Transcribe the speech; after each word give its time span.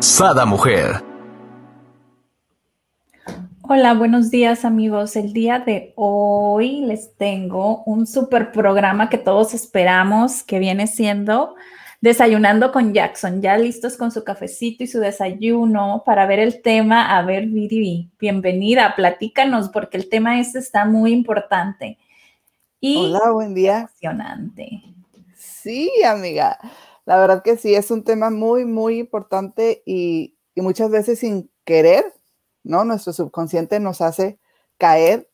Sada 0.00 0.46
Mujer. 0.46 1.02
Hola, 3.62 3.94
buenos 3.94 4.30
días 4.30 4.64
amigos. 4.64 5.16
El 5.16 5.32
día 5.32 5.58
de 5.58 5.92
hoy 5.96 6.82
les 6.82 7.16
tengo 7.16 7.82
un 7.84 8.06
super 8.06 8.52
programa 8.52 9.08
que 9.08 9.18
todos 9.18 9.54
esperamos 9.54 10.44
que 10.44 10.60
viene 10.60 10.86
siendo 10.86 11.56
Desayunando 12.00 12.70
con 12.70 12.94
Jackson. 12.94 13.42
Ya 13.42 13.58
listos 13.58 13.96
con 13.96 14.12
su 14.12 14.22
cafecito 14.22 14.84
y 14.84 14.86
su 14.86 15.00
desayuno 15.00 16.04
para 16.06 16.26
ver 16.26 16.38
el 16.38 16.62
tema. 16.62 17.18
A 17.18 17.22
ver, 17.22 17.46
Viri, 17.46 18.08
bienvenida, 18.20 18.94
platícanos 18.94 19.68
porque 19.68 19.96
el 19.96 20.08
tema 20.08 20.38
este 20.38 20.60
está 20.60 20.84
muy 20.84 21.12
importante. 21.12 21.98
Y 22.80 22.98
Hola, 22.98 23.32
buen 23.32 23.52
día. 23.52 23.78
Emocionante. 23.80 24.80
Sí, 25.36 25.90
amiga. 26.04 26.56
La 27.08 27.16
verdad 27.16 27.42
que 27.42 27.56
sí, 27.56 27.74
es 27.74 27.90
un 27.90 28.04
tema 28.04 28.28
muy, 28.28 28.66
muy 28.66 28.98
importante 28.98 29.82
y, 29.86 30.36
muchas 30.56 30.90
veces 30.90 31.20
sin 31.20 31.50
querer, 31.64 32.04
¿no? 32.64 32.84
Nuestro 32.84 33.14
subconsciente 33.14 33.80
nos 33.80 34.02
hace 34.02 34.38
caer 34.76 35.30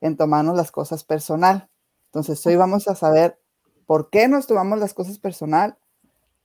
en 0.00 0.16
tomarnos 0.16 0.56
las 0.56 0.72
cosas 0.72 1.04
personal. 1.04 1.68
Entonces, 2.06 2.44
hoy 2.44 2.56
vamos 2.56 2.88
a 2.88 2.96
saber 2.96 3.38
por 3.86 4.10
qué 4.10 4.26
nos 4.26 4.48
tomamos 4.48 4.80
las 4.80 4.94
cosas 4.94 5.20
personal, 5.20 5.78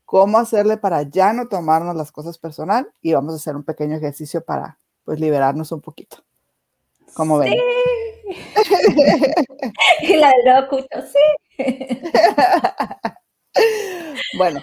cómo 0.05 0.37
hacerle 0.37 0.77
para 0.77 1.01
ya 1.01 1.33
no 1.33 1.47
tomarnos 1.47 1.95
las 1.95 2.11
cosas 2.11 2.37
personal 2.37 2.87
y 3.01 3.13
vamos 3.13 3.33
a 3.33 3.37
hacer 3.37 3.55
un 3.55 3.63
pequeño 3.63 3.95
ejercicio 3.95 4.45
para, 4.45 4.77
pues, 5.05 5.19
liberarnos 5.19 5.71
un 5.71 5.81
poquito. 5.81 6.17
¿Cómo 7.15 7.39
ven? 7.39 7.51
y 10.01 10.17
la 10.17 10.29
del 10.29 10.67
sí. 11.07 11.17
bueno, 14.37 14.61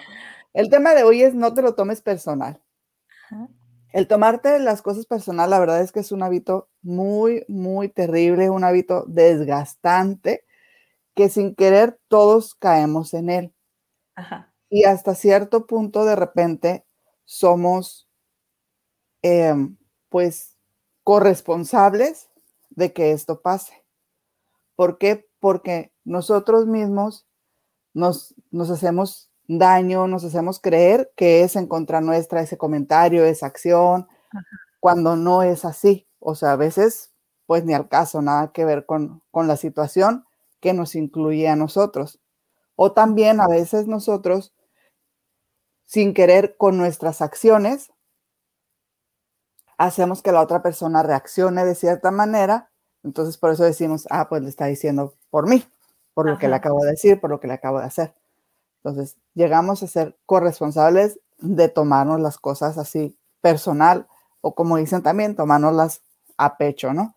el 0.53 0.69
tema 0.69 0.93
de 0.93 1.03
hoy 1.03 1.23
es 1.23 1.33
no 1.33 1.53
te 1.53 1.61
lo 1.61 1.75
tomes 1.75 2.01
personal. 2.01 2.61
El 3.91 4.07
tomarte 4.07 4.59
las 4.59 4.81
cosas 4.81 5.05
personal, 5.05 5.49
la 5.49 5.59
verdad 5.59 5.81
es 5.81 5.91
que 5.91 6.01
es 6.01 6.11
un 6.11 6.21
hábito 6.21 6.69
muy, 6.81 7.45
muy 7.47 7.89
terrible, 7.89 8.49
un 8.49 8.63
hábito 8.63 9.05
desgastante, 9.07 10.45
que 11.15 11.29
sin 11.29 11.55
querer 11.55 11.99
todos 12.09 12.55
caemos 12.55 13.13
en 13.13 13.29
él. 13.29 13.53
Y 14.69 14.83
hasta 14.83 15.15
cierto 15.15 15.65
punto 15.65 16.03
de 16.03 16.15
repente 16.15 16.85
somos, 17.23 18.09
em, 19.21 19.77
pues, 20.09 20.57
corresponsables 21.03 22.29
de 22.69 22.91
que 22.91 23.11
esto 23.11 23.41
pase. 23.41 23.85
¿Por 24.75 24.97
qué? 24.97 25.25
Porque 25.39 25.93
nosotros 26.03 26.67
mismos 26.67 27.25
nos, 27.93 28.35
nos 28.51 28.69
hacemos 28.69 29.31
daño, 29.47 30.07
nos 30.07 30.23
hacemos 30.23 30.59
creer 30.59 31.11
que 31.15 31.43
es 31.43 31.55
en 31.55 31.67
contra 31.67 32.01
nuestra 32.01 32.41
ese 32.41 32.57
comentario, 32.57 33.25
esa 33.25 33.47
acción, 33.47 34.07
cuando 34.79 35.15
no 35.15 35.43
es 35.43 35.65
así. 35.65 36.07
O 36.19 36.35
sea, 36.35 36.53
a 36.53 36.55
veces, 36.55 37.11
pues 37.45 37.65
ni 37.65 37.73
al 37.73 37.87
caso, 37.89 38.21
nada 38.21 38.51
que 38.51 38.65
ver 38.65 38.85
con, 38.85 39.21
con 39.31 39.47
la 39.47 39.57
situación 39.57 40.25
que 40.59 40.73
nos 40.73 40.95
incluye 40.95 41.47
a 41.47 41.55
nosotros. 41.55 42.19
O 42.75 42.91
también 42.93 43.39
a 43.41 43.47
veces 43.47 43.87
nosotros, 43.87 44.53
sin 45.85 46.13
querer 46.13 46.57
con 46.57 46.77
nuestras 46.77 47.21
acciones, 47.21 47.91
hacemos 49.77 50.21
que 50.21 50.31
la 50.31 50.41
otra 50.41 50.61
persona 50.61 51.03
reaccione 51.03 51.65
de 51.65 51.75
cierta 51.75 52.11
manera. 52.11 52.71
Entonces, 53.03 53.37
por 53.37 53.51
eso 53.51 53.63
decimos, 53.63 54.07
ah, 54.09 54.27
pues 54.29 54.41
le 54.41 54.49
está 54.49 54.65
diciendo 54.65 55.15
por 55.29 55.47
mí 55.47 55.65
por 56.15 56.29
lo 56.29 56.39
que 56.39 56.47
le 56.47 56.55
acabo 56.55 56.79
de 56.83 56.91
decir, 56.91 57.19
por 57.19 57.29
lo 57.29 57.39
que 57.39 57.47
le 57.47 57.53
acabo 57.53 57.77
de 57.79 57.85
hacer. 57.85 58.13
Entonces, 58.85 59.17
llegamos 59.33 59.81
a 59.81 59.87
ser 59.87 60.15
corresponsables 60.27 61.19
de 61.39 61.69
tomarnos 61.69 62.21
las 62.21 62.37
cosas 62.37 62.77
así 62.77 63.17
personal 63.41 64.05
o 64.41 64.53
como 64.53 64.77
dicen 64.77 65.01
también, 65.01 65.35
tomárnoslas 65.35 66.03
a 66.37 66.55
pecho, 66.57 66.93
¿no? 66.93 67.15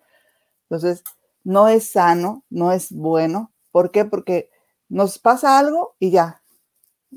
Entonces, 0.63 1.05
no 1.45 1.69
es 1.69 1.91
sano, 1.91 2.43
no 2.49 2.73
es 2.73 2.91
bueno. 2.91 3.53
¿Por 3.71 3.91
qué? 3.91 4.07
Porque 4.07 4.49
nos 4.89 5.19
pasa 5.19 5.59
algo 5.59 5.95
y 5.99 6.11
ya, 6.11 6.41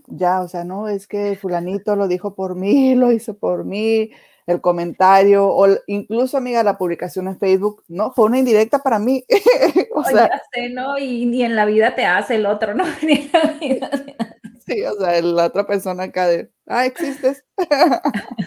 ya, 0.07 0.41
o 0.41 0.49
sea, 0.49 0.65
no, 0.65 0.89
es 0.89 1.07
que 1.07 1.37
fulanito 1.37 1.95
lo 1.95 2.09
dijo 2.09 2.35
por 2.35 2.55
mí, 2.55 2.93
lo 2.95 3.13
hizo 3.13 3.37
por 3.37 3.63
mí, 3.63 4.11
el 4.47 4.59
comentario 4.59 5.47
o 5.47 5.65
incluso, 5.87 6.35
amiga, 6.35 6.61
la 6.61 6.77
publicación 6.77 7.29
en 7.29 7.39
Facebook, 7.39 7.85
no, 7.87 8.11
fue 8.11 8.25
una 8.25 8.39
indirecta 8.39 8.79
para 8.79 8.99
mí. 8.99 9.23
o 9.95 10.03
sea, 10.03 10.27
ya 10.27 10.41
sé, 10.51 10.69
¿no? 10.71 10.97
Y 10.97 11.25
ni 11.25 11.43
en 11.43 11.55
la 11.55 11.63
vida 11.63 11.95
te 11.95 12.05
hace 12.05 12.35
el 12.35 12.45
otro, 12.45 12.73
¿no? 12.73 12.83
Ni 13.01 13.13
en 13.13 13.31
la 13.31 13.53
vida 13.53 13.89
Sí, 14.65 14.83
o 14.83 14.93
sea, 14.99 15.21
la 15.21 15.45
otra 15.45 15.65
persona 15.65 16.03
acá 16.03 16.27
de, 16.27 16.51
ah, 16.67 16.85
existes. 16.85 17.43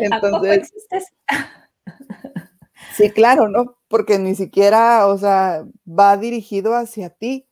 Entonces, 0.00 0.58
existes? 0.58 1.04
sí, 2.94 3.10
claro, 3.10 3.48
¿no? 3.48 3.76
Porque 3.88 4.18
ni 4.18 4.34
siquiera, 4.34 5.06
o 5.06 5.18
sea, 5.18 5.64
va 5.86 6.16
dirigido 6.16 6.74
hacia 6.74 7.10
ti, 7.10 7.46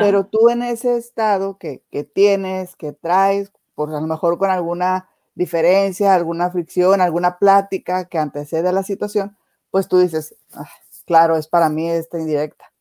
pero 0.00 0.26
tú 0.26 0.48
en 0.50 0.62
ese 0.62 0.96
estado 0.96 1.58
que, 1.58 1.82
que 1.90 2.04
tienes, 2.04 2.76
que 2.76 2.92
traes, 2.92 3.52
por 3.74 3.90
a 3.90 4.00
lo 4.00 4.06
mejor 4.06 4.38
con 4.38 4.50
alguna 4.50 5.08
diferencia, 5.34 6.14
alguna 6.14 6.50
fricción, 6.50 7.00
alguna 7.00 7.38
plática 7.38 8.06
que 8.06 8.18
antecede 8.18 8.68
a 8.68 8.72
la 8.72 8.82
situación, 8.82 9.36
pues 9.70 9.88
tú 9.88 9.98
dices, 9.98 10.34
ah, 10.54 10.68
claro, 11.06 11.36
es 11.36 11.48
para 11.48 11.68
mí 11.68 11.88
esta 11.88 12.18
indirecta. 12.18 12.72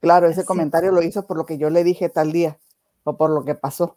Claro, 0.00 0.28
ese 0.28 0.44
comentario 0.44 0.92
lo 0.92 1.02
hizo 1.02 1.26
por 1.26 1.36
lo 1.36 1.46
que 1.46 1.58
yo 1.58 1.70
le 1.70 1.82
dije 1.82 2.08
tal 2.08 2.30
día 2.32 2.58
o 3.06 3.16
por 3.16 3.30
lo 3.30 3.44
que 3.44 3.54
pasó. 3.54 3.96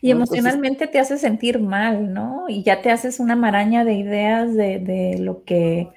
Y 0.00 0.10
emocionalmente 0.10 0.86
te 0.86 0.98
hace 0.98 1.18
sentir 1.18 1.60
mal, 1.60 2.12
¿no? 2.12 2.46
Y 2.48 2.62
ya 2.62 2.82
te 2.82 2.90
haces 2.90 3.20
una 3.20 3.36
maraña 3.36 3.84
de 3.84 3.94
ideas 3.94 4.54
de, 4.54 4.78
de 4.78 5.18
lo 5.18 5.44
que, 5.44 5.88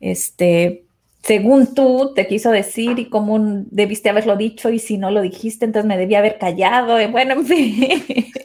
este, 0.00 0.86
según 1.22 1.74
tú 1.74 2.12
te 2.14 2.26
quiso 2.26 2.50
decir 2.50 2.98
y 2.98 3.10
cómo 3.10 3.38
debiste 3.70 4.08
haberlo 4.08 4.36
dicho 4.36 4.70
y 4.70 4.78
si 4.78 4.96
no 4.96 5.10
lo 5.10 5.20
dijiste, 5.20 5.64
entonces 5.64 5.88
me 5.88 5.98
debía 5.98 6.20
haber 6.20 6.38
callado. 6.38 7.00
Y 7.00 7.06
bueno, 7.06 7.34
en 7.34 7.46
fin. 7.46 8.02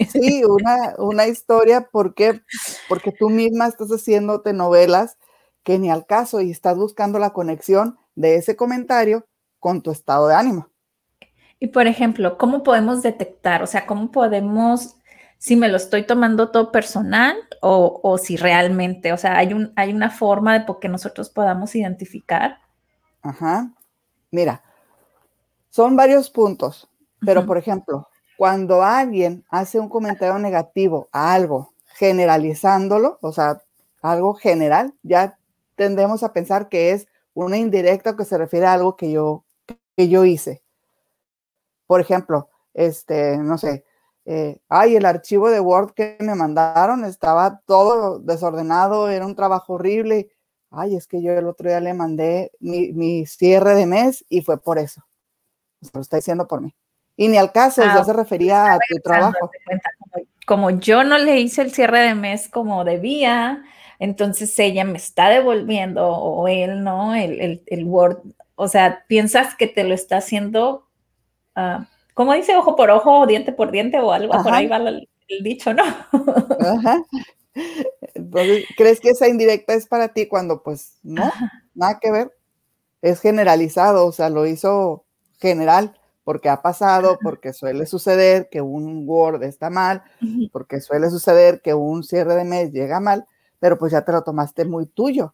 Sí, 0.10 0.44
una, 0.44 0.94
una 0.98 1.28
historia, 1.28 1.88
¿por 1.92 2.14
qué? 2.14 2.42
Porque 2.90 3.12
tú 3.12 3.30
misma 3.30 3.68
estás 3.68 3.90
haciéndote 3.90 4.54
novelas 4.54 5.18
que 5.64 5.80
ni 5.80 5.90
al 5.90 6.06
caso 6.06 6.42
y 6.42 6.52
estás 6.52 6.78
buscando 6.78 7.20
la 7.20 7.32
conexión 7.32 7.98
de 8.16 8.36
ese 8.36 8.56
comentario 8.56 9.26
con 9.60 9.82
tu 9.82 9.92
estado 9.92 10.28
de 10.28 10.36
ánimo. 10.36 10.73
Y 11.64 11.68
por 11.68 11.88
ejemplo, 11.88 12.38
¿cómo 12.38 12.62
podemos 12.62 13.02
detectar? 13.04 13.64
O 13.64 13.68
sea, 13.68 13.86
¿cómo 13.86 14.12
podemos, 14.12 14.98
si 15.38 15.56
me 15.56 15.70
lo 15.70 15.78
estoy 15.78 16.06
tomando 16.06 16.52
todo 16.52 16.74
personal 16.74 17.38
o, 17.62 18.02
o 18.04 18.18
si 18.18 18.36
realmente, 18.36 19.14
o 19.14 19.18
sea, 19.18 19.38
hay, 19.38 19.54
un, 19.54 19.72
hay 19.78 19.94
una 19.94 20.10
forma 20.12 20.60
de 20.60 20.66
que 20.82 20.90
nosotros 20.90 21.30
podamos 21.30 21.74
identificar? 21.74 22.58
Ajá. 23.22 23.72
Mira, 24.30 24.62
son 25.70 25.96
varios 25.96 26.30
puntos, 26.30 26.90
pero 27.22 27.46
por 27.46 27.58
ejemplo, 27.58 28.10
cuando 28.38 28.84
alguien 28.84 29.46
hace 29.50 29.80
un 29.80 29.88
comentario 29.88 30.38
negativo 30.40 31.08
a 31.14 31.34
algo, 31.34 31.72
generalizándolo, 31.96 33.20
o 33.22 33.32
sea, 33.32 33.62
algo 34.02 34.34
general, 34.34 34.94
ya 35.02 35.38
tendemos 35.78 36.24
a 36.24 36.34
pensar 36.34 36.68
que 36.68 36.92
es 36.92 37.08
una 37.34 37.58
indirecta 37.58 38.18
que 38.18 38.26
se 38.26 38.38
refiere 38.38 38.66
a 38.66 38.74
algo 38.74 38.98
que 38.98 39.14
yo, 39.14 39.46
que 39.96 40.10
yo 40.10 40.26
hice. 40.26 40.62
Por 41.88 42.02
ejemplo, 42.02 42.50
este, 42.74 43.38
no 43.38 43.58
sé, 43.58 43.86
eh, 44.26 44.60
ay, 44.70 44.96
el 44.96 45.06
archivo 45.06 45.50
de 45.50 45.60
Word 45.60 45.94
que 45.94 46.18
me 46.20 46.36
mandaron 46.36 47.06
estaba 47.06 47.62
todo 47.66 48.20
desordenado, 48.20 49.10
era 49.10 49.26
un 49.26 49.36
trabajo 49.36 49.74
horrible 49.74 50.30
ay, 50.74 50.96
es 50.96 51.08
que 51.08 51.22
yo 51.22 51.32
el 51.32 51.48
otro 51.48 51.70
día 51.70 51.80
le 51.80 51.94
mandé 51.94 52.52
mi, 52.60 53.26
cierre 53.26 53.76
de 53.76 53.86
mes 53.86 54.26
y 54.28 54.42
fue 54.42 54.62
por 54.62 54.80
eso. 54.80 55.06
Se 55.82 55.92
lo 55.94 56.02
está 56.02 56.18
diciendo 56.18 56.48
por 56.48 56.62
mí. 56.62 56.76
Y 57.16 57.28
ni 57.28 57.38
al 57.38 57.52
caso, 57.52 57.84
ya 57.84 58.00
ah, 58.00 58.04
se 58.04 58.14
refería 58.14 58.74
a 58.74 58.80
tu 58.90 58.96
trabajo. 59.04 59.52
Como, 60.48 60.72
yo 60.72 61.04
no 61.04 61.18
le 61.18 61.40
hice 61.40 61.62
el 61.62 61.72
cierre 61.72 62.00
de 62.00 62.16
mes 62.16 62.50
como 62.50 62.84
debía, 62.84 63.64
entonces 64.00 64.58
ella 64.60 64.84
me 64.84 64.98
está 64.98 65.30
devolviendo 65.30 66.08
o 66.08 66.48
él, 66.48 66.84
¿no? 66.84 67.14
El, 67.14 67.86
Word. 67.86 68.20
O 68.56 68.68
sea, 68.68 69.06
piensas 69.08 69.56
que 69.56 69.68
te 69.68 69.84
lo 69.84 69.94
está 69.94 70.18
haciendo, 70.18 70.88
uh, 71.56 71.84
como 72.14 72.34
dice, 72.34 72.56
ojo 72.56 72.76
por 72.76 72.90
ojo, 72.92 73.26
diente 73.26 73.52
por 73.52 73.72
diente 73.72 74.00
o 74.00 74.12
algo, 74.12 74.34
por 74.44 74.54
ahí 74.54 74.68
va 74.68 74.78
el, 74.78 75.10
el 75.28 75.44
dicho, 75.44 75.74
¿no? 75.74 75.84
Ajá. 75.84 77.04
Entonces, 78.14 78.66
¿crees 78.78 79.00
que 79.00 79.10
esa 79.10 79.28
indirecta 79.28 79.74
es 79.74 79.88
para 79.88 80.10
ti 80.10 80.28
cuando 80.28 80.64
pues 80.64 80.98
no, 81.04 81.32
nada 81.74 82.00
que 82.00 82.12
ver? 82.12 82.32
Es 83.02 83.20
generalizado, 83.20 84.06
o 84.06 84.12
sea, 84.12 84.30
lo 84.30 84.46
hizo 84.46 85.06
general 85.40 85.98
porque 86.24 86.50
ha 86.50 86.62
pasado, 86.62 87.18
porque 87.22 87.52
suele 87.52 87.86
suceder 87.86 88.48
que 88.50 88.62
un 88.62 89.04
Word 89.08 89.44
está 89.44 89.70
mal, 89.70 90.04
porque 90.52 90.80
suele 90.80 91.10
suceder 91.10 91.62
que 91.62 91.74
un 91.74 92.04
cierre 92.04 92.36
de 92.36 92.46
mes 92.46 92.72
llega 92.72 93.02
mal, 93.02 93.26
pero 93.60 93.78
pues 93.78 93.92
ya 93.92 94.06
te 94.06 94.14
lo 94.14 94.24
tomaste 94.24 94.64
muy 94.64 94.86
tuyo. 94.86 95.34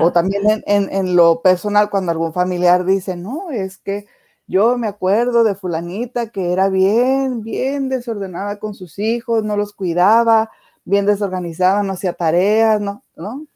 O 0.00 0.12
también 0.12 0.62
en, 0.66 1.16
lo 1.16 1.40
personal, 1.42 1.90
cuando 1.90 2.12
algún 2.12 2.32
familiar 2.32 2.84
dice, 2.84 3.16
no, 3.16 3.50
es 3.50 3.78
que 3.78 4.06
yo 4.52 4.76
me 4.76 4.86
acuerdo 4.86 5.44
de 5.44 5.54
fulanita 5.54 6.28
que 6.28 6.52
era 6.52 6.68
bien, 6.68 7.42
bien 7.42 7.88
desordenada 7.88 8.58
con 8.58 8.74
sus 8.74 8.98
hijos, 8.98 9.42
no 9.42 9.56
los 9.56 9.72
cuidaba, 9.72 10.50
bien 10.84 11.06
desorganizada, 11.06 11.82
no 11.82 11.94
hacía 11.94 12.12
tareas, 12.12 12.78
no, 12.78 13.02
no, 13.16 13.46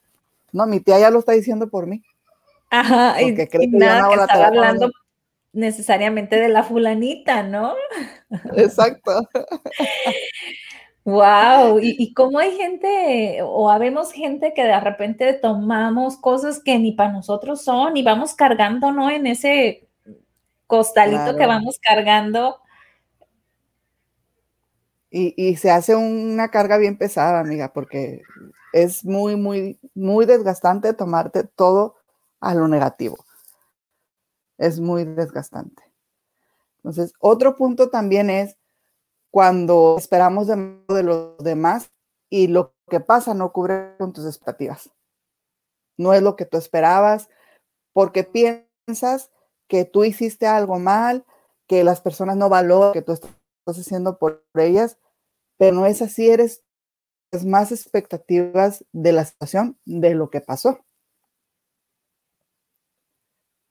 no, 0.53 0.67
mi 0.67 0.81
tía 0.81 0.99
ya 0.99 1.11
lo 1.11 1.19
está 1.19 1.33
diciendo 1.33 1.69
por 1.69 1.87
mí. 1.87 2.03
Ajá, 2.71 3.21
y, 3.21 3.33
nada 3.69 4.09
que 4.09 4.15
estaba 4.15 4.47
hablando 4.47 4.91
necesariamente 5.53 6.37
de 6.37 6.49
la 6.49 6.63
fulanita, 6.63 7.43
¿no? 7.43 7.75
Exacto. 8.57 9.29
Wow, 11.05 11.79
y, 11.79 11.95
y 11.99 12.15
cómo 12.15 12.39
hay 12.39 12.57
gente, 12.57 13.39
o 13.43 13.71
habemos 13.71 14.13
gente 14.13 14.55
que 14.55 14.65
de 14.65 14.81
repente 14.81 15.35
tomamos 15.35 16.17
cosas 16.17 16.61
que 16.61 16.79
ni 16.79 16.93
para 16.93 17.13
nosotros 17.13 17.63
son 17.63 17.97
y 17.97 18.03
vamos 18.03 18.35
cargando, 18.35 18.91
¿no? 18.91 19.09
En 19.09 19.27
ese 19.27 19.87
costalito 20.67 21.37
que 21.37 21.47
vamos 21.47 21.79
cargando. 21.81 22.61
Y, 25.11 25.35
y, 25.37 25.57
se 25.57 25.71
hace 25.71 25.95
una 25.95 26.51
carga 26.51 26.77
bien 26.79 26.99
pesada, 26.99 27.41
amiga, 27.41 27.73
porque 27.73 28.23
es 28.73 29.05
muy, 29.05 29.37
muy, 29.37 29.79
muy 29.95 30.27
desgastante 30.27 30.93
tomarte 30.93 31.45
todo 31.45 31.97
a 32.41 32.55
lo 32.55 32.69
negativo 32.69 33.17
es 34.59 34.81
muy 34.81 35.05
desgastante. 35.05 35.83
Entonces, 36.79 37.13
otro 37.19 37.57
punto 37.57 37.91
también 37.91 38.31
es 38.31 38.57
cuando 39.31 39.97
esperamos 39.99 40.47
de, 40.47 40.57
de 40.89 41.03
los 41.03 41.39
demás 41.39 41.91
y 42.31 42.47
lo 42.47 42.75
que 42.89 43.01
pasa 43.01 43.35
no 43.35 43.53
cubre 43.53 43.97
con 43.99 44.13
tus 44.13 44.25
expectativas. 44.25 44.91
No 45.97 46.13
es 46.13 46.23
lo 46.23 46.37
que 46.37 46.47
tú 46.47 46.57
esperabas 46.57 47.29
porque 47.93 48.25
piensas 48.25 49.31
que 49.69 49.85
tú 49.85 50.05
hiciste 50.05 50.47
algo 50.47 50.79
mal, 50.79 51.25
que 51.67 51.85
las 51.85 52.01
personas 52.01 52.37
no 52.37 52.49
valoran 52.49 52.93
que 52.93 53.03
tú 53.03 53.13
estás 53.13 53.31
haciendo 53.67 54.19
por 54.19 54.45
ellas, 54.55 54.99
pero 55.57 55.75
no 55.75 55.87
es 55.87 56.03
así, 56.03 56.29
eres 56.31 56.63
más 57.45 57.73
expectativas 57.73 58.85
de 58.93 59.13
la 59.13 59.25
situación 59.25 59.79
de 59.85 60.15
lo 60.15 60.31
que 60.31 60.41
pasó. 60.41 60.81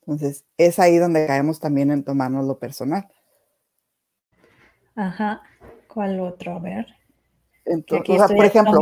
Entonces, 0.02 0.46
es 0.58 0.78
ahí 0.78 0.98
donde 0.98 1.26
caemos 1.26 1.60
también 1.60 1.90
en 1.90 2.04
tomarnos 2.04 2.46
lo 2.46 2.60
personal. 2.60 3.08
Ajá. 4.96 5.42
¿Cuál 5.88 6.20
otro? 6.20 6.56
A 6.56 6.60
ver. 6.60 6.86
Entonces, 7.66 8.32
por 8.32 8.46
ejemplo, 8.46 8.80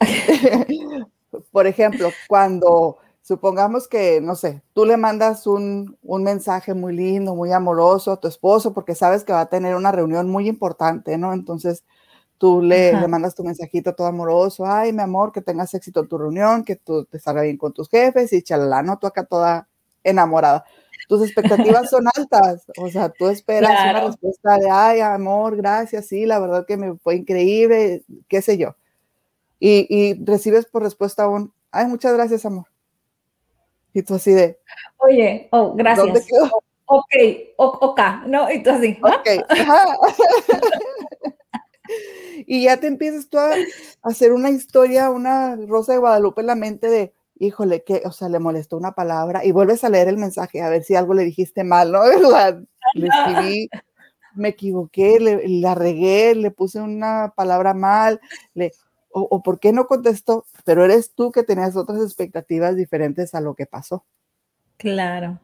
por 1.50 1.66
ejemplo, 1.66 2.10
cuando 2.28 2.98
supongamos 3.28 3.88
que, 3.88 4.22
no 4.22 4.36
sé, 4.36 4.62
tú 4.72 4.86
le 4.86 4.96
mandas 4.96 5.46
un, 5.46 5.98
un, 6.02 6.22
mensaje 6.24 6.72
muy 6.72 6.96
lindo, 6.96 7.34
muy 7.34 7.52
amoroso 7.52 8.10
a 8.10 8.16
tu 8.18 8.26
esposo 8.26 8.72
porque 8.72 8.94
sabes 8.94 9.22
que 9.22 9.34
va 9.34 9.42
a 9.42 9.50
tener 9.50 9.74
una 9.76 9.92
reunión 9.92 10.30
muy 10.30 10.48
importante, 10.48 11.18
¿no? 11.18 11.34
Entonces, 11.34 11.84
tú 12.38 12.62
le, 12.62 12.98
le, 12.98 13.06
mandas 13.06 13.34
tu 13.34 13.44
mensajito 13.44 13.94
todo 13.94 14.06
amoroso, 14.06 14.64
ay, 14.64 14.94
mi 14.94 15.02
amor, 15.02 15.30
que 15.30 15.42
tengas 15.42 15.74
éxito 15.74 16.00
en 16.00 16.08
tu 16.08 16.16
reunión, 16.16 16.64
que 16.64 16.76
tú 16.76 17.04
te 17.04 17.20
salga 17.20 17.42
bien 17.42 17.58
con 17.58 17.74
tus 17.74 17.90
jefes 17.90 18.32
y 18.32 18.40
chalala, 18.40 18.82
¿no? 18.82 18.98
Tú 18.98 19.06
acá 19.06 19.24
toda 19.24 19.68
enamorada. 20.02 20.64
Tus 21.06 21.22
expectativas 21.22 21.90
son 21.90 22.06
altas, 22.16 22.64
o 22.78 22.88
sea, 22.88 23.10
tú 23.10 23.28
esperas 23.28 23.70
una 23.90 24.06
respuesta 24.06 24.56
de, 24.56 24.70
ay, 24.70 25.00
amor, 25.00 25.54
gracias, 25.54 26.06
sí, 26.06 26.24
la 26.24 26.38
verdad 26.38 26.64
que 26.66 26.78
me 26.78 26.96
fue 26.96 27.16
increíble, 27.16 28.04
qué 28.26 28.40
sé 28.40 28.56
yo. 28.56 28.74
Y, 29.60 29.86
y 29.90 30.24
recibes 30.24 30.64
por 30.64 30.82
respuesta 30.82 31.28
un, 31.28 31.52
ay, 31.72 31.88
muchas 31.88 32.14
gracias, 32.14 32.46
amor. 32.46 32.64
Y 33.98 34.04
tú 34.04 34.14
así 34.14 34.30
de, 34.30 34.60
oye, 34.98 35.48
oh, 35.50 35.74
gracias. 35.74 36.24
ok, 36.86 37.14
ok, 37.56 38.00
¿no? 38.28 38.48
Y 38.48 38.62
tú 38.62 38.70
así, 38.70 38.96
ok, 39.02 39.28
y 42.46 42.62
ya 42.62 42.76
te 42.76 42.86
empiezas 42.86 43.28
tú 43.28 43.38
a 43.38 43.56
hacer 44.02 44.32
una 44.32 44.50
historia, 44.50 45.10
una 45.10 45.56
rosa 45.66 45.94
de 45.94 45.98
Guadalupe 45.98 46.42
en 46.42 46.46
la 46.46 46.54
mente 46.54 46.88
de, 46.88 47.12
híjole, 47.40 47.82
que, 47.82 48.02
o 48.04 48.12
sea, 48.12 48.28
le 48.28 48.38
molestó 48.38 48.76
una 48.76 48.92
palabra 48.92 49.44
y 49.44 49.50
vuelves 49.50 49.82
a 49.82 49.88
leer 49.88 50.06
el 50.06 50.16
mensaje 50.16 50.62
a 50.62 50.68
ver 50.68 50.84
si 50.84 50.94
algo 50.94 51.12
le 51.12 51.24
dijiste 51.24 51.64
mal, 51.64 51.90
¿no? 51.90 52.02
Le 52.94 53.08
escribí, 53.08 53.68
me 54.36 54.50
equivoqué, 54.50 55.18
le, 55.18 55.48
la 55.60 55.74
regué, 55.74 56.36
le 56.36 56.52
puse 56.52 56.80
una 56.80 57.34
palabra 57.36 57.74
mal, 57.74 58.20
le, 58.54 58.70
o, 59.10 59.22
o, 59.30 59.42
por 59.42 59.58
qué 59.58 59.72
no 59.72 59.86
contestó, 59.86 60.46
pero 60.64 60.84
eres 60.84 61.12
tú 61.14 61.32
que 61.32 61.42
tenías 61.42 61.76
otras 61.76 62.02
expectativas 62.02 62.76
diferentes 62.76 63.34
a 63.34 63.40
lo 63.40 63.54
que 63.54 63.66
pasó. 63.66 64.04
Claro. 64.76 65.40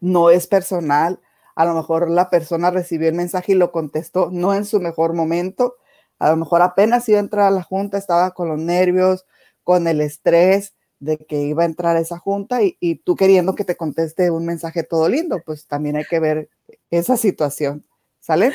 No 0.00 0.30
es 0.30 0.46
personal, 0.46 1.20
a 1.54 1.64
lo 1.64 1.74
mejor 1.74 2.10
la 2.10 2.30
persona 2.30 2.70
recibió 2.70 3.08
el 3.08 3.14
mensaje 3.14 3.52
y 3.52 3.54
lo 3.56 3.72
contestó 3.72 4.30
no 4.30 4.54
en 4.54 4.64
su 4.64 4.80
mejor 4.80 5.12
momento, 5.12 5.76
a 6.18 6.30
lo 6.30 6.36
mejor 6.36 6.62
apenas 6.62 7.08
iba 7.08 7.18
a 7.18 7.22
entrar 7.22 7.46
a 7.46 7.50
la 7.50 7.62
junta, 7.62 7.98
estaba 7.98 8.32
con 8.32 8.48
los 8.48 8.58
nervios, 8.58 9.26
con 9.64 9.86
el 9.86 10.00
estrés, 10.00 10.74
de 11.00 11.16
que 11.16 11.42
iba 11.42 11.62
a 11.62 11.66
entrar 11.66 11.96
a 11.96 12.00
esa 12.00 12.18
junta 12.18 12.62
y, 12.62 12.76
y, 12.78 12.96
tú 12.96 13.16
queriendo 13.16 13.54
que 13.54 13.64
te 13.64 13.76
conteste 13.76 14.30
un 14.30 14.44
mensaje 14.44 14.82
todo 14.82 15.08
lindo, 15.08 15.40
pues 15.44 15.66
también 15.66 15.96
hay 15.96 16.04
que 16.04 16.20
ver 16.20 16.50
esa 16.90 17.16
situación, 17.16 17.86
¿sale? 18.20 18.52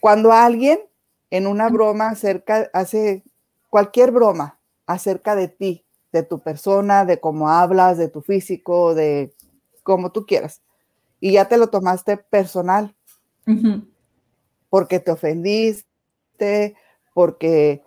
Cuando 0.00 0.32
alguien 0.32 0.80
en 1.30 1.46
una 1.46 1.68
broma 1.68 2.08
acerca, 2.10 2.70
hace 2.72 3.24
cualquier 3.68 4.12
broma 4.12 4.58
acerca 4.86 5.34
de 5.36 5.48
ti, 5.48 5.84
de 6.12 6.22
tu 6.22 6.40
persona, 6.40 7.04
de 7.04 7.20
cómo 7.20 7.50
hablas, 7.50 7.98
de 7.98 8.08
tu 8.08 8.22
físico, 8.22 8.94
de 8.94 9.34
como 9.82 10.10
tú 10.10 10.26
quieras, 10.26 10.62
y 11.20 11.32
ya 11.32 11.48
te 11.48 11.56
lo 11.56 11.68
tomaste 11.68 12.16
personal, 12.16 12.94
uh 13.46 13.52
-huh. 13.52 13.88
porque 14.68 15.00
te 15.00 15.10
ofendiste, 15.10 16.76
porque 17.14 17.82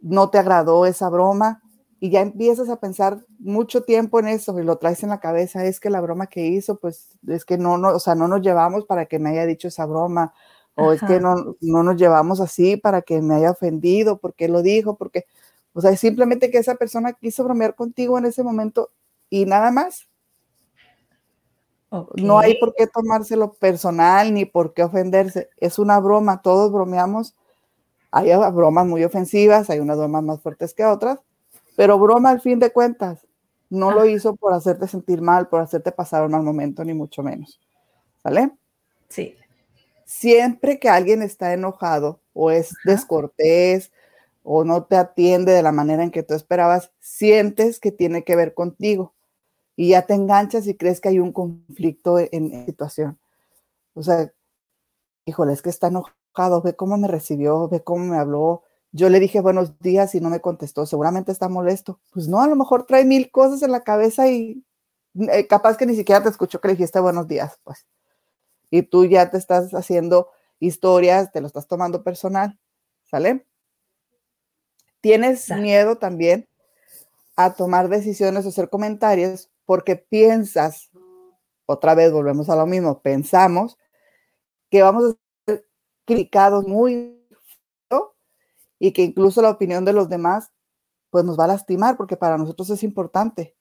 no 0.00 0.30
te 0.30 0.38
agradó 0.38 0.86
esa 0.86 1.08
broma, 1.08 1.62
y 2.00 2.10
ya 2.10 2.20
empiezas 2.20 2.68
a 2.68 2.80
pensar 2.80 3.24
mucho 3.38 3.84
tiempo 3.84 4.18
en 4.18 4.26
eso 4.26 4.58
y 4.58 4.64
lo 4.64 4.76
traes 4.76 5.04
en 5.04 5.10
la 5.10 5.20
cabeza, 5.20 5.64
es 5.64 5.78
que 5.78 5.88
la 5.88 6.00
broma 6.00 6.26
que 6.26 6.46
hizo, 6.46 6.76
pues 6.80 7.16
es 7.28 7.44
que 7.44 7.58
no, 7.58 7.78
no 7.78 7.90
o 7.90 8.00
sea, 8.00 8.16
no 8.16 8.26
nos 8.26 8.40
llevamos 8.40 8.86
para 8.86 9.06
que 9.06 9.20
me 9.20 9.30
haya 9.30 9.46
dicho 9.46 9.68
esa 9.68 9.86
broma, 9.86 10.34
o 10.74 10.90
Ajá. 10.90 10.94
es 10.94 11.02
que 11.02 11.20
no, 11.20 11.56
no 11.60 11.82
nos 11.82 11.96
llevamos 11.96 12.40
así 12.40 12.76
para 12.76 13.02
que 13.02 13.20
me 13.20 13.34
haya 13.34 13.50
ofendido, 13.50 14.18
porque 14.18 14.48
lo 14.48 14.62
dijo, 14.62 14.96
porque, 14.96 15.26
o 15.74 15.80
sea, 15.80 15.96
simplemente 15.96 16.50
que 16.50 16.58
esa 16.58 16.76
persona 16.76 17.12
quiso 17.12 17.44
bromear 17.44 17.74
contigo 17.74 18.18
en 18.18 18.26
ese 18.26 18.42
momento 18.42 18.90
y 19.28 19.46
nada 19.46 19.70
más. 19.70 20.08
Okay. 21.90 22.24
No 22.24 22.38
hay 22.38 22.58
por 22.58 22.74
qué 22.74 22.86
tomárselo 22.86 23.52
personal 23.52 24.32
ni 24.32 24.46
por 24.46 24.72
qué 24.72 24.82
ofenderse, 24.82 25.50
es 25.58 25.78
una 25.78 26.00
broma, 26.00 26.40
todos 26.40 26.72
bromeamos, 26.72 27.34
hay 28.10 28.30
bromas 28.52 28.86
muy 28.86 29.04
ofensivas, 29.04 29.68
hay 29.68 29.78
unas 29.78 29.98
bromas 29.98 30.22
más 30.22 30.40
fuertes 30.40 30.72
que 30.72 30.86
otras, 30.86 31.18
pero 31.76 31.98
broma 31.98 32.30
al 32.30 32.40
fin 32.40 32.58
de 32.58 32.72
cuentas, 32.72 33.26
no 33.68 33.90
lo 33.90 34.04
hizo 34.04 34.36
por 34.36 34.52
hacerte 34.52 34.86
sentir 34.86 35.22
mal, 35.22 35.48
por 35.48 35.60
hacerte 35.60 35.92
pasar 35.92 36.24
un 36.24 36.32
mal 36.32 36.42
momento, 36.42 36.84
ni 36.84 36.92
mucho 36.92 37.22
menos. 37.22 37.58
¿Vale? 38.22 38.52
Sí. 39.08 39.34
Siempre 40.06 40.78
que 40.78 40.88
alguien 40.88 41.22
está 41.22 41.52
enojado 41.54 42.20
o 42.34 42.50
es 42.50 42.74
descortés 42.84 43.92
o 44.44 44.64
no 44.64 44.84
te 44.84 44.96
atiende 44.96 45.52
de 45.52 45.62
la 45.62 45.72
manera 45.72 46.02
en 46.04 46.10
que 46.10 46.22
tú 46.22 46.34
esperabas, 46.34 46.92
sientes 47.00 47.80
que 47.80 47.92
tiene 47.92 48.24
que 48.24 48.36
ver 48.36 48.54
contigo 48.54 49.14
y 49.76 49.90
ya 49.90 50.02
te 50.06 50.14
enganchas 50.14 50.66
y 50.68 50.76
crees 50.76 51.00
que 51.00 51.08
hay 51.10 51.20
un 51.20 51.32
conflicto 51.32 52.18
en, 52.18 52.28
en 52.32 52.66
situación. 52.66 53.18
O 53.94 54.02
sea, 54.02 54.32
híjole, 55.26 55.52
es 55.52 55.62
que 55.62 55.70
está 55.70 55.88
enojado, 55.88 56.62
ve 56.62 56.74
cómo 56.76 56.96
me 56.98 57.08
recibió, 57.08 57.68
ve 57.68 57.82
cómo 57.82 58.04
me 58.06 58.18
habló, 58.18 58.62
yo 58.92 59.08
le 59.08 59.20
dije 59.20 59.40
buenos 59.40 59.78
días 59.80 60.14
y 60.14 60.20
no 60.20 60.28
me 60.30 60.40
contestó, 60.40 60.86
seguramente 60.86 61.32
está 61.32 61.48
molesto. 61.48 62.00
Pues 62.12 62.28
no, 62.28 62.40
a 62.42 62.46
lo 62.48 62.56
mejor 62.56 62.84
trae 62.86 63.04
mil 63.06 63.30
cosas 63.30 63.62
en 63.62 63.72
la 63.72 63.82
cabeza 63.84 64.28
y 64.28 64.64
eh, 65.32 65.46
capaz 65.46 65.76
que 65.78 65.86
ni 65.86 65.96
siquiera 65.96 66.22
te 66.22 66.28
escuchó 66.30 66.60
que 66.60 66.68
le 66.68 66.74
dijiste 66.74 67.00
buenos 67.00 67.26
días, 67.28 67.58
pues. 67.64 67.86
Y 68.72 68.84
tú 68.84 69.04
ya 69.04 69.30
te 69.30 69.36
estás 69.36 69.74
haciendo 69.74 70.30
historias, 70.58 71.30
te 71.30 71.42
lo 71.42 71.46
estás 71.46 71.68
tomando 71.68 72.02
personal, 72.02 72.58
¿sale? 73.04 73.46
Tienes 75.02 75.50
miedo 75.50 75.98
también 75.98 76.48
a 77.36 77.52
tomar 77.52 77.90
decisiones 77.90 78.46
o 78.46 78.48
hacer 78.48 78.70
comentarios 78.70 79.50
porque 79.66 79.96
piensas, 79.96 80.90
otra 81.66 81.94
vez 81.94 82.12
volvemos 82.12 82.48
a 82.48 82.56
lo 82.56 82.64
mismo, 82.64 83.02
pensamos 83.02 83.76
que 84.70 84.82
vamos 84.82 85.04
a 85.04 85.16
ser 85.46 85.66
criticados 86.06 86.66
muy 86.66 87.20
y 88.78 88.92
que 88.92 89.02
incluso 89.02 89.42
la 89.42 89.50
opinión 89.50 89.84
de 89.84 89.92
los 89.92 90.08
demás 90.08 90.50
pues 91.10 91.24
nos 91.26 91.38
va 91.38 91.44
a 91.44 91.48
lastimar 91.48 91.98
porque 91.98 92.16
para 92.16 92.38
nosotros 92.38 92.70
es 92.70 92.82
importante. 92.82 93.54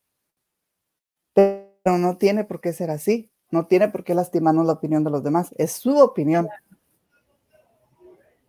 Pero 1.34 1.98
no 1.98 2.18
tiene 2.18 2.46
por 2.46 2.62
qué 2.62 2.72
ser 2.72 2.90
así, 2.90 3.31
no 3.52 3.68
tiene 3.68 3.90
por 3.90 4.04
qué 4.04 4.16
lastimarnos 4.16 4.66
la 4.66 4.74
opinión 4.74 5.04
de 5.04 5.12
los 5.12 5.24
demás, 5.24 5.54
es 5.58 5.74
su 5.74 5.98
opinión. 5.98 6.48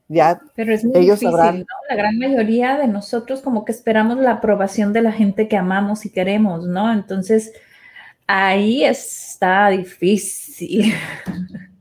Ya 0.09 0.41
Pero 0.55 0.75
es 0.75 0.85
muy 0.85 0.99
ellos 0.99 1.21
difícil, 1.21 1.61
¿no? 1.61 1.65
La 1.89 1.97
gran 1.97 2.19
mayoría 2.19 2.77
de 2.77 2.87
nosotros 2.87 3.41
como 3.41 3.65
que 3.65 3.73
esperamos 3.73 4.19
la 4.19 4.33
aprobación 4.33 4.93
de 4.93 5.03
la 5.03 5.13
gente 5.13 5.49
que 5.49 5.57
amamos 5.57 6.05
y 6.05 6.11
queremos, 6.11 6.67
¿no? 6.67 6.93
Entonces, 6.93 7.53
ahí 8.27 8.85
está 8.85 9.69
difícil. 9.69 10.93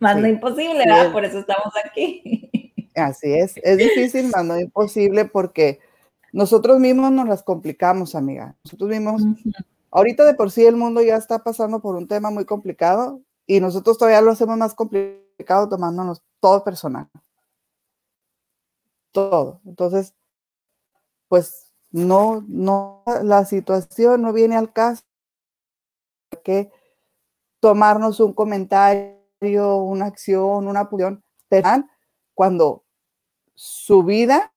Más 0.00 0.16
no 0.16 0.28
imposible, 0.28 0.78
¿verdad? 0.78 1.12
Por 1.12 1.24
eso 1.24 1.40
estamos 1.40 1.72
aquí. 1.84 2.72
Así 2.94 3.32
es, 3.32 3.54
es 3.62 3.78
difícil, 3.78 4.28
más 4.28 4.44
no 4.44 4.58
imposible 4.58 5.24
porque 5.24 5.80
nosotros 6.32 6.78
mismos 6.78 7.12
nos 7.12 7.28
las 7.28 7.42
complicamos, 7.42 8.14
amiga. 8.14 8.56
Nosotros 8.64 8.90
mismos, 8.90 9.22
ahorita 9.90 10.24
de 10.24 10.34
por 10.34 10.50
sí 10.50 10.64
el 10.66 10.76
mundo 10.76 11.02
ya 11.02 11.16
está 11.16 11.42
pasando 11.42 11.80
por 11.80 11.96
un 11.96 12.08
tema 12.08 12.30
muy 12.30 12.44
complicado 12.44 13.22
y 13.46 13.60
nosotros 13.60 13.98
todavía 13.98 14.20
lo 14.20 14.32
hacemos 14.32 14.56
más 14.56 14.74
complicado 14.74 15.68
tomándonos 15.68 16.22
todo 16.40 16.64
personal. 16.64 17.08
Todo. 19.12 19.60
Entonces, 19.64 20.14
pues 21.28 21.72
no, 21.90 22.44
no, 22.48 23.02
la 23.22 23.44
situación 23.44 24.22
no 24.22 24.32
viene 24.32 24.56
al 24.56 24.72
caso 24.72 25.02
que 26.44 26.70
tomarnos 27.60 28.20
un 28.20 28.32
comentario, 28.32 29.76
una 29.76 30.06
acción, 30.06 30.68
una 30.68 30.82
opinión, 30.82 31.24
cuando 32.34 32.84
su 33.54 34.02
vida 34.02 34.52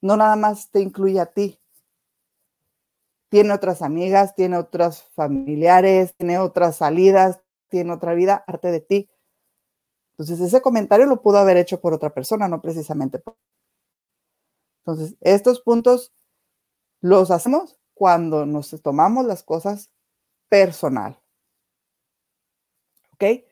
no 0.00 0.16
nada 0.16 0.36
más 0.36 0.70
te 0.70 0.80
incluye 0.80 1.20
a 1.20 1.26
ti. 1.26 1.61
Tiene 3.32 3.54
otras 3.54 3.80
amigas, 3.80 4.34
tiene 4.34 4.58
otros 4.58 5.04
familiares, 5.14 6.14
tiene 6.18 6.38
otras 6.38 6.76
salidas, 6.76 7.40
tiene 7.70 7.90
otra 7.94 8.12
vida, 8.12 8.44
arte 8.46 8.70
de 8.70 8.80
ti. 8.80 9.08
Entonces, 10.10 10.38
ese 10.46 10.60
comentario 10.60 11.06
lo 11.06 11.22
pudo 11.22 11.38
haber 11.38 11.56
hecho 11.56 11.80
por 11.80 11.94
otra 11.94 12.10
persona, 12.12 12.46
no 12.46 12.60
precisamente 12.60 13.18
por. 13.18 13.38
Entonces, 14.84 15.16
estos 15.22 15.62
puntos 15.62 16.12
los 17.00 17.30
hacemos 17.30 17.80
cuando 17.94 18.44
nos 18.44 18.70
tomamos 18.82 19.24
las 19.24 19.42
cosas 19.42 19.90
personal. 20.50 21.18
¿Ok? 23.14 23.46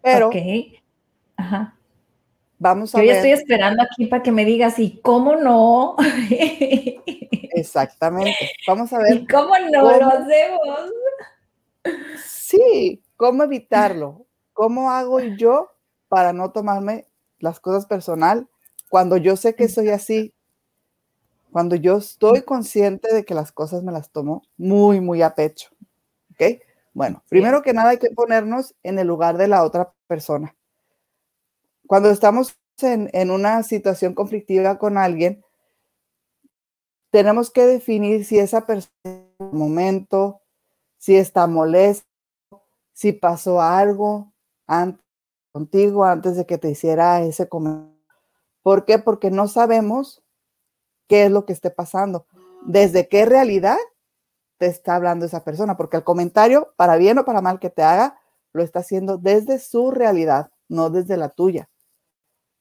Pero. 0.00 0.28
Ok. 0.28 0.36
Ajá. 1.36 1.78
Vamos 2.58 2.94
a 2.94 2.98
Yo 2.98 3.04
ya 3.04 3.16
estoy 3.16 3.32
esperando 3.32 3.82
aquí 3.82 4.06
para 4.06 4.22
que 4.22 4.32
me 4.32 4.44
digas, 4.44 4.78
¿y 4.78 4.98
cómo 5.00 5.36
no? 5.36 5.96
Exactamente. 7.52 8.50
Vamos 8.66 8.92
a 8.92 8.98
ver. 8.98 9.14
¿Y 9.14 9.26
cómo 9.26 9.54
no 9.70 9.82
lo 9.82 10.06
hacemos? 10.06 10.90
Sí, 12.24 13.02
¿cómo 13.16 13.42
evitarlo? 13.42 14.26
¿Cómo 14.54 14.90
hago 14.90 15.20
yo 15.20 15.70
para 16.08 16.32
no 16.32 16.50
tomarme 16.50 17.06
las 17.38 17.60
cosas 17.60 17.86
personal 17.86 18.48
cuando 18.88 19.18
yo 19.18 19.36
sé 19.36 19.54
que 19.54 19.68
soy 19.68 19.90
así? 19.90 20.32
Cuando 21.52 21.76
yo 21.76 21.98
estoy 21.98 22.42
consciente 22.42 23.14
de 23.14 23.24
que 23.24 23.34
las 23.34 23.52
cosas 23.52 23.82
me 23.82 23.92
las 23.92 24.10
tomo 24.10 24.42
muy, 24.56 25.00
muy 25.00 25.20
a 25.22 25.34
pecho. 25.34 25.70
¿Ok? 26.32 26.60
Bueno, 26.94 27.22
primero 27.28 27.60
que 27.62 27.74
nada 27.74 27.90
hay 27.90 27.98
que 27.98 28.10
ponernos 28.10 28.74
en 28.82 28.98
el 28.98 29.06
lugar 29.06 29.36
de 29.36 29.48
la 29.48 29.62
otra 29.62 29.92
persona 30.06 30.54
cuando 31.86 32.10
estamos 32.10 32.58
en, 32.82 33.30
una 33.30 33.62
situación 33.62 34.14
conflictiva 34.14 34.78
con 34.78 34.98
alguien, 34.98 35.42
tenemos 37.10 37.50
que 37.50 37.66
definir 37.66 38.24
si 38.24 38.38
esa 38.38 38.66
persona 38.66 38.90
momento, 39.38 40.42
si 40.98 41.16
está 41.16 41.46
molesto, 41.46 42.06
si 42.92 43.12
pasó 43.12 43.60
algo 43.60 44.32
antes, 44.66 45.04
contigo 45.52 46.04
antes 46.04 46.36
de 46.36 46.44
que 46.44 46.58
te 46.58 46.68
hiciera 46.68 47.22
ese 47.22 47.48
comentario. 47.48 47.96
¿Por 48.62 48.84
qué? 48.84 48.98
Porque 48.98 49.30
no 49.30 49.48
sabemos 49.48 50.22
qué 51.08 51.24
es 51.24 51.30
lo 51.30 51.46
que 51.46 51.54
esté 51.54 51.70
pasando, 51.70 52.26
desde 52.66 53.08
qué 53.08 53.24
realidad 53.24 53.78
te 54.58 54.66
está 54.66 54.96
hablando 54.96 55.24
esa 55.24 55.44
persona, 55.44 55.78
porque 55.78 55.96
el 55.96 56.04
comentario, 56.04 56.74
para 56.76 56.96
bien 56.96 57.18
o 57.18 57.24
para 57.24 57.40
mal 57.40 57.58
que 57.58 57.70
te 57.70 57.82
haga, 57.82 58.18
lo 58.52 58.62
está 58.62 58.80
haciendo 58.80 59.16
desde 59.16 59.58
su 59.58 59.90
realidad, 59.90 60.50
no 60.68 60.90
desde 60.90 61.16
la 61.16 61.30
tuya. 61.30 61.70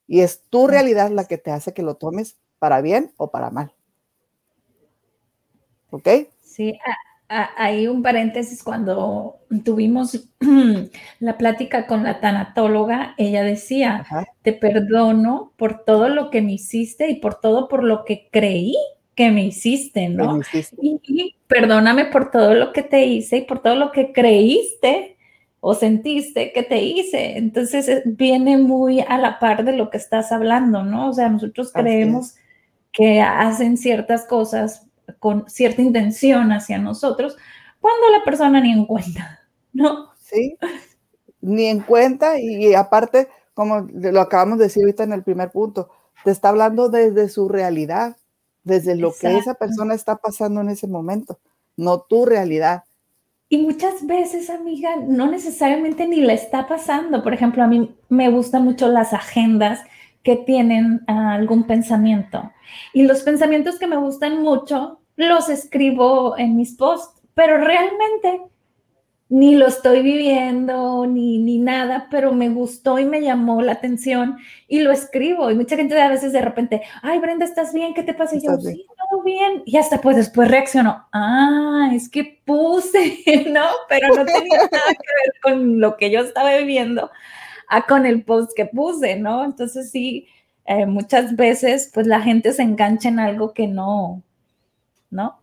Y 0.08 0.22
es 0.22 0.42
tu 0.50 0.68
realidad 0.68 1.10
la 1.10 1.26
que 1.26 1.38
te 1.38 1.52
hace 1.52 1.74
que 1.74 1.82
lo 1.82 1.96
tomes 1.96 2.38
para 2.60 2.82
bien 2.82 3.12
o 3.18 3.32
para 3.32 3.50
mal. 3.50 3.72
¿Ok? 5.90 6.08
Sí, 6.42 6.78
hay 7.28 7.88
un 7.88 8.04
paréntesis 8.04 8.64
cuando 8.64 9.40
tuvimos 9.64 10.28
la 11.20 11.38
plática 11.38 11.88
con 11.88 12.04
la 12.04 12.20
tanatóloga, 12.20 13.16
ella 13.18 13.44
decía, 13.44 14.06
te 14.42 14.54
perdono 14.54 15.54
por 15.58 15.84
todo 15.84 16.10
lo 16.10 16.30
que 16.30 16.42
me 16.42 16.54
hiciste 16.54 17.10
y 17.10 17.16
por 17.16 17.36
todo 17.40 17.68
por 17.68 17.84
lo 17.84 18.06
que 18.06 18.30
creí 18.32 18.76
que 19.16 19.32
me 19.32 19.46
hiciste, 19.46 20.10
¿no? 20.10 20.42
y, 20.82 21.36
perdóname 21.48 22.06
por 22.06 22.32
todo 22.32 22.54
lo 22.54 22.74
que 22.74 22.84
te 22.84 23.06
hice 23.06 23.38
y 23.38 23.42
por 23.44 23.60
todo 23.60 23.76
lo 23.76 23.92
que 23.92 24.12
creíste 24.12 25.15
o 25.68 25.74
sentiste 25.74 26.54
que 26.54 26.62
te 26.62 26.84
hice. 26.84 27.40
Entonces 27.40 27.90
eh, 27.90 28.04
viene 28.06 28.56
muy 28.60 29.00
a 29.00 29.18
la 29.18 29.40
par 29.40 29.66
de 29.66 29.76
lo 29.76 29.90
que 29.90 29.98
estás 29.98 30.32
hablando, 30.32 30.84
¿no? 30.84 31.10
O 31.10 31.14
sea, 31.14 31.28
nosotros 31.28 31.72
creemos 31.74 32.36
que 32.92 33.20
hacen 33.20 33.76
ciertas 33.76 34.28
cosas 34.28 34.86
con 35.18 35.50
cierta 35.50 35.82
intención 35.82 36.52
hacia 36.52 36.78
nosotros 36.78 37.36
cuando 37.80 38.10
la 38.12 38.24
persona 38.24 38.62
ni 38.62 38.74
en 38.74 38.86
cuenta, 38.86 39.40
¿no? 39.74 40.12
Sí, 40.22 40.56
ni 41.42 41.66
en 41.66 41.80
cuenta 41.80 42.40
y, 42.40 42.76
aparte, 42.76 43.28
como 43.56 43.88
lo 43.92 44.22
acabamos 44.22 44.60
de 44.60 44.66
decir 44.66 44.84
ahorita 44.84 45.04
en 45.04 45.14
el 45.14 45.24
primer 45.24 45.50
punto, 45.50 45.90
te 46.24 46.30
está 46.30 46.50
hablando 46.50 46.90
desde 46.90 47.28
su 47.28 47.50
realidad, 47.50 48.18
desde 48.64 48.96
lo 48.96 49.12
que 49.20 49.36
esa 49.36 49.56
persona 49.56 49.96
está 49.96 50.18
pasando 50.18 50.62
en 50.62 50.70
ese 50.70 50.86
momento, 50.86 51.40
no 51.76 52.02
tu 52.02 52.28
realidad. 52.28 52.84
Y 53.48 53.60
muchas 53.60 54.06
veces, 54.08 54.50
amiga, 54.50 54.96
no 55.08 55.28
necesariamente 55.28 56.08
ni 56.08 56.22
le 56.22 56.34
está 56.34 56.68
pasando. 56.68 57.22
Por 57.22 57.34
ejemplo, 57.34 57.64
a 57.64 57.68
mí 57.68 57.96
me 58.10 58.30
gustan 58.30 58.64
mucho 58.64 58.88
las 58.88 59.14
agendas 59.14 59.84
que 60.24 60.36
tienen 60.36 61.02
ah, 61.08 61.34
algún 61.34 61.66
pensamiento. 61.66 62.52
Y 62.94 63.04
los 63.04 63.22
pensamientos 63.22 63.78
que 63.78 63.88
me 63.88 63.98
gustan 63.98 64.42
mucho 64.42 65.00
los 65.16 65.50
escribo 65.50 66.38
en 66.38 66.56
mis 66.56 66.76
posts, 66.76 67.22
pero 67.36 67.58
realmente 67.58 68.42
ni 69.28 69.56
lo 69.56 69.66
estoy 69.66 70.04
viviendo, 70.04 71.08
ni, 71.08 71.40
ni 71.40 71.58
nada, 71.58 72.08
pero 72.12 72.32
me 72.32 72.50
gustó 72.50 73.00
y 73.00 73.06
me 73.06 73.22
llamó 73.22 73.62
la 73.62 73.74
atención 73.74 74.38
y 74.68 74.82
lo 74.82 74.92
escribo. 74.92 75.50
Y 75.50 75.56
mucha 75.56 75.76
gente 75.76 76.00
a 76.00 76.10
veces 76.10 76.32
de 76.32 76.42
repente, 76.42 76.84
ay, 77.02 77.20
Brenda, 77.20 77.44
¿estás 77.44 77.74
bien? 77.74 77.94
¿Qué 77.96 78.04
te 78.04 78.14
pasa? 78.14 78.36
Y 78.36 78.42
yo, 78.42 78.56
sí, 78.58 78.86
todo 79.10 79.24
bien. 79.24 79.64
Y 79.66 79.78
hasta 79.78 80.00
pues 80.00 80.16
después 80.16 80.50
reacciono, 80.50 81.08
ah, 81.12 81.90
es 81.94 82.08
que 82.10 82.42
puse, 82.46 83.18
¿no? 83.52 83.66
Pero 83.90 84.10
no 84.10 84.26
tenía 84.26 84.58
nada 84.72 84.94
que 84.94 85.10
ver 85.24 85.34
con 85.42 85.80
lo 85.80 85.98
que 85.98 86.12
yo 86.12 86.22
estaba 86.22 86.56
viviendo, 86.58 87.10
a 87.68 87.86
con 87.88 88.06
el 88.06 88.24
post 88.24 88.52
que 88.56 88.68
puse, 88.68 89.16
¿no? 89.16 89.44
Entonces 89.44 89.90
sí, 89.90 90.28
eh, 90.66 90.86
muchas 90.86 91.36
veces 91.36 91.90
pues 91.94 92.06
la 92.06 92.22
gente 92.22 92.54
se 92.54 92.62
engancha 92.62 93.10
en 93.10 93.20
algo 93.20 93.54
que 93.54 93.68
no, 93.68 94.22
¿no? 95.10 95.40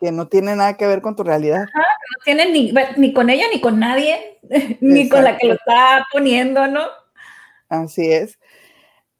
Que 0.00 0.12
no 0.12 0.28
tiene 0.28 0.56
nada 0.56 0.76
que 0.76 0.86
ver 0.86 1.02
con 1.02 1.16
tu 1.16 1.22
realidad. 1.22 1.64
no 1.74 2.24
tiene 2.24 2.50
ni, 2.50 2.72
ni 2.96 3.12
con 3.12 3.30
ella, 3.30 3.46
ni 3.52 3.60
con 3.60 3.78
nadie, 3.78 4.38
ni 4.80 5.08
con 5.08 5.24
la 5.24 5.36
que 5.36 5.48
lo 5.48 5.54
está 5.54 6.06
poniendo, 6.12 6.66
¿no? 6.66 6.82
Así 7.68 8.12
es. 8.12 8.38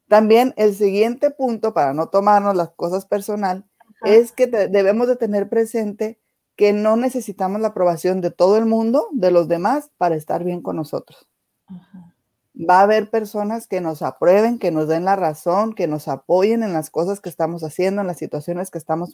También 0.07 0.53
el 0.57 0.75
siguiente 0.75 1.31
punto, 1.31 1.73
para 1.73 1.93
no 1.93 2.07
tomarnos 2.07 2.55
las 2.55 2.71
cosas 2.71 3.05
personal, 3.05 3.65
es 4.03 4.31
que 4.31 4.47
debemos 4.47 5.07
de 5.07 5.15
tener 5.15 5.49
presente 5.49 6.19
que 6.55 6.71
no 6.73 6.95
necesitamos 6.95 7.61
la 7.61 7.69
aprobación 7.69 8.21
de 8.21 8.31
todo 8.31 8.57
el 8.57 8.65
mundo, 8.65 9.07
de 9.11 9.31
los 9.31 9.47
demás, 9.47 9.91
para 9.97 10.15
estar 10.15 10.43
bien 10.43 10.61
con 10.61 10.75
nosotros. 10.75 11.27
Ajá 11.67 12.16
va 12.57 12.79
a 12.79 12.83
haber 12.83 13.09
personas 13.09 13.67
que 13.67 13.81
nos 13.81 14.01
aprueben, 14.01 14.57
que 14.57 14.71
nos 14.71 14.87
den 14.87 15.05
la 15.05 15.15
razón, 15.15 15.73
que 15.73 15.87
nos 15.87 16.07
apoyen 16.07 16.63
en 16.63 16.73
las 16.73 16.89
cosas 16.89 17.19
que 17.19 17.29
estamos 17.29 17.63
haciendo, 17.63 18.01
en 18.01 18.07
las 18.07 18.17
situaciones 18.17 18.71
que 18.71 18.77
estamos 18.77 19.11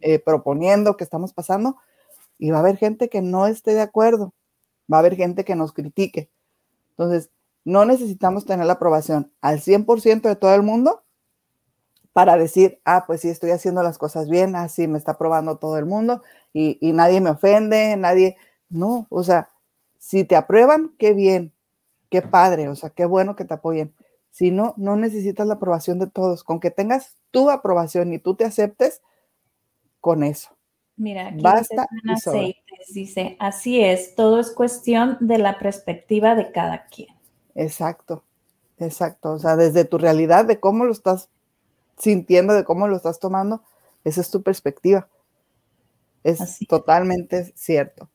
eh, 0.00 0.18
proponiendo, 0.18 0.96
que 0.96 1.04
estamos 1.04 1.32
pasando, 1.32 1.76
y 2.38 2.50
va 2.50 2.58
a 2.58 2.60
haber 2.60 2.76
gente 2.76 3.08
que 3.08 3.22
no 3.22 3.46
esté 3.46 3.74
de 3.74 3.80
acuerdo, 3.80 4.32
va 4.92 4.98
a 4.98 5.00
haber 5.00 5.16
gente 5.16 5.44
que 5.44 5.56
nos 5.56 5.72
critique. 5.72 6.30
Entonces, 6.90 7.30
no 7.64 7.84
necesitamos 7.84 8.44
tener 8.44 8.66
la 8.66 8.74
aprobación 8.74 9.32
al 9.40 9.60
100% 9.60 10.28
de 10.28 10.36
todo 10.36 10.54
el 10.54 10.62
mundo 10.62 11.02
para 12.12 12.36
decir, 12.36 12.80
ah, 12.84 13.04
pues 13.06 13.22
sí, 13.22 13.28
estoy 13.28 13.50
haciendo 13.50 13.82
las 13.82 13.98
cosas 13.98 14.28
bien, 14.28 14.54
así 14.54 14.86
me 14.86 14.98
está 14.98 15.12
aprobando 15.12 15.56
todo 15.56 15.78
el 15.78 15.86
mundo 15.86 16.22
y, 16.52 16.78
y 16.80 16.92
nadie 16.92 17.20
me 17.20 17.30
ofende, 17.30 17.96
nadie, 17.96 18.36
no, 18.68 19.08
o 19.10 19.24
sea, 19.24 19.50
si 19.98 20.22
te 20.22 20.36
aprueban, 20.36 20.94
qué 20.98 21.14
bien, 21.14 21.53
qué 22.14 22.22
padre, 22.22 22.68
o 22.68 22.76
sea, 22.76 22.90
qué 22.90 23.06
bueno 23.06 23.34
que 23.34 23.44
te 23.44 23.54
apoyen. 23.54 23.92
Si 24.30 24.52
no, 24.52 24.72
no 24.76 24.94
necesitas 24.94 25.48
la 25.48 25.54
aprobación 25.54 25.98
de 25.98 26.06
todos. 26.06 26.44
Con 26.44 26.60
que 26.60 26.70
tengas 26.70 27.16
tu 27.32 27.50
aprobación 27.50 28.12
y 28.12 28.20
tú 28.20 28.36
te 28.36 28.44
aceptes, 28.44 29.02
con 30.00 30.22
eso. 30.22 30.50
Mira, 30.96 31.26
aquí 31.26 31.42
Basta 31.42 31.88
aceites, 32.08 32.94
dice, 32.94 33.36
así 33.40 33.80
es, 33.80 34.14
todo 34.14 34.38
es 34.38 34.52
cuestión 34.52 35.16
de 35.18 35.38
la 35.38 35.58
perspectiva 35.58 36.36
de 36.36 36.52
cada 36.52 36.86
quien. 36.86 37.08
Exacto, 37.56 38.22
exacto. 38.78 39.32
O 39.32 39.38
sea, 39.40 39.56
desde 39.56 39.84
tu 39.84 39.98
realidad, 39.98 40.44
de 40.44 40.60
cómo 40.60 40.84
lo 40.84 40.92
estás 40.92 41.30
sintiendo, 41.98 42.54
de 42.54 42.62
cómo 42.62 42.86
lo 42.86 42.94
estás 42.94 43.18
tomando, 43.18 43.64
esa 44.04 44.20
es 44.20 44.30
tu 44.30 44.40
perspectiva. 44.44 45.08
Es 46.22 46.60
totalmente 46.68 47.52
cierto. 47.56 48.08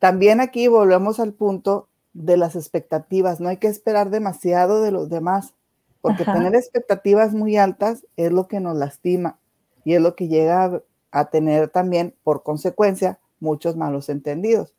También 0.00 0.42
aquí 0.42 0.68
volvemos 0.68 1.18
al 1.18 1.32
punto 1.32 1.88
de 2.16 2.36
las 2.36 2.56
expectativas. 2.56 3.40
No 3.40 3.48
hay 3.48 3.58
que 3.58 3.68
esperar 3.68 4.10
demasiado 4.10 4.82
de 4.82 4.90
los 4.90 5.10
demás, 5.10 5.54
porque 6.00 6.24
tener 6.24 6.54
expectativas 6.54 7.32
muy 7.32 7.56
altas 7.56 8.06
es 8.16 8.32
lo 8.32 8.48
que 8.48 8.60
nos 8.60 8.76
lastima 8.76 9.38
y 9.84 9.94
es 9.94 10.00
lo 10.00 10.14
que 10.14 10.28
llega 10.28 10.82
a, 11.10 11.30
tener 11.30 11.68
también, 11.68 12.14
por 12.22 12.42
consecuencia, 12.42 13.18
muchos 13.40 13.76
malos 13.76 14.08
entendidos. 14.08 14.74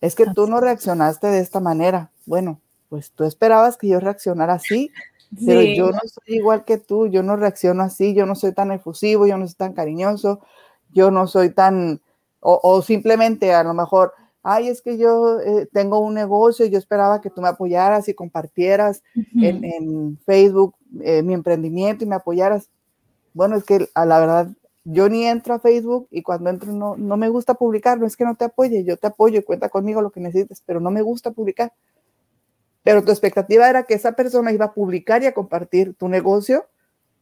Es 0.00 0.14
que 0.14 0.26
tú 0.26 0.46
no 0.46 0.60
reaccionaste 0.60 1.26
de 1.28 1.40
esta 1.40 1.60
manera. 1.60 2.10
Bueno, 2.24 2.60
pues 2.88 3.10
tú 3.10 3.24
esperabas 3.24 3.76
que 3.76 3.88
yo 3.88 4.00
reaccionara 4.00 4.54
así, 4.54 4.90
pero 5.44 5.62
yo 5.62 5.90
no 5.90 6.00
soy 6.06 6.36
igual 6.36 6.64
que 6.64 6.78
tú, 6.78 7.06
yo 7.08 7.22
no 7.22 7.36
reacciono 7.36 7.82
así, 7.82 8.14
yo 8.14 8.26
no 8.26 8.34
soy 8.34 8.52
tan 8.52 8.70
efusivo, 8.70 9.26
yo 9.26 9.36
no 9.38 9.46
soy 9.46 9.56
tan 9.56 9.72
cariñoso, 9.72 10.40
yo 10.92 11.10
no 11.10 11.26
soy 11.26 11.50
tan, 11.50 12.00
o, 12.40 12.80
simplemente 12.82 13.52
a 13.52 13.64
lo 13.64 13.74
mejor, 13.74 14.12
ay, 14.48 14.68
es 14.68 14.80
que 14.80 14.96
yo 14.96 15.40
eh, 15.40 15.68
tengo 15.72 15.98
un 15.98 16.14
negocio 16.14 16.64
y 16.64 16.70
yo 16.70 16.78
esperaba 16.78 17.20
que 17.20 17.30
tú 17.30 17.42
me 17.42 17.48
apoyaras 17.48 18.08
y 18.08 18.14
compartieras 18.14 19.02
en, 19.34 20.18
Facebook 20.24 20.76
eh, 21.00 21.24
mi 21.24 21.34
emprendimiento 21.34 22.04
y 22.04 22.06
me 22.06 22.14
apoyaras. 22.14 22.70
Bueno, 23.34 23.56
es 23.56 23.64
que 23.64 23.88
a 23.92 24.06
la 24.06 24.20
verdad, 24.20 24.48
yo 24.84 25.08
ni 25.08 25.24
entro 25.26 25.54
a 25.54 25.58
Facebook 25.58 26.06
y 26.12 26.22
cuando 26.22 26.48
entro 26.48 26.72
no, 26.72 26.96
no 26.96 27.16
me 27.16 27.28
gusta 27.28 27.54
publicar, 27.54 27.98
no 27.98 28.06
es 28.06 28.16
que 28.16 28.24
no 28.24 28.36
te 28.36 28.44
apoye, 28.44 28.84
yo 28.84 28.96
te 28.96 29.08
apoyo 29.08 29.40
y 29.40 29.42
cuenta 29.42 29.68
conmigo 29.68 30.00
lo 30.00 30.10
que 30.10 30.20
necesites, 30.20 30.62
pero 30.64 30.78
no 30.78 30.92
me 30.92 31.02
gusta 31.02 31.32
publicar. 31.32 31.72
Pero 32.84 33.02
tu 33.02 33.10
expectativa 33.10 33.68
era 33.68 33.82
que 33.82 33.94
esa 33.94 34.12
persona 34.12 34.52
iba 34.52 34.66
a 34.66 34.74
publicar 34.74 35.24
y 35.24 35.26
a 35.26 35.34
compartir 35.34 35.94
tu 35.94 36.08
negocio 36.08 36.66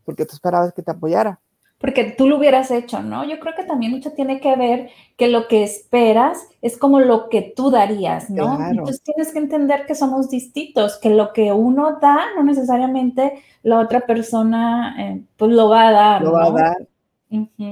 porque 0.04 0.26
tú 0.26 0.34
esperabas 0.34 0.74
que 0.74 0.82
te 0.82 0.90
apoyara. 0.90 1.40
Porque 1.84 2.04
tú 2.04 2.26
lo 2.26 2.38
hubieras 2.38 2.70
hecho, 2.70 3.02
¿no? 3.02 3.28
Yo 3.28 3.38
creo 3.38 3.54
que 3.54 3.64
también 3.64 3.92
mucho 3.92 4.12
tiene 4.12 4.40
que 4.40 4.56
ver 4.56 4.88
que 5.18 5.28
lo 5.28 5.48
que 5.48 5.62
esperas 5.62 6.48
es 6.62 6.78
como 6.78 6.98
lo 6.98 7.28
que 7.28 7.52
tú 7.54 7.70
darías, 7.70 8.30
¿no? 8.30 8.58
Entonces 8.70 9.02
tienes 9.02 9.34
que 9.34 9.38
entender 9.38 9.84
que 9.84 9.94
somos 9.94 10.30
distintos, 10.30 10.96
que 10.96 11.10
lo 11.10 11.34
que 11.34 11.52
uno 11.52 11.98
da 12.00 12.20
no 12.36 12.42
necesariamente 12.42 13.34
la 13.62 13.80
otra 13.80 14.00
persona 14.00 14.96
eh, 14.98 15.24
pues 15.36 15.52
lo 15.52 15.68
va 15.68 15.88
a 15.88 15.92
dar. 15.92 16.22
Lo 16.22 16.32
va 16.32 16.46
a 16.46 16.50
dar. 16.52 16.88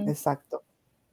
Exacto, 0.06 0.60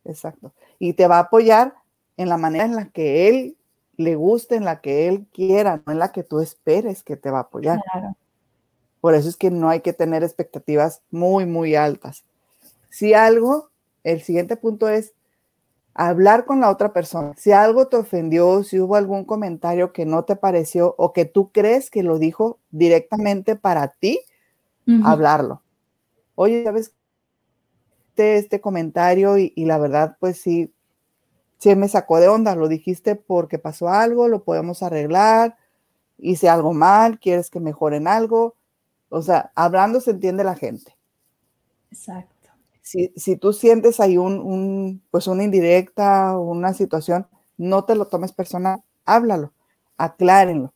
exacto. 0.03 0.51
Y 0.77 0.91
te 0.91 1.07
va 1.07 1.19
a 1.19 1.21
apoyar 1.21 1.75
en 2.17 2.27
la 2.27 2.35
manera 2.35 2.65
en 2.65 2.75
la 2.75 2.89
que 2.89 3.29
él 3.29 3.55
le 3.95 4.15
guste, 4.15 4.57
en 4.57 4.65
la 4.65 4.81
que 4.81 5.07
él 5.07 5.25
quiera, 5.31 5.81
no 5.85 5.93
en 5.93 5.99
la 5.99 6.11
que 6.11 6.25
tú 6.25 6.41
esperes 6.41 7.01
que 7.03 7.15
te 7.15 7.31
va 7.31 7.37
a 7.37 7.43
apoyar. 7.43 7.79
Por 8.99 9.15
eso 9.15 9.29
es 9.29 9.37
que 9.37 9.51
no 9.51 9.69
hay 9.69 9.79
que 9.79 9.93
tener 9.93 10.21
expectativas 10.21 11.01
muy, 11.11 11.45
muy 11.45 11.75
altas. 11.75 12.25
Si 12.89 13.13
algo, 13.13 13.69
el 14.03 14.21
siguiente 14.21 14.57
punto 14.57 14.87
es 14.87 15.13
hablar 15.93 16.45
con 16.45 16.61
la 16.61 16.69
otra 16.69 16.93
persona. 16.93 17.33
Si 17.37 17.51
algo 17.51 17.87
te 17.87 17.97
ofendió, 17.97 18.63
si 18.63 18.79
hubo 18.79 18.95
algún 18.95 19.25
comentario 19.25 19.91
que 19.91 20.05
no 20.05 20.23
te 20.23 20.35
pareció 20.35 20.95
o 20.97 21.13
que 21.13 21.25
tú 21.25 21.51
crees 21.51 21.89
que 21.89 22.03
lo 22.03 22.19
dijo 22.19 22.59
directamente 22.71 23.55
para 23.55 23.89
ti, 23.89 24.21
hablarlo. 25.03 25.61
Oye, 26.35 26.63
¿sabes? 26.63 26.93
Este, 28.19 28.37
este 28.37 28.59
comentario 28.59 29.37
y, 29.37 29.53
y, 29.55 29.63
la 29.63 29.77
verdad, 29.77 30.17
pues 30.19 30.41
sí, 30.41 30.73
sí 31.57 31.73
me 31.75 31.87
sacó 31.87 32.19
de 32.19 32.27
onda, 32.27 32.53
lo 32.53 32.67
dijiste 32.67 33.15
porque 33.15 33.59
pasó 33.59 33.87
algo, 33.87 34.27
lo 34.27 34.43
podemos 34.43 34.83
arreglar, 34.83 35.57
hice 36.17 36.49
algo 36.49 36.73
mal, 36.73 37.17
quieres 37.19 37.49
que 37.49 37.61
mejoren 37.61 38.09
algo. 38.09 38.55
O 39.07 39.21
sea, 39.21 39.53
hablando 39.55 40.01
se 40.01 40.11
entiende 40.11 40.43
la 40.43 40.55
gente. 40.55 40.97
Exacto. 41.91 42.38
Si, 42.81 43.13
si 43.15 43.37
tú 43.37 43.53
sientes 43.53 43.99
ahí 43.99 44.17
un, 44.17 44.39
un, 44.39 45.03
pues 45.11 45.27
una 45.27 45.43
indirecta 45.43 46.37
o 46.37 46.51
una 46.51 46.73
situación, 46.73 47.27
no 47.57 47.83
te 47.83 47.95
lo 47.95 48.07
tomes 48.07 48.31
personal, 48.31 48.79
háblalo, 49.05 49.53
aclárenlo. 49.97 50.73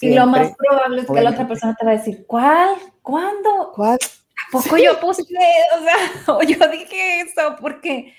y 0.00 0.14
lo 0.14 0.26
más 0.26 0.56
probable 0.56 1.02
es 1.02 1.06
que 1.06 1.20
la 1.20 1.30
otra 1.30 1.46
persona 1.46 1.76
te 1.78 1.84
va 1.84 1.92
a 1.92 1.96
decir, 1.96 2.24
¿cuál? 2.26 2.76
¿Cuándo? 3.02 3.72
¿Cuál? 3.74 3.98
¿A 4.00 4.52
poco 4.52 4.76
yo 4.78 4.98
puse, 5.00 5.22
o 5.78 5.82
sea, 5.82 6.34
o 6.34 6.42
yo 6.42 6.68
dije 6.68 7.20
eso? 7.20 7.56
Porque 7.60 8.14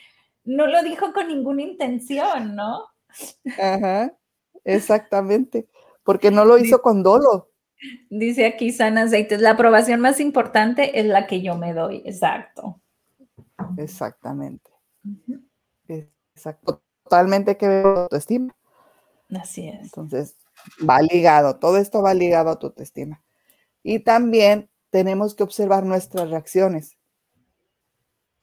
no 0.45 0.67
lo 0.67 0.81
dijo 0.83 1.11
con 1.13 1.27
ninguna 1.27 1.63
intención, 1.63 2.55
¿no? 2.55 2.85
Ajá, 3.59 4.13
exactamente, 4.63 5.67
porque 6.03 6.31
no 6.31 6.45
lo 6.45 6.57
hizo 6.57 6.81
con 6.81 7.03
dolo. 7.03 7.49
Dice 8.09 8.45
aquí 8.45 8.71
San 8.71 8.97
Aceites, 8.97 9.41
la 9.41 9.51
aprobación 9.51 9.99
más 9.99 10.19
importante 10.19 10.99
es 10.99 11.05
la 11.05 11.27
que 11.27 11.41
yo 11.41 11.55
me 11.57 11.73
doy, 11.73 12.01
exacto. 12.05 12.81
Exactamente. 13.77 14.71
Exacto. 15.87 16.81
Totalmente 17.03 17.57
que 17.57 17.67
veo 17.67 17.97
autoestima. 17.97 18.55
Así 19.29 19.67
es. 19.67 19.81
Entonces, 19.81 20.35
va 20.87 21.01
ligado, 21.01 21.57
todo 21.57 21.77
esto 21.77 22.01
va 22.01 22.13
ligado 22.13 22.49
a 22.49 22.59
tu 22.59 22.67
autoestima. 22.67 23.23
Y 23.83 23.99
también 23.99 24.69
tenemos 24.89 25.35
que 25.35 25.43
observar 25.43 25.85
nuestras 25.85 26.29
reacciones 26.29 26.97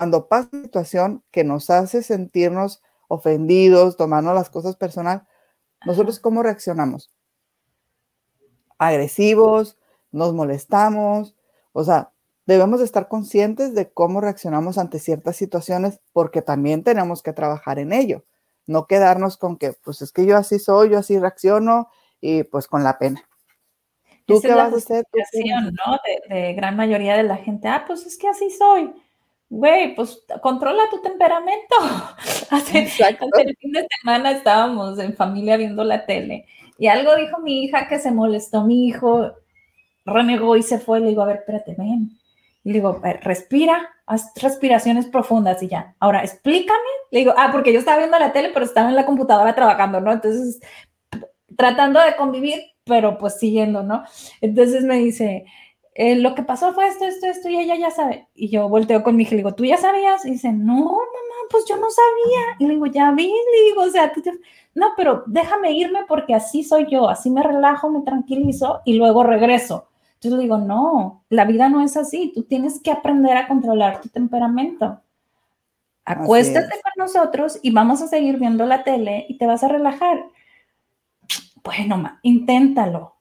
cuando 0.04 0.28
pasa 0.28 0.50
una 0.52 0.64
situación 0.64 1.24
que 1.30 1.44
nos 1.44 1.70
hace 1.70 2.02
sentirnos 2.02 2.82
ofendidos, 3.08 3.96
tomando 3.96 4.34
las 4.34 4.50
cosas 4.50 4.76
personal, 4.76 5.26
nosotros 5.86 6.20
cómo 6.20 6.42
reaccionamos? 6.42 7.13
Agresivos, 8.78 9.76
nos 10.12 10.32
molestamos, 10.32 11.34
o 11.72 11.84
sea, 11.84 12.10
debemos 12.46 12.80
estar 12.80 13.08
conscientes 13.08 13.74
de 13.74 13.90
cómo 13.90 14.20
reaccionamos 14.20 14.78
ante 14.78 14.98
ciertas 14.98 15.36
situaciones 15.36 16.00
porque 16.12 16.42
también 16.42 16.84
tenemos 16.84 17.22
que 17.22 17.32
trabajar 17.32 17.78
en 17.78 17.92
ello, 17.92 18.24
no 18.66 18.86
quedarnos 18.86 19.36
con 19.36 19.56
que, 19.56 19.72
pues 19.72 20.02
es 20.02 20.12
que 20.12 20.26
yo 20.26 20.36
así 20.36 20.58
soy, 20.58 20.90
yo 20.90 20.98
así 20.98 21.18
reacciono 21.18 21.88
y 22.20 22.44
pues 22.44 22.66
con 22.66 22.84
la 22.84 22.98
pena. 22.98 23.28
¿Tú 24.26 24.40
qué 24.40 24.54
vas 24.54 24.72
a 24.72 24.76
hacer? 24.76 25.04
¿no? 25.12 25.98
De, 26.28 26.34
de, 26.34 26.54
gran 26.54 26.76
mayoría 26.76 27.16
de 27.16 27.24
la 27.24 27.36
gente, 27.36 27.68
ah, 27.68 27.84
pues 27.86 28.06
es 28.06 28.16
que 28.16 28.28
así 28.28 28.50
soy 28.50 28.94
güey, 29.54 29.94
pues 29.94 30.24
controla 30.42 30.84
tu 30.90 31.00
temperamento. 31.00 31.76
Hace, 32.50 32.80
el 32.80 33.56
fin 33.56 33.72
de 33.72 33.86
semana 34.00 34.32
estábamos 34.32 34.98
en 34.98 35.14
familia 35.14 35.56
viendo 35.56 35.84
la 35.84 36.06
tele 36.06 36.46
y 36.78 36.88
algo 36.88 37.14
dijo 37.16 37.38
mi 37.40 37.64
hija 37.64 37.88
que 37.88 37.98
se 37.98 38.10
molestó 38.10 38.64
mi 38.64 38.86
hijo, 38.86 39.32
renegó 40.04 40.56
y 40.56 40.62
se 40.62 40.78
fue. 40.78 41.00
Le 41.00 41.08
digo, 41.08 41.22
a 41.22 41.26
ver, 41.26 41.36
espérate, 41.36 41.74
ven. 41.76 42.18
Le 42.64 42.72
digo, 42.72 43.00
respira, 43.20 43.90
haz 44.06 44.32
respiraciones 44.40 45.06
profundas 45.06 45.62
y 45.62 45.68
ya. 45.68 45.94
Ahora, 46.00 46.22
explícame. 46.22 46.78
Le 47.10 47.20
digo, 47.20 47.34
ah, 47.36 47.50
porque 47.52 47.72
yo 47.72 47.78
estaba 47.78 47.98
viendo 47.98 48.18
la 48.18 48.32
tele, 48.32 48.50
pero 48.52 48.64
estaba 48.64 48.88
en 48.88 48.96
la 48.96 49.06
computadora 49.06 49.54
trabajando, 49.54 50.00
¿no? 50.00 50.12
Entonces, 50.12 50.60
tratando 51.56 52.00
de 52.00 52.16
convivir, 52.16 52.62
pero 52.84 53.18
pues 53.18 53.38
siguiendo, 53.38 53.82
¿no? 53.82 54.02
Entonces 54.40 54.82
me 54.84 54.96
dice, 54.96 55.44
eh, 55.96 56.16
lo 56.16 56.34
que 56.34 56.42
pasó 56.42 56.72
fue 56.72 56.88
esto, 56.88 57.04
esto, 57.04 57.26
esto, 57.26 57.48
y 57.48 57.56
ella 57.56 57.76
ya 57.76 57.90
sabe. 57.90 58.28
Y 58.34 58.48
yo 58.48 58.68
volteo 58.68 59.04
con 59.04 59.14
mi 59.14 59.22
hija 59.22 59.30
y 59.30 59.34
le 59.34 59.42
digo, 59.42 59.54
¿tú 59.54 59.64
ya 59.64 59.76
sabías? 59.76 60.26
Y 60.26 60.32
dice, 60.32 60.52
no, 60.52 60.74
mamá, 60.74 60.98
pues 61.50 61.64
yo 61.68 61.76
no 61.76 61.86
sabía. 61.88 62.56
Y 62.58 62.66
le 62.66 62.74
digo, 62.74 62.86
ya 62.86 63.12
vi, 63.12 63.28
le 63.28 63.64
digo, 63.68 63.82
o 63.82 63.90
sea, 63.90 64.12
no, 64.74 64.88
pero 64.96 65.22
déjame 65.26 65.72
irme 65.72 66.00
porque 66.08 66.34
así 66.34 66.64
soy 66.64 66.86
yo, 66.90 67.08
así 67.08 67.30
me 67.30 67.44
relajo, 67.44 67.90
me 67.90 68.02
tranquilizo 68.02 68.80
y 68.84 68.94
luego 68.94 69.22
regreso. 69.22 69.88
Entonces 70.14 70.38
le 70.38 70.42
digo, 70.42 70.58
no, 70.58 71.24
la 71.28 71.44
vida 71.44 71.68
no 71.68 71.80
es 71.80 71.96
así, 71.96 72.32
tú 72.34 72.42
tienes 72.42 72.80
que 72.82 72.90
aprender 72.90 73.36
a 73.36 73.46
controlar 73.46 74.00
tu 74.00 74.08
temperamento. 74.08 75.00
Acuéstate 76.04 76.80
con 76.82 77.04
nosotros 77.04 77.60
y 77.62 77.70
vamos 77.70 78.02
a 78.02 78.08
seguir 78.08 78.38
viendo 78.38 78.66
la 78.66 78.82
tele 78.82 79.26
y 79.28 79.38
te 79.38 79.46
vas 79.46 79.62
a 79.62 79.68
relajar. 79.68 80.24
Bueno, 81.62 81.98
ma, 81.98 82.18
inténtalo. 82.22 83.14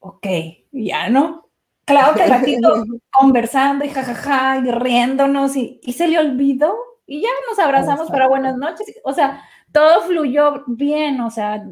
Ok, 0.00 0.26
ya 0.72 1.08
no, 1.08 1.45
Claro 1.86 2.14
que 2.14 2.26
ratito 2.26 2.84
conversando 3.12 3.84
y 3.84 3.88
jajaja 3.88 4.58
y 4.58 4.70
riéndonos 4.70 5.56
y, 5.56 5.80
se 5.92 6.08
le 6.08 6.18
olvidó 6.18 6.74
y 7.06 7.22
ya 7.22 7.28
nos 7.48 7.58
abrazamos 7.58 8.10
para 8.10 8.28
buenas 8.28 8.56
noches. 8.56 9.00
O 9.04 9.12
sea, 9.12 9.42
todo 9.72 10.02
fluyó 10.02 10.64
bien, 10.66 11.20
o 11.20 11.30
sea, 11.30 11.64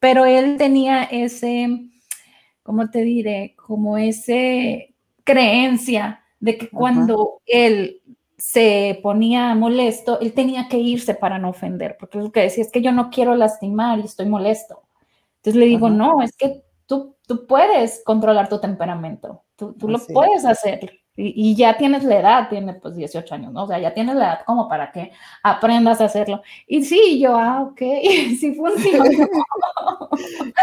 pero 0.00 0.26
él 0.26 0.56
tenía 0.58 1.04
ese, 1.04 1.88
¿cómo 2.64 2.90
te 2.90 3.02
diré? 3.02 3.54
Como 3.56 3.96
ese 3.96 4.96
creencia 5.22 6.24
de 6.40 6.58
que 6.58 6.68
cuando 6.68 7.40
él 7.46 8.02
se 8.36 8.98
ponía 9.00 9.54
molesto, 9.54 10.18
él 10.18 10.32
tenía 10.32 10.66
que 10.68 10.78
irse 10.78 11.14
para 11.14 11.38
no 11.38 11.50
ofender, 11.50 11.96
porque 12.00 12.18
lo 12.18 12.32
que 12.32 12.40
decía 12.40 12.64
es 12.64 12.72
que 12.72 12.82
yo 12.82 12.90
no 12.90 13.10
quiero 13.10 13.36
lastimar 13.36 14.00
y 14.00 14.02
estoy 14.02 14.26
molesto. 14.26 14.82
Entonces 15.36 15.60
le 15.60 15.66
digo, 15.66 15.88
no, 15.88 16.20
es 16.20 16.36
que 16.36 16.64
tú, 16.86 17.14
tú 17.28 17.46
puedes 17.46 18.02
controlar 18.04 18.48
tu 18.48 18.60
temperamento 18.60 19.44
tú, 19.62 19.74
tú 19.74 19.88
lo 19.88 19.98
puedes 20.12 20.44
hacer. 20.44 21.02
Y, 21.14 21.54
ya 21.54 21.76
tienes 21.76 22.04
la 22.04 22.20
edad, 22.20 22.48
tiene 22.48 22.72
pues 22.72 22.96
18 22.96 23.34
años, 23.34 23.52
¿no? 23.52 23.64
O 23.64 23.66
sea, 23.66 23.78
ya 23.78 23.92
tienes 23.92 24.16
la 24.16 24.24
edad 24.24 24.40
como 24.46 24.66
para 24.66 24.90
que 24.90 25.12
aprendas 25.42 26.00
a 26.00 26.06
hacerlo. 26.06 26.40
Y 26.66 26.84
sí, 26.84 27.20
yo, 27.20 27.36
ah, 27.36 27.62
ok, 27.62 27.78
sí 28.40 28.54
funciona. 28.54 29.04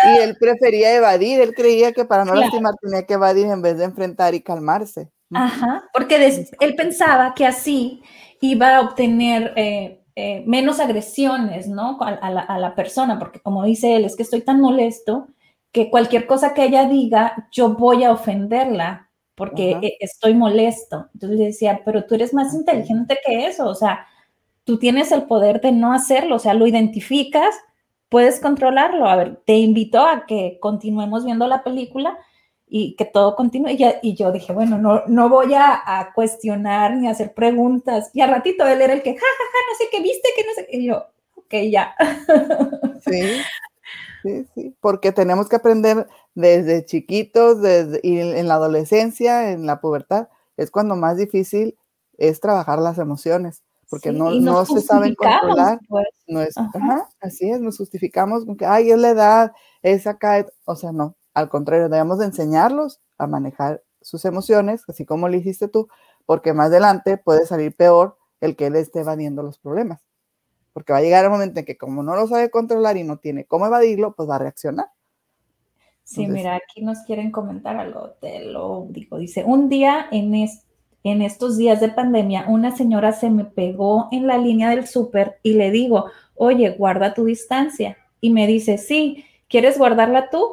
y 0.06 0.18
él 0.18 0.36
prefería 0.40 0.96
evadir, 0.96 1.40
él 1.40 1.54
creía 1.54 1.94
que 1.94 2.04
para 2.04 2.26
no 2.26 2.34
lastimar 2.34 2.74
tenía 2.82 3.06
que 3.06 3.14
evadir 3.14 3.46
en 3.46 3.62
vez 3.62 3.78
de 3.78 3.86
enfrentar 3.86 4.34
y 4.34 4.42
calmarse. 4.42 5.10
Ajá, 5.32 5.84
porque 5.94 6.48
él 6.60 6.76
pensaba 6.76 7.36
que 7.36 7.46
así 7.46 8.02
iba 8.42 8.78
a 8.78 8.82
obtener 8.82 9.54
eh, 9.56 10.02
eh, 10.16 10.44
menos 10.48 10.80
agresiones, 10.80 11.68
¿no? 11.68 12.00
A, 12.02 12.32
la, 12.32 12.42
a 12.42 12.58
la 12.58 12.74
persona, 12.74 13.20
porque 13.20 13.40
como 13.40 13.64
dice 13.64 13.96
él, 13.96 14.04
es 14.04 14.16
que 14.16 14.24
estoy 14.24 14.42
tan 14.42 14.60
molesto 14.60 15.28
que 15.72 15.90
cualquier 15.90 16.26
cosa 16.26 16.54
que 16.54 16.66
ella 16.66 16.86
diga, 16.86 17.48
yo 17.52 17.70
voy 17.70 18.04
a 18.04 18.12
ofenderla 18.12 19.10
porque 19.36 19.78
e, 19.82 19.98
estoy 20.02 20.34
molesto. 20.34 21.08
Entonces 21.14 21.40
le 21.40 21.46
decía, 21.46 21.82
pero 21.86 22.06
tú 22.06 22.16
eres 22.16 22.34
más 22.34 22.54
inteligente 22.54 23.18
que 23.26 23.46
eso, 23.48 23.68
o 23.68 23.76
sea, 23.76 24.06
tú 24.66 24.78
tienes 24.78 25.12
el 25.12 25.24
poder 25.24 25.62
de 25.62 25.72
no 25.72 25.94
hacerlo, 25.94 26.36
o 26.36 26.40
sea, 26.40 26.54
lo 26.54 26.68
identificas, 26.68 27.56
puedes 28.10 28.40
controlarlo. 28.40 29.08
A 29.08 29.16
ver, 29.16 29.42
te 29.46 29.58
invito 29.58 30.00
a 30.02 30.26
que 30.26 30.58
continuemos 30.60 31.24
viendo 31.24 31.48
la 31.48 31.64
película 31.64 32.18
y 32.68 32.96
que 32.96 33.06
todo 33.06 33.36
continúe. 33.36 33.70
Y, 33.70 33.86
y 34.02 34.16
yo 34.16 34.32
dije, 34.32 34.54
bueno, 34.54 34.78
no, 34.78 35.04
no 35.08 35.30
voy 35.30 35.54
a, 35.54 36.12
cuestionar 36.14 36.98
ni 36.98 37.08
a 37.08 37.12
hacer 37.12 37.34
preguntas. 37.34 38.12
Y 38.14 38.22
a 38.22 38.28
ratito 38.28 38.68
él 38.68 38.82
era 38.82 38.94
el 38.94 39.02
que, 39.02 39.14
ja, 39.14 39.20
ja, 39.20 39.44
ja, 39.52 39.60
no 39.72 39.78
sé 39.78 39.86
qué 39.92 40.02
viste, 40.02 40.30
que 40.36 40.44
no 40.44 40.54
sé 40.54 40.68
qué. 40.70 40.78
Y 40.78 40.86
yo, 40.86 41.06
ok, 41.36 41.54
ya. 41.72 41.96
Sí, 43.06 43.22
sí, 44.24 44.46
sí, 44.54 44.78
porque 44.82 45.12
tenemos 45.12 45.50
que 45.50 45.56
aprender 45.56 46.08
desde 46.36 46.86
chiquitos, 46.86 47.62
desde, 47.62 48.00
y 48.04 48.20
en 48.20 48.48
la 48.48 48.56
adolescencia, 48.56 49.52
en 49.52 49.66
la 49.66 49.82
pubertad, 49.82 50.30
es 50.58 50.72
cuando 50.72 50.96
más 50.96 51.18
difícil 51.18 51.78
es 52.18 52.40
trabajar 52.40 52.80
las 52.80 52.98
emociones, 52.98 53.64
porque 53.90 54.12
no, 54.12 54.32
no 54.32 54.66
se 54.66 54.82
saben 54.82 55.16
controlar. 55.16 55.80
Pues. 55.88 56.08
No 56.28 56.42
es, 56.42 56.54
así 57.22 57.50
es, 57.50 57.60
nos 57.60 57.78
justificamos 57.78 58.46
con 58.46 58.56
que, 58.56 58.66
ay, 58.66 58.92
es 58.92 58.98
la 59.00 59.10
edad, 59.10 59.54
es 59.82 60.06
acá, 60.06 60.46
o 60.66 60.76
sea, 60.76 60.92
no, 60.92 61.16
al 61.34 61.50
contrario, 61.50 61.90
debemos 61.90 62.20
de 62.20 62.26
enseñarlos 62.26 63.00
a 63.18 63.28
manejar 63.28 63.84
sus 64.02 64.26
emociones, 64.26 64.84
así 64.88 65.06
como 65.06 65.28
lo 65.28 65.36
hiciste 65.36 65.68
tú, 65.68 65.88
porque 66.26 66.54
más 66.54 66.68
adelante 66.68 67.18
puede 67.18 67.46
salir 67.46 67.76
peor 67.76 68.18
el 68.42 68.56
que 68.56 68.68
él 68.68 68.76
esté 68.76 69.02
evadiendo 69.02 69.44
los 69.44 69.58
problemas 69.60 70.02
porque 70.80 70.94
va 70.94 71.00
a 71.00 71.02
llegar 71.02 71.26
el 71.26 71.30
momento 71.30 71.60
en 71.60 71.66
que 71.66 71.76
como 71.76 72.04
no 72.04 72.16
lo 72.16 72.26
sabe 72.26 72.50
controlar 72.50 72.96
y 72.96 73.04
no 73.04 73.18
tiene 73.18 73.44
cómo 73.44 73.66
evadirlo, 73.66 74.14
pues 74.16 74.30
va 74.30 74.38
a 74.38 74.40
reaccionar. 74.40 74.86
Sí, 76.06 76.26
mira, 76.26 76.56
aquí 76.56 76.82
nos 76.82 77.00
quieren 77.00 77.32
comentar 77.32 77.76
algo, 77.76 78.12
te 78.22 78.46
lo 78.46 78.88
digo. 78.90 79.18
Dice, 79.18 79.44
un 79.44 79.68
día 79.68 80.08
en, 80.10 80.34
en 81.04 81.22
estos 81.22 81.58
días 81.58 81.82
de 81.82 81.90
pandemia, 81.90 82.46
una 82.48 82.74
señora 82.74 83.12
se 83.12 83.30
me 83.30 83.44
pegó 83.44 84.08
en 84.14 84.26
la 84.26 84.38
línea 84.38 84.70
del 84.70 84.88
súper 84.88 85.42
y 85.44 85.56
le 85.56 85.70
digo, 85.70 86.06
oye, 86.36 86.70
guarda 86.70 87.14
tu 87.14 87.26
distancia. 87.26 87.98
Y 88.22 88.30
me 88.30 88.48
dice, 88.48 88.78
sí, 88.78 89.26
¿quieres 89.50 89.78
guardarla 89.78 90.30
tú? 90.30 90.50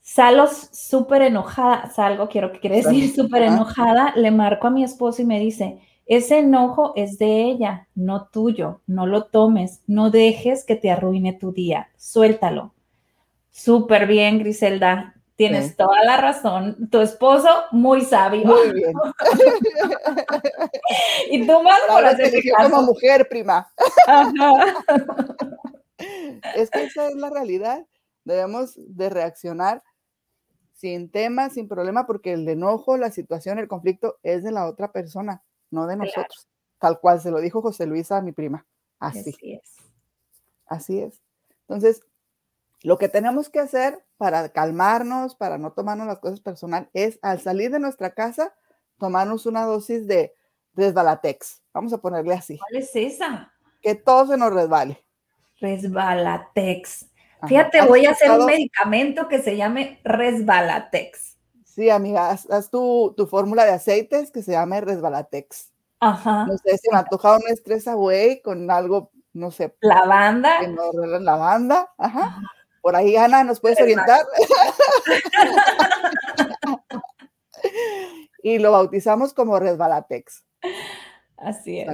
Salgo 0.00 0.48
súper 0.48 1.22
enojada, 1.22 1.88
salgo, 1.90 2.28
quiero 2.28 2.50
que 2.50 2.58
quiere 2.58 2.78
decir 2.78 3.10
súper 3.14 3.44
enojada, 3.44 4.12
le 4.16 4.32
marco 4.32 4.66
a 4.66 4.70
mi 4.70 4.82
esposo 4.82 5.22
y 5.22 5.24
me 5.24 5.38
dice, 5.38 5.78
ese 6.06 6.40
enojo 6.40 6.92
es 6.96 7.18
de 7.18 7.44
ella, 7.44 7.88
no 7.94 8.26
tuyo. 8.26 8.82
No 8.86 9.06
lo 9.06 9.24
tomes. 9.24 9.80
No 9.86 10.10
dejes 10.10 10.64
que 10.64 10.76
te 10.76 10.90
arruine 10.90 11.32
tu 11.32 11.52
día. 11.52 11.88
Suéltalo. 11.96 12.74
Súper 13.50 14.06
bien, 14.06 14.38
Griselda. 14.38 15.14
Tienes 15.36 15.76
toda 15.76 16.04
la 16.04 16.18
razón. 16.18 16.88
Tu 16.90 17.00
esposo, 17.00 17.48
muy 17.72 18.02
sabio. 18.02 18.44
Muy 18.44 18.72
bien. 18.72 18.92
y 21.30 21.46
tú 21.46 21.62
más 21.62 21.80
por 21.88 22.04
hacer 22.04 22.32
como 22.56 22.82
mujer, 22.82 23.26
prima. 23.28 23.66
es 26.54 26.70
que 26.70 26.84
esa 26.84 27.08
es 27.08 27.14
la 27.16 27.30
realidad. 27.30 27.84
Debemos 28.24 28.74
de 28.76 29.10
reaccionar 29.10 29.82
sin 30.72 31.10
tema, 31.10 31.50
sin 31.50 31.66
problema, 31.66 32.06
porque 32.06 32.34
el 32.34 32.48
enojo, 32.48 32.96
la 32.96 33.10
situación, 33.10 33.58
el 33.58 33.68
conflicto 33.68 34.18
es 34.22 34.44
de 34.44 34.52
la 34.52 34.66
otra 34.66 34.92
persona 34.92 35.42
no 35.74 35.86
de 35.86 35.96
nosotros. 35.96 36.48
Tal 36.78 37.00
cual 37.00 37.20
se 37.20 37.30
lo 37.30 37.40
dijo 37.40 37.60
José 37.60 37.86
Luisa 37.86 38.16
a 38.16 38.22
mi 38.22 38.32
prima. 38.32 38.66
Así. 38.98 39.30
Así 39.30 39.52
es. 39.52 39.76
Así 40.66 40.98
es. 41.00 41.20
Entonces, 41.68 42.02
lo 42.82 42.98
que 42.98 43.08
tenemos 43.08 43.48
que 43.48 43.60
hacer 43.60 44.04
para 44.16 44.50
calmarnos, 44.50 45.34
para 45.34 45.58
no 45.58 45.72
tomarnos 45.72 46.06
las 46.06 46.18
cosas 46.18 46.40
personal, 46.40 46.88
es 46.92 47.18
al 47.22 47.40
salir 47.40 47.70
de 47.70 47.80
nuestra 47.80 48.14
casa, 48.14 48.54
tomarnos 48.98 49.46
una 49.46 49.64
dosis 49.64 50.06
de 50.06 50.34
resbalatex. 50.74 51.62
Vamos 51.72 51.92
a 51.92 51.98
ponerle 51.98 52.34
así. 52.34 52.58
¿Cuál 52.58 52.82
es 52.82 52.94
esa? 52.94 53.52
Que 53.80 53.94
todo 53.94 54.26
se 54.26 54.36
nos 54.36 54.52
resbale. 54.52 55.02
Resbalatex. 55.60 57.06
Fíjate, 57.46 57.82
voy 57.82 58.06
a 58.06 58.12
hacer 58.12 58.30
un 58.30 58.46
medicamento 58.46 59.28
que 59.28 59.42
se 59.42 59.56
llame 59.56 60.00
Resbalatex. 60.04 61.33
Sí, 61.74 61.90
amiga, 61.90 62.30
haz, 62.30 62.70
tu, 62.70 63.26
fórmula 63.28 63.64
de 63.64 63.72
aceites 63.72 64.30
que 64.30 64.44
se 64.44 64.52
llama 64.52 64.80
Resbalatex. 64.80 65.72
Ajá. 65.98 66.46
No 66.46 66.56
sé, 66.56 66.78
si 66.78 66.88
me 66.88 66.98
ha 66.98 67.04
tocado 67.04 67.38
un 67.38 67.52
estrés 67.52 67.88
away 67.88 68.40
con 68.42 68.70
algo, 68.70 69.10
no 69.32 69.50
sé. 69.50 69.74
Lavanda. 69.80 70.60
Que 70.60 70.68
no, 70.68 70.92
lavanda. 70.92 71.92
Ajá. 71.98 72.40
Por 72.80 72.94
ahí, 72.94 73.16
Ana, 73.16 73.42
¿nos 73.42 73.58
puedes 73.58 73.80
orientar? 73.80 74.24
y 78.44 78.60
lo 78.60 78.70
bautizamos 78.70 79.34
como 79.34 79.58
Resbalatex. 79.58 80.44
Así 81.36 81.80
es. 81.80 81.88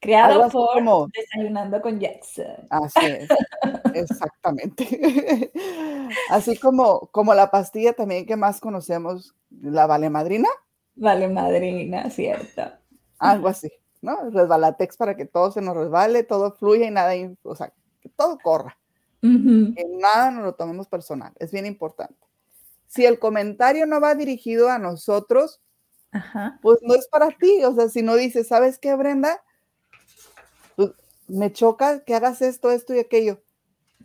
Creado 0.00 0.48
por 0.48 1.10
Desayunando 1.12 1.82
con 1.82 1.98
Jackson. 1.98 2.66
Así 2.70 3.04
es, 3.04 3.28
exactamente. 3.94 5.50
Así 6.30 6.56
como, 6.56 7.08
como 7.08 7.34
la 7.34 7.50
pastilla 7.50 7.92
también 7.92 8.24
que 8.24 8.36
más 8.36 8.60
conocemos, 8.60 9.34
la 9.50 9.86
Vale 9.86 10.08
Madrina. 10.08 10.48
Vale 10.94 11.28
Madrina, 11.28 12.10
cierto. 12.10 12.62
Algo 13.18 13.48
así, 13.48 13.70
¿no? 14.00 14.30
Resbalatex 14.30 14.96
para 14.96 15.16
que 15.16 15.24
todo 15.24 15.50
se 15.50 15.60
nos 15.60 15.76
resbale, 15.76 16.22
todo 16.22 16.52
fluya 16.52 16.86
y 16.86 16.90
nada, 16.90 17.12
o 17.42 17.56
sea, 17.56 17.72
que 18.00 18.08
todo 18.08 18.38
corra. 18.38 18.78
Que 19.20 19.84
nada 19.98 20.30
nos 20.30 20.44
lo 20.44 20.54
tomemos 20.54 20.86
personal, 20.86 21.32
es 21.40 21.50
bien 21.50 21.66
importante. 21.66 22.28
Si 22.86 23.04
el 23.04 23.18
comentario 23.18 23.86
no 23.86 24.00
va 24.00 24.14
dirigido 24.14 24.70
a 24.70 24.78
nosotros, 24.78 25.60
pues 26.62 26.78
no 26.82 26.94
es 26.94 27.08
para 27.08 27.28
ti. 27.30 27.64
O 27.64 27.74
sea, 27.74 27.88
si 27.88 28.02
no 28.02 28.14
dices, 28.14 28.48
¿sabes 28.48 28.78
qué, 28.78 28.94
Brenda? 28.94 29.42
Me 31.28 31.52
choca 31.52 32.00
que 32.04 32.14
hagas 32.14 32.42
esto, 32.42 32.70
esto 32.70 32.94
y 32.94 32.98
aquello. 32.98 33.42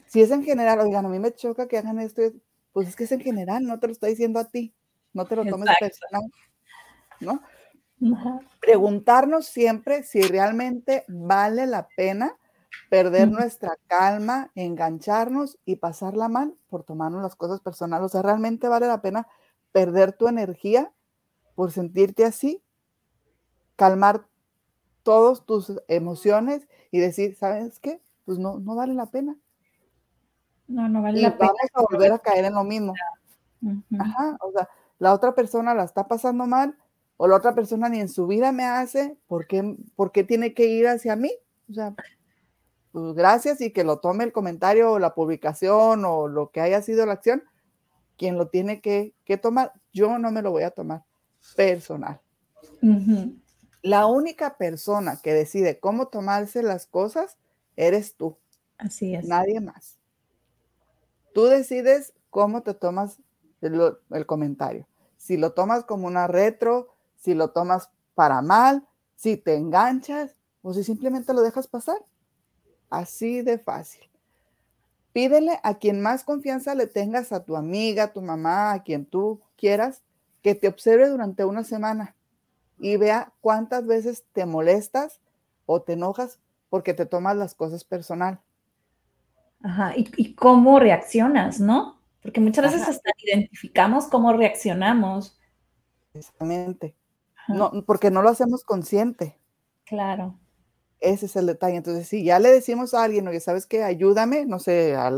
Si 0.06 0.22
es 0.22 0.32
en 0.32 0.44
general, 0.44 0.80
oigan, 0.80 1.06
a 1.06 1.10
mí 1.10 1.20
me 1.20 1.34
choca 1.34 1.68
que 1.68 1.78
hagan 1.78 2.00
esto, 2.00 2.22
pues 2.72 2.88
es 2.88 2.96
que 2.96 3.06
es 3.06 3.12
en 3.12 3.22
general, 3.22 3.64
no 3.64 3.80
te 3.80 3.88
lo 3.88 3.94
está 3.94 4.08
diciendo 4.08 4.40
a 4.40 4.46
ti, 4.46 4.74
no 5.14 5.26
te 5.26 5.36
lo 5.36 5.46
tomes 5.46 5.70
personal, 5.80 6.24
¿no? 7.20 7.42
Preguntarnos 8.60 9.46
siempre 9.46 10.04
si 10.04 10.22
realmente 10.22 11.06
vale 11.08 11.66
la 11.66 11.88
pena 11.96 12.38
perder 12.90 13.32
nuestra 13.32 13.78
calma, 13.88 14.52
engancharnos 14.56 15.58
y 15.66 15.78
pasarla 15.78 16.28
mal 16.28 16.56
por 16.70 16.84
tomarnos 16.84 17.22
las 17.22 17.36
cosas 17.36 17.60
personales. 17.60 18.06
O 18.06 18.10
sea, 18.10 18.22
¿realmente 18.22 18.68
vale 18.68 18.88
la 18.88 19.02
pena 19.02 19.28
perder 19.72 20.14
tu 20.14 20.28
energía 20.28 20.92
por 21.56 21.72
sentirte 21.72 22.26
así? 22.26 22.62
Calmar 23.76 24.28
todas 25.04 25.46
tus 25.46 25.72
emociones 25.88 26.68
y 26.92 27.00
decir, 27.00 27.36
¿sabes 27.36 27.80
qué? 27.80 28.02
Pues 28.26 28.40
no, 28.40 28.60
no 28.60 28.76
vale 28.76 28.94
la 28.94 29.06
pena. 29.08 29.38
No, 30.68 30.88
no 30.90 31.02
vale 31.02 31.20
y 31.20 31.22
la 31.24 31.32
vamos 31.32 31.56
a 31.74 31.82
volver 31.82 32.12
a 32.14 32.20
caer 32.20 32.46
en 32.46 32.54
lo 32.54 32.64
mismo. 32.64 32.94
Ajá, 34.00 34.38
o 34.42 34.52
sea, 34.52 34.70
la 35.00 35.14
otra 35.14 35.36
persona 35.36 35.74
la 35.74 35.84
está 35.84 36.08
pasando 36.08 36.46
mal 36.48 36.78
o 37.18 37.28
la 37.28 37.36
otra 37.36 37.54
persona 37.54 37.90
ni 37.90 38.00
en 38.00 38.10
su 38.10 38.28
vida 38.28 38.52
me 38.52 38.66
hace, 38.66 39.18
¿por 39.28 39.48
qué, 39.48 39.78
por 39.96 40.12
qué 40.12 40.24
tiene 40.24 40.54
que 40.54 40.66
ir 40.66 40.88
hacia 40.88 41.16
mí? 41.16 41.32
O 41.70 41.74
sea, 41.74 41.94
pues 42.92 43.14
gracias 43.14 43.62
y 43.62 43.72
que 43.72 43.84
lo 43.84 44.00
tome 44.00 44.24
el 44.24 44.32
comentario 44.32 44.92
o 44.94 45.00
la 45.00 45.14
publicación 45.14 46.06
o 46.06 46.28
lo 46.28 46.52
que 46.52 46.62
haya 46.62 46.82
sido 46.82 47.06
la 47.06 47.14
acción, 47.14 47.44
quien 48.18 48.38
lo 48.38 48.48
tiene 48.48 48.82
que, 48.82 49.14
que 49.26 49.38
tomar, 49.38 49.74
yo 49.92 50.18
no 50.20 50.32
me 50.32 50.42
lo 50.42 50.52
voy 50.52 50.64
a 50.64 50.72
tomar 50.72 51.04
personal. 51.56 52.20
La 53.84 54.06
única 54.08 54.56
persona 54.56 55.20
que 55.22 55.34
decide 55.34 55.78
cómo 55.78 56.08
tomarse 56.08 56.64
las 56.64 56.88
cosas 56.88 57.38
eres 57.76 58.16
tú. 58.16 58.38
Así 58.78 59.14
es. 59.14 59.26
Nadie 59.26 59.60
más. 59.60 60.00
Tú 61.34 61.48
decides 61.48 62.14
cómo 62.30 62.64
te 62.64 62.74
tomas 62.74 63.20
el, 63.60 64.26
comentario. 64.26 64.88
Si 65.18 65.36
lo 65.36 65.52
tomas 65.52 65.84
como 65.84 66.08
una 66.08 66.28
retro, 66.28 66.96
si 67.18 67.34
lo 67.34 67.52
tomas 67.52 67.90
para 68.16 68.42
mal, 68.42 68.88
si 69.18 69.36
te 69.36 69.56
enganchas 69.56 70.38
o 70.62 70.74
si 70.74 70.86
simplemente 70.86 71.34
lo 71.34 71.42
dejas 71.42 71.68
pasar. 71.68 71.98
Así 72.90 73.42
de 73.42 73.60
fácil. 73.60 74.10
Pídele 75.12 75.60
a 75.62 75.78
quien 75.78 76.02
más 76.02 76.24
confianza 76.24 76.74
le 76.74 76.88
tengas, 76.88 77.34
a 77.34 77.44
tu 77.44 77.58
amiga, 77.58 78.06
a 78.06 78.14
tu 78.14 78.22
mamá, 78.22 78.72
a 78.72 78.84
quien 78.84 79.06
tú 79.06 79.42
quieras, 79.58 80.02
que 80.42 80.56
te 80.56 80.70
observe 80.70 81.10
durante 81.10 81.44
una 81.44 81.66
semana 81.66 82.16
y 82.80 82.98
vea 82.98 83.34
cuántas 83.42 83.86
veces 83.86 84.24
te 84.34 84.46
molestas 84.46 85.20
o 85.66 85.82
te 85.82 85.94
enojas 85.94 86.40
porque 86.70 86.94
te 86.94 87.06
tomas 87.06 87.36
las 87.38 87.56
cosas 87.56 87.84
personal. 87.84 88.40
Ajá, 89.64 89.94
y, 89.96 90.34
cómo 90.36 90.80
reaccionas, 90.80 91.60
¿no? 91.60 92.02
Porque 92.22 92.42
muchas 92.42 92.74
veces 92.74 92.88
hasta 92.88 93.12
identificamos 93.24 94.08
cómo 94.08 94.34
reaccionamos. 94.34 95.40
Exactamente. 96.14 96.96
No, 97.48 97.72
porque 97.86 98.12
no 98.12 98.22
lo 98.22 98.30
hacemos 98.30 98.64
consciente. 98.64 99.38
Claro. 99.86 100.38
Ese 101.00 101.26
es 101.26 101.36
el 101.36 101.46
detalle. 101.46 101.78
Entonces, 101.78 102.08
si 102.08 102.24
ya 102.24 102.40
le 102.40 102.50
decimos 102.50 102.94
a 102.94 103.04
alguien, 103.04 103.28
oye, 103.28 103.40
¿sabes 103.40 103.66
qué? 103.66 103.84
Ayúdame, 103.84 104.46
no 104.46 104.60
sé, 104.60 104.96
a 104.96 105.12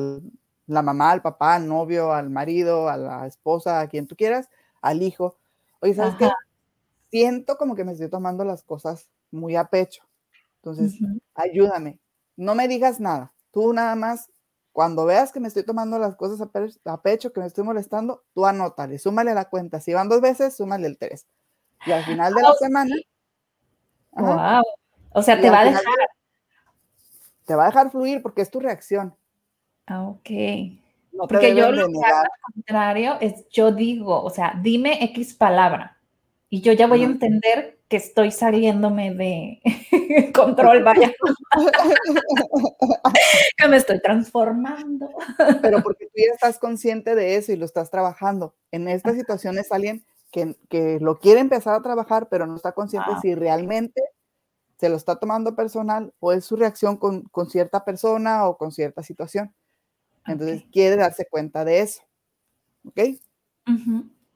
la 0.67 0.81
mamá, 0.81 1.11
al 1.11 1.21
papá, 1.21 1.55
al 1.55 1.67
novio, 1.67 2.11
al 2.11 2.29
marido, 2.29 2.89
a 2.89 2.97
la 2.97 3.27
esposa, 3.27 3.79
a 3.79 3.87
quien 3.87 4.07
tú 4.07 4.15
quieras, 4.15 4.49
al 4.81 5.01
hijo. 5.01 5.37
Oye, 5.81 5.93
¿sabes 5.93 6.15
qué? 6.15 6.29
Siento 7.09 7.57
como 7.57 7.75
que 7.75 7.83
me 7.83 7.93
estoy 7.93 8.09
tomando 8.09 8.43
las 8.43 8.63
cosas 8.63 9.09
muy 9.31 9.55
a 9.55 9.65
pecho. 9.65 10.03
Entonces, 10.57 10.99
ayúdame. 11.35 11.99
No 12.35 12.55
me 12.55 12.67
digas 12.67 12.99
nada. 12.99 13.33
Tú 13.51 13.71
nada 13.73 13.95
más, 13.95 14.31
cuando 14.71 15.05
veas 15.05 15.31
que 15.31 15.39
me 15.39 15.47
estoy 15.47 15.63
tomando 15.63 15.99
las 15.99 16.15
cosas 16.15 16.41
a, 16.41 17.01
pecho, 17.01 17.31
que 17.31 17.39
me 17.39 17.45
estoy 17.45 17.63
molestando, 17.63 18.23
tú 18.33 18.45
anótale, 18.45 18.97
súmale 18.97 19.33
la 19.33 19.45
cuenta. 19.45 19.79
Si 19.79 19.93
van 19.93 20.09
dos 20.09 20.21
veces, 20.21 20.55
súmale 20.55 20.87
el 20.87 20.97
tres. 20.97 21.27
Y 21.85 21.91
al 21.91 22.03
final 22.03 22.33
de 22.33 22.41
la 22.41 22.53
semana. 22.53 22.95
Wow. 24.11 24.63
O 25.13 25.21
sea, 25.21 25.39
te 25.39 25.49
va 25.49 25.61
a 25.61 25.65
dejar. 25.65 25.83
te 27.45 27.55
va 27.55 27.63
a 27.63 27.67
dejar 27.67 27.91
fluir 27.91 28.21
porque 28.21 28.41
es 28.41 28.49
tu 28.49 28.59
reacción. 28.59 29.15
Ah, 29.85 30.01
ok. 30.01 30.29
porque 31.29 31.55
yo 31.55 31.71
lo 31.71 31.87
que 31.87 31.99
hago 32.03 32.19
al 32.21 32.53
contrario 32.53 33.17
es, 33.21 33.47
yo 33.49 33.71
digo, 33.71 34.23
o 34.23 34.29
sea, 34.31 34.59
dime 34.61 35.03
X 35.03 35.35
palabra 35.35 35.94
y 36.55 36.61
yo 36.61 36.71
ya 36.71 36.87
voy 36.87 37.01
a 37.01 37.05
entender 37.05 37.81
que 37.89 37.97
estoy 37.97 38.31
saliéndome 38.31 39.13
de 39.13 39.61
control, 40.33 40.85
vaya. 40.85 41.11
que 43.57 43.67
me 43.67 43.75
estoy 43.75 43.99
transformando. 43.99 45.09
Pero 45.61 45.83
porque 45.83 46.05
tú 46.05 46.13
ya 46.15 46.31
estás 46.33 46.57
consciente 46.57 47.13
de 47.13 47.35
eso 47.35 47.51
y 47.51 47.57
lo 47.57 47.65
estás 47.65 47.91
trabajando. 47.91 48.55
En 48.71 48.87
estas 48.87 49.17
situaciones 49.17 49.69
alguien 49.73 50.05
que, 50.31 50.55
que, 50.69 50.97
lo 51.01 51.19
quiere 51.19 51.41
empezar 51.41 51.75
a 51.75 51.81
trabajar, 51.81 52.29
pero 52.29 52.47
no 52.47 52.55
está 52.55 52.71
consciente 52.71 53.11
si 53.21 53.35
realmente 53.35 54.01
se 54.79 54.87
lo 54.87 54.95
está 54.95 55.17
tomando 55.17 55.57
personal 55.57 56.13
o 56.21 56.31
es 56.31 56.45
su 56.45 56.55
reacción 56.55 56.95
con, 56.95 57.23
con 57.23 57.49
cierta 57.49 57.83
persona 57.83 58.47
o 58.47 58.57
con 58.57 58.71
cierta 58.71 59.03
situación. 59.03 59.53
Entonces 60.25 60.63
quiere 60.71 60.95
darse 60.95 61.27
cuenta 61.29 61.65
de 61.65 61.81
eso. 61.81 62.01
¿Ok? 62.85 63.01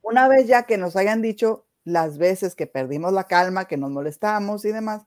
Una 0.02 0.28
vez 0.28 0.48
ya 0.48 0.64
que 0.64 0.78
nos 0.78 0.98
hayan 0.98 1.22
dicho 1.22 1.66
las 1.84 2.18
veces 2.18 2.56
que 2.56 2.68
perdimos 2.68 3.14
la 3.14 3.26
calma, 3.26 3.66
que 3.66 3.78
nos 3.78 3.92
molestamos 3.92 4.66
y 4.66 4.72
demás, 4.72 5.06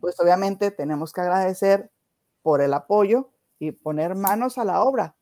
pues 0.00 0.18
obviamente 0.20 0.70
tenemos 0.70 1.12
que 1.12 1.20
agradecer 1.20 1.90
por 2.42 2.60
el 2.60 2.74
apoyo 2.74 3.30
y 3.58 3.72
poner 3.72 4.14
manos 4.14 4.58
a 4.58 4.64
la 4.64 4.82
obra. 4.82 5.16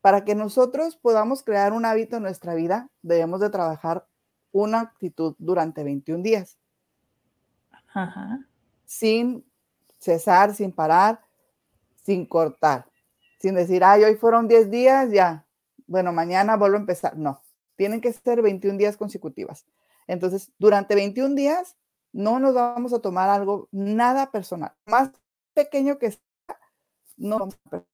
Para 0.00 0.24
que 0.24 0.34
nosotros 0.34 0.96
podamos 0.96 1.42
crear 1.42 1.72
un 1.72 1.84
hábito 1.84 2.16
en 2.16 2.22
nuestra 2.22 2.54
vida, 2.54 2.90
debemos 3.02 3.40
de 3.40 3.50
trabajar 3.50 4.06
una 4.52 4.80
actitud 4.80 5.34
durante 5.38 5.84
21 5.84 6.22
días. 6.22 6.58
Sin 8.84 9.44
cesar, 9.98 10.54
sin 10.54 10.72
parar, 10.72 11.20
sin 12.02 12.26
cortar, 12.26 12.86
sin 13.40 13.54
decir, 13.54 13.82
ay, 13.82 14.04
hoy 14.04 14.14
fueron 14.14 14.48
10 14.48 14.70
días, 14.70 15.10
ya, 15.10 15.46
bueno, 15.86 16.12
mañana 16.12 16.56
vuelvo 16.56 16.76
a 16.76 16.80
empezar. 16.80 17.16
No, 17.16 17.42
tienen 17.76 18.00
que 18.00 18.12
ser 18.12 18.42
21 18.42 18.78
días 18.78 18.96
consecutivas. 18.96 19.66
Entonces, 20.06 20.52
durante 20.58 20.94
21 20.94 21.34
días 21.34 21.76
no 22.12 22.40
nos 22.40 22.54
vamos 22.54 22.92
a 22.92 23.00
tomar 23.00 23.28
algo 23.28 23.68
nada 23.72 24.30
personal. 24.30 24.72
Más 24.86 25.10
pequeño 25.54 25.98
que 25.98 26.12
sea, 26.12 26.20
no 27.16 27.38
vamos 27.38 27.58
a 27.66 27.70
personal. 27.70 27.86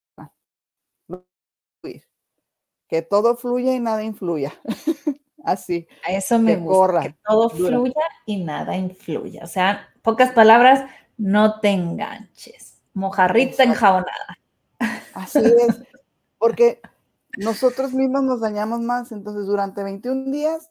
Que 2.89 3.03
todo 3.03 3.37
fluya 3.37 3.75
y 3.75 3.81
nada 3.81 4.05
influya. 4.05 4.53
Así. 5.45 5.89
A 6.07 6.13
eso 6.13 6.39
me 6.39 6.57
gusta. 6.57 7.03
que 7.03 7.17
todo 7.27 7.51
fluya 7.51 8.03
y 8.27 8.45
nada 8.45 8.77
influya. 8.77 9.43
O 9.45 9.47
sea, 9.47 9.89
pocas 10.03 10.33
palabras, 10.33 10.89
no 11.17 11.59
te 11.61 11.71
enganches. 11.71 12.81
Mojarrita 12.95 13.65
enjabonada. 13.65 14.39
Así 15.15 15.39
es. 15.39 15.83
Porque 16.39 16.81
nosotros 17.39 17.93
mismos 17.93 18.23
nos 18.25 18.41
dañamos 18.41 18.81
más. 18.81 19.11
Entonces, 19.11 19.47
durante 19.47 19.83
21 19.83 20.31
días 20.31 20.71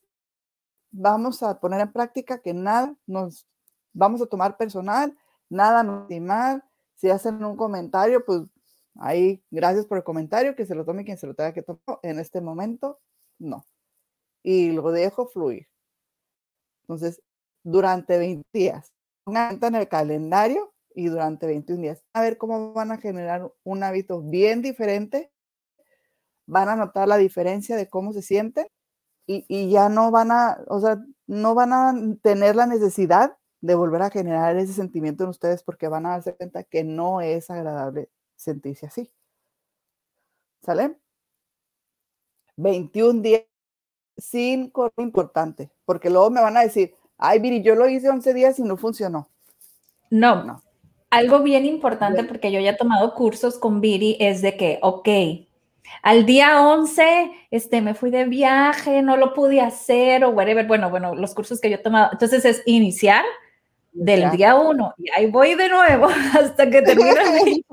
vamos 0.92 1.42
a 1.44 1.60
poner 1.60 1.82
en 1.82 1.92
práctica 1.92 2.42
que 2.42 2.54
nada 2.54 2.96
nos 3.08 3.48
vamos 3.94 4.22
a 4.22 4.28
tomar 4.28 4.58
personal, 4.58 5.18
nada 5.50 5.84
nos 5.84 6.10
mal. 6.22 6.64
Si 6.96 7.10
hacen 7.10 7.44
un 7.44 7.58
comentario, 7.58 8.24
pues 8.26 8.42
ahí, 8.96 9.44
gracias 9.50 9.86
por 9.86 9.98
el 9.98 10.04
comentario, 10.04 10.56
que 10.56 10.66
se 10.66 10.76
lo 10.76 10.86
tome 10.86 11.04
quien 11.04 11.18
se 11.18 11.28
lo 11.28 11.34
tenga 11.34 11.54
que 11.54 11.64
tomar. 11.64 12.00
En 12.04 12.20
este 12.20 12.42
momento, 12.42 13.00
no. 13.40 13.66
Y 14.44 14.72
lo 14.72 14.92
dejo 14.92 15.28
fluir. 15.28 15.68
Entonces, 16.84 17.22
durante 17.64 18.18
20 18.18 18.48
días, 18.54 18.94
una 19.26 19.52
en 19.52 19.76
el 19.76 19.88
calendario 19.88 20.74
y 20.94 21.08
durante 21.08 21.48
21 21.48 21.82
días. 21.82 22.04
A 22.14 22.22
ver 22.22 22.38
cómo 22.38 22.74
van 22.74 22.92
a 22.92 22.98
generar 22.98 23.52
un 23.64 23.84
hábito 23.84 24.22
bien 24.22 24.62
diferente. 24.62 25.32
Van 26.46 26.70
a 26.70 26.76
notar 26.76 27.08
la 27.08 27.18
diferencia 27.18 27.76
de 27.76 27.90
cómo 27.90 28.14
se 28.14 28.22
sienten 28.22 28.68
y, 29.28 29.70
ya 29.70 29.90
no 29.90 30.12
van 30.12 30.32
a, 30.32 30.60
o 30.68 30.80
sea, 30.80 31.04
no 31.28 31.56
van 31.56 31.74
a 31.74 31.94
tener 32.22 32.56
la 32.56 32.66
necesidad 32.66 33.38
de 33.62 33.76
volver 33.76 34.02
a 34.02 34.10
generar 34.10 34.58
ese 34.58 34.74
sentimiento 34.74 35.24
en 35.24 35.30
ustedes 35.30 35.64
porque 35.64 35.88
van 35.88 36.06
a 36.06 36.12
darse 36.12 36.36
cuenta 36.36 36.64
que 36.64 36.84
no 36.84 37.22
es 37.22 37.50
agradable 37.50 38.10
sentirse 38.36 38.88
así. 38.88 39.12
¿Sale? 40.64 40.98
21 42.58 43.22
días 43.22 43.44
sin 44.18 44.70
correr 44.70 44.94
importante, 44.98 45.72
porque 45.86 46.10
luego 46.10 46.30
me 46.30 46.42
van 46.42 46.58
a 46.58 46.62
decir, 46.62 46.94
ay, 47.18 47.40
Viri, 47.40 47.64
yo 47.64 47.76
lo 47.76 47.88
hice 47.88 48.10
11 48.10 48.34
días 48.34 48.60
y 48.60 48.64
no 48.64 48.78
funcionó. 48.78 49.30
No, 50.10 50.44
no. 50.44 50.62
Algo 51.10 51.42
bien 51.42 51.66
importante, 51.66 52.24
porque 52.24 52.52
yo 52.52 52.60
ya 52.60 52.72
he 52.72 52.78
tomado 52.78 53.16
cursos 53.16 53.58
con 53.58 53.82
Viri, 53.82 54.18
es 54.20 54.42
de 54.42 54.56
que, 54.58 54.80
ok, 54.82 55.08
al 56.02 56.26
día 56.26 56.62
11, 56.62 57.32
este, 57.52 57.82
me 57.82 57.94
fui 57.94 58.10
de 58.12 58.26
viaje, 58.26 59.02
no 59.02 59.17
lo 59.17 59.34
pude 59.34 59.62
hacer 59.62 60.24
o 60.24 60.30
whatever. 60.30 60.65
Bueno, 60.67 60.89
bueno, 60.89 61.15
los 61.15 61.34
cursos 61.34 61.60
que 61.60 61.70
yo 61.70 61.76
he 61.76 61.80
tomado. 61.80 62.10
Entonces 62.12 62.46
es 62.46 62.63
iniciar 62.65 63.24
del 63.91 64.32
día 64.32 64.56
1 64.56 64.96
y 64.98 65.12
ahí 65.12 65.30
voy 65.30 65.56
de 65.56 65.70
nuevo 65.70 66.08
hasta 66.39 66.70
que 66.70 66.82
termine 66.82 67.12
el 67.46 67.63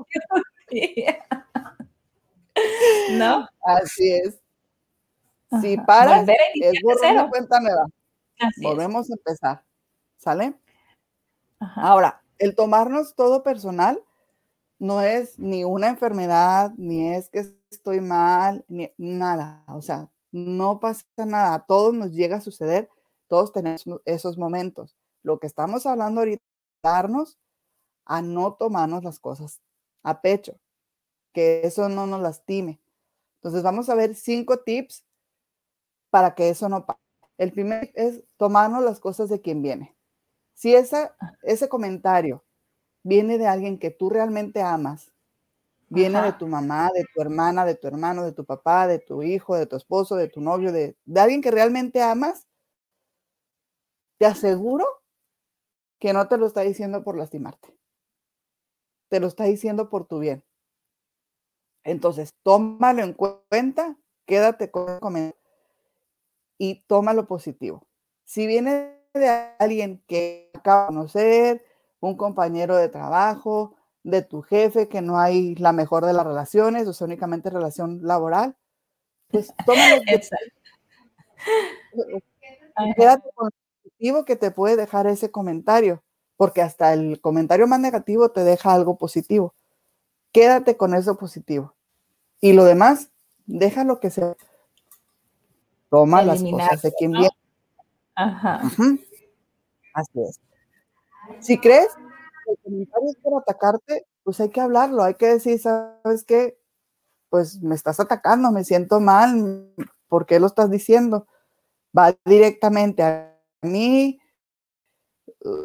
día. 0.69 1.25
¿No? 3.11 3.47
Así 3.63 4.11
es. 4.13 4.39
Si 5.61 5.77
paras, 5.77 6.27
es 6.27 6.81
borrar 6.83 7.13
una 7.13 7.29
cuenta 7.29 7.59
nueva. 7.59 7.87
Volvemos 8.61 9.09
a 9.09 9.13
empezar. 9.13 9.63
¿Sale? 10.17 10.53
Ahora, 11.59 12.21
el 12.37 12.55
tomarnos 12.55 13.15
todo 13.15 13.41
personal 13.41 14.01
no 14.79 15.01
es 15.01 15.37
ni 15.37 15.65
una 15.65 15.89
enfermedad, 15.89 16.71
ni 16.77 17.13
es 17.13 17.29
que 17.29 17.45
estoy 17.69 18.01
mal, 18.01 18.65
ni 18.67 18.91
nada. 18.97 19.63
O 19.67 19.81
sea, 19.81 20.09
no 20.31 20.79
pasa 20.79 21.05
nada. 21.17 21.53
A 21.53 21.65
todos 21.65 21.93
nos 21.93 22.13
llega 22.13 22.37
a 22.37 22.41
suceder, 22.41 22.89
todos 23.27 23.51
tenemos 23.51 23.85
esos 24.05 24.37
momentos. 24.37 24.95
Lo 25.21 25.39
que 25.39 25.47
estamos 25.47 25.85
hablando 25.85 26.21
ahorita 26.21 26.41
es 26.41 26.81
darnos 26.81 27.37
a 28.05 28.21
no 28.21 28.53
tomarnos 28.53 29.03
las 29.03 29.19
cosas 29.19 29.61
a 30.01 30.21
pecho, 30.21 30.59
que 31.33 31.61
eso 31.63 31.89
no 31.89 32.07
nos 32.07 32.21
lastime. 32.21 32.81
Entonces 33.35 33.63
vamos 33.63 33.89
a 33.89 33.95
ver 33.95 34.15
cinco 34.15 34.59
tips 34.59 35.05
para 36.09 36.35
que 36.35 36.49
eso 36.49 36.69
no 36.69 36.85
pase. 36.85 36.99
El 37.37 37.51
primer 37.51 37.91
es 37.95 38.23
tomarnos 38.37 38.83
las 38.83 38.99
cosas 38.99 39.29
de 39.29 39.41
quien 39.41 39.61
viene. 39.61 39.95
Si 40.53 40.73
esa, 40.73 41.15
ese 41.43 41.69
comentario 41.69 42.43
viene 43.09 43.39
de 43.39 43.47
alguien 43.47 43.79
que 43.79 43.89
tú 43.89 44.09
realmente 44.09 44.61
amas, 44.61 45.11
viene 45.89 46.21
de 46.21 46.33
tu 46.33 46.47
mamá, 46.47 46.91
de 46.93 47.03
tu 47.13 47.21
hermana, 47.21 47.65
de 47.65 47.75
tu 47.75 47.87
hermano, 47.87 48.23
de 48.23 48.31
tu 48.31 48.45
papá, 48.45 48.87
de 48.87 48.99
tu 48.99 49.23
hijo, 49.23 49.55
de 49.55 49.65
tu 49.65 49.75
esposo, 49.75 50.15
de 50.15 50.27
tu 50.27 50.39
novio, 50.39 50.71
de, 50.71 50.95
de 51.03 51.19
alguien 51.19 51.41
que 51.41 51.49
realmente 51.49 52.01
amas, 52.03 52.47
te 54.19 54.27
aseguro 54.27 54.85
que 55.97 56.13
no 56.13 56.27
te 56.27 56.37
lo 56.37 56.45
está 56.45 56.61
diciendo 56.61 57.03
por 57.03 57.17
lastimarte. 57.17 57.75
Te 59.09 59.19
lo 59.19 59.27
está 59.27 59.45
diciendo 59.45 59.89
por 59.89 60.05
tu 60.05 60.19
bien. 60.19 60.43
Entonces, 61.83 62.35
tómalo 62.43 63.01
en 63.01 63.13
cuenta, 63.13 63.97
quédate 64.25 64.69
con 64.69 64.87
el 64.89 64.99
comentario 64.99 65.39
y 66.59 66.83
toma 66.85 67.13
lo 67.13 67.25
positivo. 67.25 67.87
Si 68.25 68.45
viene 68.45 68.99
de 69.15 69.27
alguien 69.57 70.03
que 70.05 70.51
acaba 70.53 70.81
de 70.83 70.87
conocer, 70.87 71.68
un 71.99 72.15
compañero 72.15 72.77
de 72.77 72.89
trabajo, 72.89 73.75
de 74.03 74.21
tu 74.21 74.41
jefe, 74.41 74.87
que 74.87 75.01
no 75.01 75.19
hay 75.19 75.55
la 75.55 75.71
mejor 75.71 76.05
de 76.05 76.13
las 76.13 76.25
relaciones, 76.25 76.87
o 76.87 76.93
sea, 76.93 77.05
únicamente 77.05 77.49
relación 77.49 77.99
laboral, 78.03 78.55
pues 79.29 79.53
tómalo. 79.65 80.01
quédate 82.95 83.29
con 83.35 83.45
lo 83.47 83.51
positivo 83.83 84.25
que 84.25 84.35
te 84.35 84.51
puede 84.51 84.75
dejar 84.75 85.07
ese 85.07 85.31
comentario, 85.31 86.03
porque 86.37 86.61
hasta 86.61 86.93
el 86.93 87.19
comentario 87.19 87.67
más 87.67 87.79
negativo 87.79 88.29
te 88.29 88.43
deja 88.43 88.73
algo 88.73 88.97
positivo. 88.97 89.53
Quédate 90.31 90.77
con 90.77 90.93
eso 90.93 91.17
positivo. 91.17 91.73
Y 92.39 92.53
lo 92.53 92.63
demás, 92.63 93.09
déjalo 93.45 93.99
que 93.99 94.09
se 94.11 94.35
toma 95.89 96.21
las 96.21 96.41
cosas 96.41 96.81
de 96.81 96.93
quien 96.93 97.11
viene. 97.11 97.29
Ajá. 98.15 98.61
Así 99.93 100.21
es. 100.21 100.39
Si 101.39 101.57
crees 101.59 101.89
que 102.45 102.51
el 102.51 102.57
comentario 102.63 103.09
es 103.09 103.17
para 103.17 103.37
atacarte, 103.37 104.05
pues 104.23 104.39
hay 104.39 104.49
que 104.49 104.61
hablarlo, 104.61 105.03
hay 105.03 105.15
que 105.15 105.27
decir, 105.27 105.59
¿sabes 105.59 106.23
qué? 106.25 106.59
Pues 107.29 107.61
me 107.61 107.75
estás 107.75 107.99
atacando, 107.99 108.51
me 108.51 108.63
siento 108.63 108.99
mal, 108.99 109.73
¿por 110.07 110.25
qué 110.25 110.39
lo 110.39 110.47
estás 110.47 110.69
diciendo? 110.69 111.27
Va 111.97 112.15
directamente 112.25 113.03
a 113.03 113.39
mí, 113.61 114.19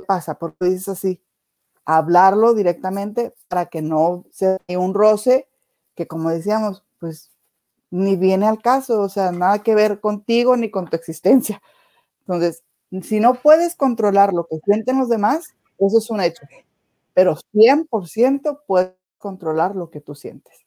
pasa, 0.06 0.38
porque 0.38 0.66
dices 0.66 0.88
así, 0.88 1.22
hablarlo 1.84 2.54
directamente 2.54 3.34
para 3.48 3.66
que 3.66 3.82
no 3.82 4.24
sea 4.30 4.58
un 4.68 4.94
roce 4.94 5.48
que 5.94 6.06
como 6.06 6.30
decíamos, 6.30 6.84
pues 6.98 7.30
ni 7.90 8.16
viene 8.16 8.46
al 8.46 8.60
caso, 8.60 9.00
o 9.00 9.08
sea, 9.08 9.30
nada 9.30 9.62
que 9.62 9.74
ver 9.74 10.00
contigo 10.00 10.56
ni 10.56 10.70
con 10.70 10.88
tu 10.88 10.96
existencia. 10.96 11.62
Entonces, 12.20 12.64
si 13.02 13.20
no 13.20 13.34
puedes 13.34 13.74
controlar 13.74 14.32
lo 14.32 14.46
que 14.46 14.58
sienten 14.64 14.98
los 14.98 15.08
demás, 15.08 15.54
eso 15.78 15.98
es 15.98 16.10
un 16.10 16.20
hecho, 16.20 16.46
pero 17.12 17.36
100% 17.52 18.60
puedes 18.66 18.94
controlar 19.18 19.74
lo 19.74 19.90
que 19.90 20.00
tú 20.00 20.14
sientes. 20.14 20.64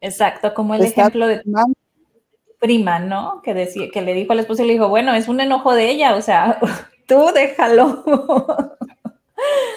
Exacto, 0.00 0.54
como 0.54 0.74
el 0.74 0.82
ejemplo 0.82 1.26
de 1.26 1.40
tu 1.40 1.52
prima, 2.58 2.98
¿no? 2.98 3.40
Que, 3.42 3.54
decía, 3.54 3.88
que 3.92 4.02
le 4.02 4.14
dijo 4.14 4.32
al 4.32 4.40
esposo 4.40 4.62
y 4.62 4.66
le 4.66 4.72
dijo, 4.74 4.88
bueno, 4.88 5.14
es 5.14 5.28
un 5.28 5.40
enojo 5.40 5.74
de 5.74 5.90
ella, 5.90 6.16
o 6.16 6.22
sea, 6.22 6.58
tú 7.06 7.30
déjalo. 7.34 8.04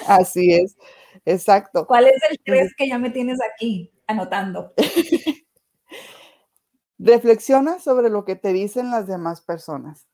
Así 0.08 0.54
es, 0.54 0.78
exacto. 1.26 1.86
¿Cuál 1.88 2.08
es 2.08 2.22
el 2.30 2.40
tres 2.44 2.74
que 2.78 2.88
ya 2.88 2.98
me 3.00 3.10
tienes 3.10 3.40
aquí 3.42 3.92
anotando? 4.08 4.74
Reflexiona 6.98 7.80
sobre 7.80 8.10
lo 8.10 8.24
que 8.24 8.36
te 8.36 8.54
dicen 8.54 8.90
las 8.90 9.08
demás 9.08 9.42
personas. 9.42 10.08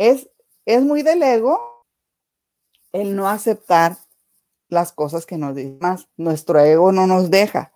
Es, 0.00 0.30
es 0.64 0.82
muy 0.82 1.02
del 1.02 1.22
ego 1.22 1.84
el 2.92 3.14
no 3.14 3.28
aceptar 3.28 3.98
las 4.70 4.92
cosas 4.92 5.26
que 5.26 5.36
nos 5.36 5.54
dicen 5.54 5.78
más. 5.78 6.08
Nuestro 6.16 6.58
ego 6.58 6.90
no 6.90 7.06
nos 7.06 7.30
deja. 7.30 7.74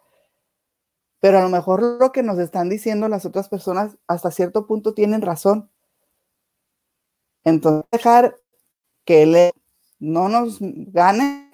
Pero 1.21 1.39
a 1.39 1.43
lo 1.43 1.51
mejor 1.51 1.83
lo 1.83 2.13
que 2.13 2.23
nos 2.23 2.39
están 2.39 2.71
diciendo 2.71 3.09
las 3.09 3.27
otras 3.27 3.51
personas 3.51 3.99
hasta 4.07 4.31
cierto 4.31 4.67
punto 4.67 4.95
tienen 4.95 5.21
razón. 5.21 5.71
Entonces, 7.45 7.85
dejar 7.93 8.41
que 9.05 9.25
él 9.25 9.53
no 9.99 10.31
nos 10.31 10.57
gane 10.61 11.51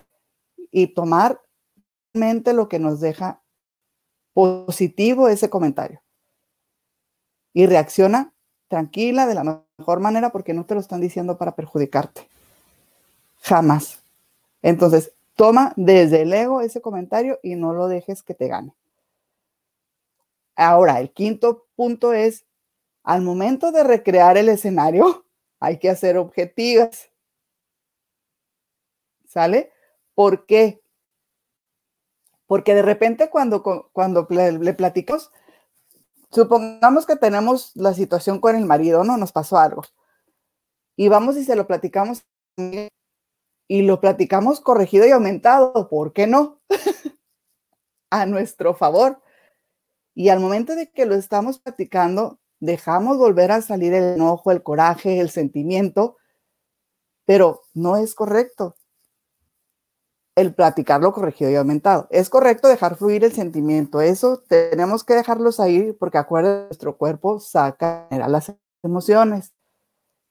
y 0.70 0.94
tomar 0.94 1.42
mente 2.12 2.52
lo 2.52 2.68
que 2.68 2.78
nos 2.78 3.00
deja 3.00 3.42
positivo 4.35 5.26
ese 5.26 5.50
comentario. 5.50 6.00
Y 7.52 7.66
reacciona 7.66 8.33
tranquila, 8.68 9.26
de 9.26 9.35
la 9.35 9.64
mejor 9.81 10.01
manera, 10.01 10.31
porque 10.31 10.55
no 10.55 10.64
te 10.64 10.75
lo 10.75 10.81
están 10.81 11.01
diciendo 11.01 11.37
para 11.37 11.57
perjudicarte. 11.57 12.29
Jamás. 13.40 14.03
Entonces, 14.62 15.12
toma 15.35 15.73
desde 15.77 16.23
el 16.23 16.33
ego 16.33 16.61
ese 16.61 16.81
comentario 16.81 17.40
y 17.43 17.57
no 17.57 17.73
lo 17.73 17.88
dejes 17.88 18.23
que 18.23 18.35
te 18.35 18.47
gane. 18.47 18.75
Ahora, 20.55 21.01
el 21.01 21.11
quinto 21.11 21.66
punto 21.75 22.12
es, 22.12 22.45
al 23.03 23.23
momento 23.23 23.73
de 23.73 23.83
recrear 23.83 24.37
el 24.37 24.51
escenario, 24.51 25.25
hay 25.61 25.79
que 25.79 25.88
hacer 25.88 26.19
objetivas. 26.19 27.11
¿Sale? 29.27 29.73
¿Por? 30.14 30.45
Porque 32.47 32.75
de 32.75 32.83
repente 32.83 33.31
cuando, 33.31 33.62
cuando 33.93 34.27
le, 34.29 34.53
le 34.53 34.75
platicamos, 34.75 35.31
supongamos 36.31 37.07
que 37.07 37.16
tenemos 37.16 37.73
la 37.75 37.95
situación 37.95 38.40
con 38.40 38.57
el 38.57 38.66
marido, 38.66 39.05
¿no? 39.05 39.16
Nos 39.16 39.33
pasó 39.33 39.59
algo. 39.59 39.83
Y 40.97 41.09
vamos 41.09 41.37
y 41.37 41.45
se 41.45 41.57
lo 41.57 41.66
platicamos 41.66 42.25
y 43.69 43.83
lo 43.83 44.01
platicamos 44.01 44.61
corregido 44.61 45.07
y 45.07 45.11
aumentado, 45.11 45.88
¿por 45.88 46.12
qué 46.12 46.27
no? 46.27 46.61
a 48.11 48.27
nuestro 48.27 48.75
favor. 48.75 49.23
Y 50.14 50.29
al 50.29 50.40
momento 50.40 50.75
de 50.75 50.90
que 50.90 51.07
lo 51.07 51.14
estamos 51.14 51.61
platicando, 51.61 52.40
dejamos 52.59 53.16
volver 53.16 53.53
a 53.53 53.62
salir 53.62 53.95
el 53.95 54.14
enojo, 54.14 54.51
el 54.51 54.62
coraje, 54.62 55.21
el 55.21 55.31
sentimiento, 55.31 56.16
pero 57.25 57.62
no 57.73 57.97
es 57.97 58.14
correcto 58.14 58.77
el 60.37 60.55
platicarlo 60.55 61.12
corregido 61.12 61.51
y 61.51 61.57
aumentado. 61.57 62.07
Es 62.11 62.31
correcto 62.31 62.69
dejar 62.69 62.97
fluir 62.97 63.25
el 63.25 63.33
sentimiento, 63.33 64.01
eso 64.01 64.43
tenemos 64.49 65.05
que 65.05 65.14
dejarlos 65.14 65.61
ahí 65.61 65.93
porque 65.93 66.19
acuerda, 66.19 66.66
nuestro 66.66 66.97
cuerpo 66.97 67.40
saca 67.40 68.07
las 68.11 68.55
emociones. 68.83 69.53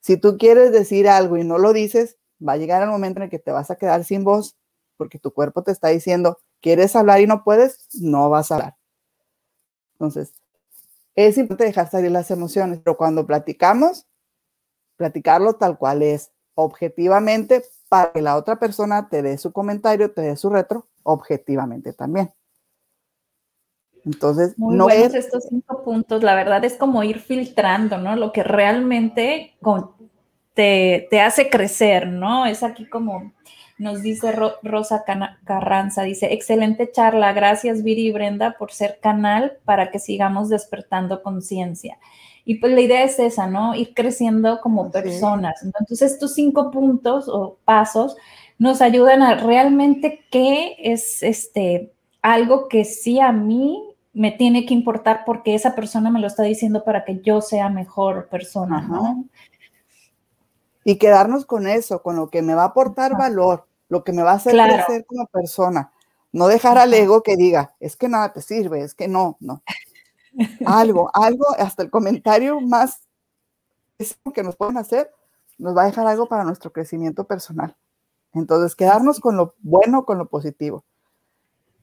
Si 0.02 0.18
tú 0.18 0.38
quieres 0.38 0.72
decir 0.72 1.10
algo 1.10 1.38
y 1.38 1.44
no 1.44 1.58
lo 1.58 1.74
dices, 1.74 2.18
va 2.46 2.54
a 2.54 2.58
llegar 2.58 2.82
el 2.82 2.90
momento 2.90 3.22
en 3.22 3.30
que 3.30 3.40
te 3.40 3.52
vas 3.52 3.70
a 3.70 3.76
quedar 3.76 4.04
sin 4.04 4.24
voz 4.24 4.56
porque 4.98 5.20
tu 5.20 5.34
cuerpo 5.34 5.64
te 5.64 5.72
está 5.72 5.88
diciendo, 5.90 6.40
¿quieres 6.62 6.96
hablar 6.96 7.22
y 7.22 7.28
no 7.28 7.44
puedes? 7.44 7.88
No 7.94 8.30
vas 8.30 8.52
a 8.52 8.56
hablar. 8.56 8.76
Entonces, 9.94 10.34
es 11.16 11.38
importante 11.38 11.66
dejar 11.66 11.90
salir 11.90 12.12
las 12.12 12.32
emociones, 12.32 12.80
pero 12.84 12.98
cuando 12.98 13.26
platicamos, 13.26 14.08
platicarlo 14.98 15.56
tal 15.56 15.78
cual 15.78 16.02
es, 16.02 16.32
objetivamente, 16.56 17.64
para 17.89 18.12
que 18.12 18.21
la 18.21 18.38
otra 18.38 18.58
persona 18.58 19.10
te 19.10 19.21
dé 19.21 19.38
su 19.38 19.52
comentario, 19.52 20.12
te 20.12 20.21
dé 20.21 20.36
su 20.38 20.49
retro, 20.49 20.88
objetivamente 21.04 21.91
también. 21.91 22.32
Entonces, 24.06 24.54
no 24.58 24.86
buenos 24.86 25.13
estos 25.13 25.43
cinco 25.49 25.84
puntos, 25.84 26.23
la 26.23 26.36
verdad 26.36 26.63
es 26.63 26.75
como 26.75 27.04
ir 27.04 27.19
filtrando, 27.19 27.97
¿no? 27.97 28.15
Lo 28.15 28.32
que 28.32 28.43
realmente 28.43 29.58
te, 30.54 31.08
te 31.10 31.19
hace 31.19 31.49
crecer, 31.49 32.08
¿no? 32.08 32.45
Es 32.45 32.63
aquí 32.63 32.88
como 32.88 33.34
nos 33.80 34.02
dice 34.02 34.34
Rosa 34.62 35.06
Carranza, 35.45 36.04
dice, 36.04 36.34
excelente 36.34 36.91
charla, 36.91 37.32
gracias 37.32 37.82
Viri 37.82 38.08
y 38.08 38.12
Brenda 38.12 38.56
por 38.60 38.73
ser 38.73 38.99
canal 39.02 39.58
para 39.63 39.89
que 39.89 39.99
sigamos 39.99 40.49
despertando 40.49 41.23
conciencia. 41.23 41.97
Y 42.50 42.56
pues 42.56 42.74
la 42.74 42.82
idea 42.82 43.04
es 43.04 43.20
esa, 43.20 43.46
¿no? 43.46 43.76
Ir 43.76 43.94
creciendo 43.94 44.60
como 44.60 44.90
personas. 44.90 45.62
Entonces, 45.62 46.02
estos 46.02 46.34
cinco 46.34 46.72
puntos 46.72 47.30
o 47.30 47.60
pasos 47.64 48.18
nos 48.58 48.82
ayudan 48.82 49.22
a 49.22 49.36
realmente 49.36 50.26
qué 50.32 50.76
es 50.80 51.22
este 51.22 51.94
algo 52.24 52.68
que 52.68 52.86
sí 52.86 53.20
a 53.20 53.32
mí 53.32 53.96
me 54.14 54.32
tiene 54.32 54.66
que 54.66 54.74
importar 54.74 55.26
porque 55.28 55.54
esa 55.54 55.76
persona 55.76 56.10
me 56.10 56.20
lo 56.20 56.26
está 56.26 56.42
diciendo 56.42 56.84
para 56.84 57.06
que 57.06 57.22
yo 57.22 57.40
sea 57.42 57.70
mejor 57.70 58.30
persona, 58.30 58.82
¿no? 58.82 59.26
Y 60.84 60.96
quedarnos 60.96 61.46
con 61.46 61.68
eso, 61.68 62.02
con 62.02 62.16
lo 62.16 62.32
que 62.32 62.42
me 62.42 62.56
va 62.56 62.64
a 62.64 62.70
aportar 62.70 63.16
valor 63.16 63.68
lo 63.90 64.04
que 64.04 64.12
me 64.12 64.24
va 64.24 64.32
a 64.32 64.36
hacer 64.38 64.56
crecer 64.56 65.06
como 65.06 65.28
persona. 65.28 65.92
No 66.32 66.48
dejar 66.48 66.80
al 66.80 66.96
ego 66.96 67.22
que 67.22 67.36
diga, 67.36 67.76
es 67.80 67.96
que 67.96 68.10
nada 68.10 68.34
te 68.34 68.42
sirve, 68.42 68.82
es 68.82 68.96
que 68.96 69.08
no, 69.08 69.38
no. 69.40 69.62
Algo, 70.65 71.12
algo, 71.13 71.45
hasta 71.58 71.84
el 71.84 71.89
comentario 71.89 72.62
más 72.62 73.02
que 74.34 74.43
nos 74.43 74.56
pueden 74.56 74.78
hacer, 74.78 75.12
nos 75.58 75.75
va 75.75 75.84
a 75.84 75.88
dejar 75.88 76.08
algo 76.08 76.28
para 76.28 76.43
nuestro 76.43 76.71
crecimiento 76.71 77.25
personal. 77.25 77.75
Entonces, 78.34 78.75
quedarnos 78.75 79.19
con 79.19 79.36
lo 79.36 79.56
bueno, 79.60 80.06
con 80.06 80.17
lo 80.17 80.28
positivo. 80.28 80.84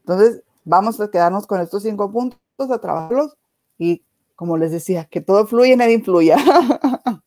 Entonces, 0.01 0.43
vamos 0.65 1.01
a 1.01 1.11
quedarnos 1.11 1.47
con 1.47 1.61
estos 1.61 1.83
cinco 1.83 2.11
puntos, 2.11 2.39
a 2.59 2.79
trabajarlos 2.79 3.37
y, 3.77 4.03
como 4.35 4.57
les 4.57 4.73
decía, 4.73 5.05
que 5.05 5.21
todo 5.21 5.47
fluye 5.47 5.73
y 5.73 5.77
nada 5.77 5.91
influya. 5.91 6.37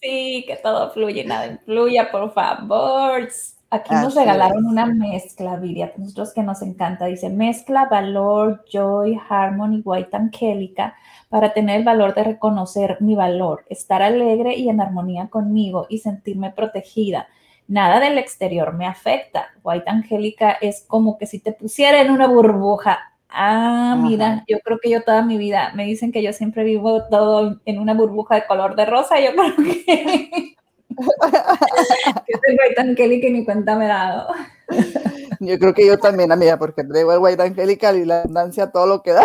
Sí, 0.00 0.44
que 0.46 0.56
todo 0.56 0.92
fluye 0.92 1.22
y 1.22 1.26
nada 1.26 1.46
influya, 1.46 2.12
por 2.12 2.30
favor. 2.34 3.26
Aquí 3.74 3.92
nos 3.92 4.14
regalaron 4.14 4.66
una 4.66 4.86
mezcla, 4.86 5.56
Viria, 5.56 5.92
nosotros 5.96 6.32
que 6.32 6.44
nos 6.44 6.62
encanta. 6.62 7.06
Dice, 7.06 7.28
mezcla 7.28 7.86
valor, 7.86 8.64
joy, 8.72 9.18
harmony, 9.28 9.82
white 9.84 10.16
angélica 10.16 10.94
para 11.28 11.52
tener 11.52 11.78
el 11.78 11.84
valor 11.84 12.14
de 12.14 12.22
reconocer 12.22 12.98
mi 13.00 13.16
valor, 13.16 13.64
estar 13.68 14.00
alegre 14.00 14.54
y 14.54 14.68
en 14.68 14.80
armonía 14.80 15.26
conmigo 15.26 15.86
y 15.88 15.98
sentirme 15.98 16.52
protegida. 16.52 17.26
Nada 17.66 17.98
del 17.98 18.16
exterior 18.16 18.74
me 18.74 18.86
afecta. 18.86 19.46
White 19.64 19.90
angélica 19.90 20.52
es 20.52 20.84
como 20.86 21.18
que 21.18 21.26
si 21.26 21.40
te 21.40 21.50
pusiera 21.50 22.00
en 22.00 22.12
una 22.12 22.28
burbuja. 22.28 23.12
Ah, 23.28 23.98
mira, 24.00 24.44
yo 24.46 24.60
creo 24.60 24.78
que 24.80 24.90
yo 24.90 25.02
toda 25.02 25.22
mi 25.22 25.36
vida, 25.36 25.72
me 25.74 25.84
dicen 25.84 26.12
que 26.12 26.22
yo 26.22 26.32
siempre 26.32 26.62
vivo 26.62 27.08
todo 27.08 27.60
en 27.64 27.80
una 27.80 27.92
burbuja 27.92 28.36
de 28.36 28.46
color 28.46 28.76
de 28.76 28.86
rosa, 28.86 29.18
yo 29.18 29.30
creo 29.34 29.56
que 29.56 30.53
que 30.96 32.32
soy 32.32 32.56
White 32.58 32.80
Angelica 32.80 33.26
y 33.28 33.32
ni 33.32 33.44
cuenta 33.44 33.76
me 33.76 33.86
he 33.86 33.88
dado. 33.88 34.28
Yo 35.40 35.58
creo 35.58 35.74
que 35.74 35.86
yo 35.86 35.98
también, 35.98 36.32
amiga, 36.32 36.58
porque 36.58 36.84
traigo 36.84 37.12
el 37.12 37.18
White 37.18 37.42
Angelical 37.42 37.98
y 37.98 38.04
la 38.04 38.22
abundancia 38.22 38.70
todo 38.70 38.86
lo 38.86 39.02
que 39.02 39.12
da. 39.12 39.24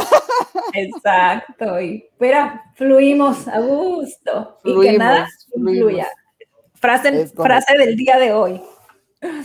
Exacto. 0.73 1.79
Y 1.79 2.09
pero 2.17 2.51
fluimos 2.75 3.47
a 3.47 3.59
gusto. 3.61 4.59
y 4.63 4.81
que 4.81 4.97
nada 4.97 5.27
fluya. 5.53 6.07
Frase, 6.73 7.27
frase 7.27 7.77
del 7.77 7.95
día 7.95 8.17
de 8.17 8.33
hoy. 8.33 8.61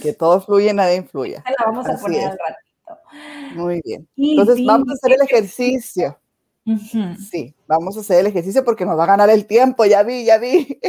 Que 0.03 0.13
todo 0.13 0.41
fluye, 0.41 0.73
nada 0.73 0.95
influya. 0.95 1.45
La 1.47 1.67
vamos 1.67 1.87
a 1.89 1.97
poner 1.97 2.25
al 2.25 2.39
ratito. 2.39 3.55
Muy 3.55 3.81
bien. 3.85 4.09
Entonces 4.17 4.65
vamos 4.65 4.89
a 4.89 4.93
hacer 4.95 5.13
el 5.13 5.23
ejercicio. 5.23 6.19
Sí, 7.31 7.55
vamos 7.67 7.97
a 7.97 8.01
hacer 8.01 8.21
el 8.21 8.27
ejercicio 8.27 8.65
porque 8.65 8.87
nos 8.87 8.99
va 8.99 9.05
a 9.05 9.09
ganar 9.09 9.29
el 9.29 9.47
tiempo, 9.47 9.85
ya 9.85 10.03
vi, 10.03 10.25
ya 10.25 10.39
vi. 10.39 10.81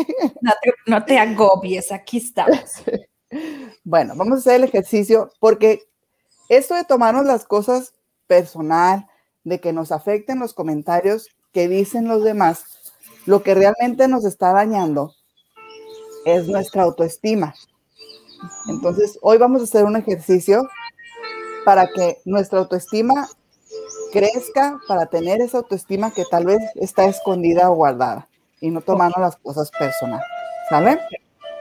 No 0.88 1.03
te, 1.03 1.19
agobies, 1.19 1.91
aquí 1.91 2.17
estamos. 2.17 2.84
Bueno, 3.84 4.13
vamos 4.15 4.38
a 4.38 4.39
hacer 4.39 4.55
el 4.55 4.63
ejercicio 4.63 5.30
porque 5.39 5.82
esto 6.47 6.73
de 6.76 6.86
tomarnos 6.86 7.26
las 7.26 7.43
cosas 7.43 7.93
personal, 8.28 9.07
de 9.43 9.59
que 9.59 9.73
nos 9.73 9.91
afecten 9.91 10.39
los 10.39 10.53
comentarios 10.53 11.28
que 11.51 11.67
dicen 11.67 12.07
los 12.07 12.23
demás, 12.23 12.63
lo 13.26 13.43
que 13.43 13.53
realmente 13.53 14.07
nos 14.07 14.23
está 14.23 14.53
dañando 14.53 15.13
es 16.26 16.47
nuestra 16.47 16.84
autoestima. 16.84 17.55
Entonces, 18.69 19.19
hoy 19.21 19.38
vamos 19.38 19.61
a 19.61 19.65
hacer 19.65 19.84
un 19.84 19.97
ejercicio 19.97 20.67
para 21.65 21.88
que 21.88 22.19
nuestra 22.26 22.59
autoestima 22.59 23.28
crezca 24.16 24.80
para 24.88 25.07
tener 25.07 25.41
esa 25.41 25.57
autoestima 25.57 26.13
que 26.13 26.24
tal 26.32 26.45
vez 26.45 26.59
está 26.76 27.03
escondida 27.03 27.70
o 27.70 27.76
guardada 27.76 28.30
y 28.61 28.72
no 28.72 28.80
tomando 28.80 29.20
las 29.20 29.36
cosas 29.36 29.70
personales. 29.72 30.26
¿Sale? 30.70 31.01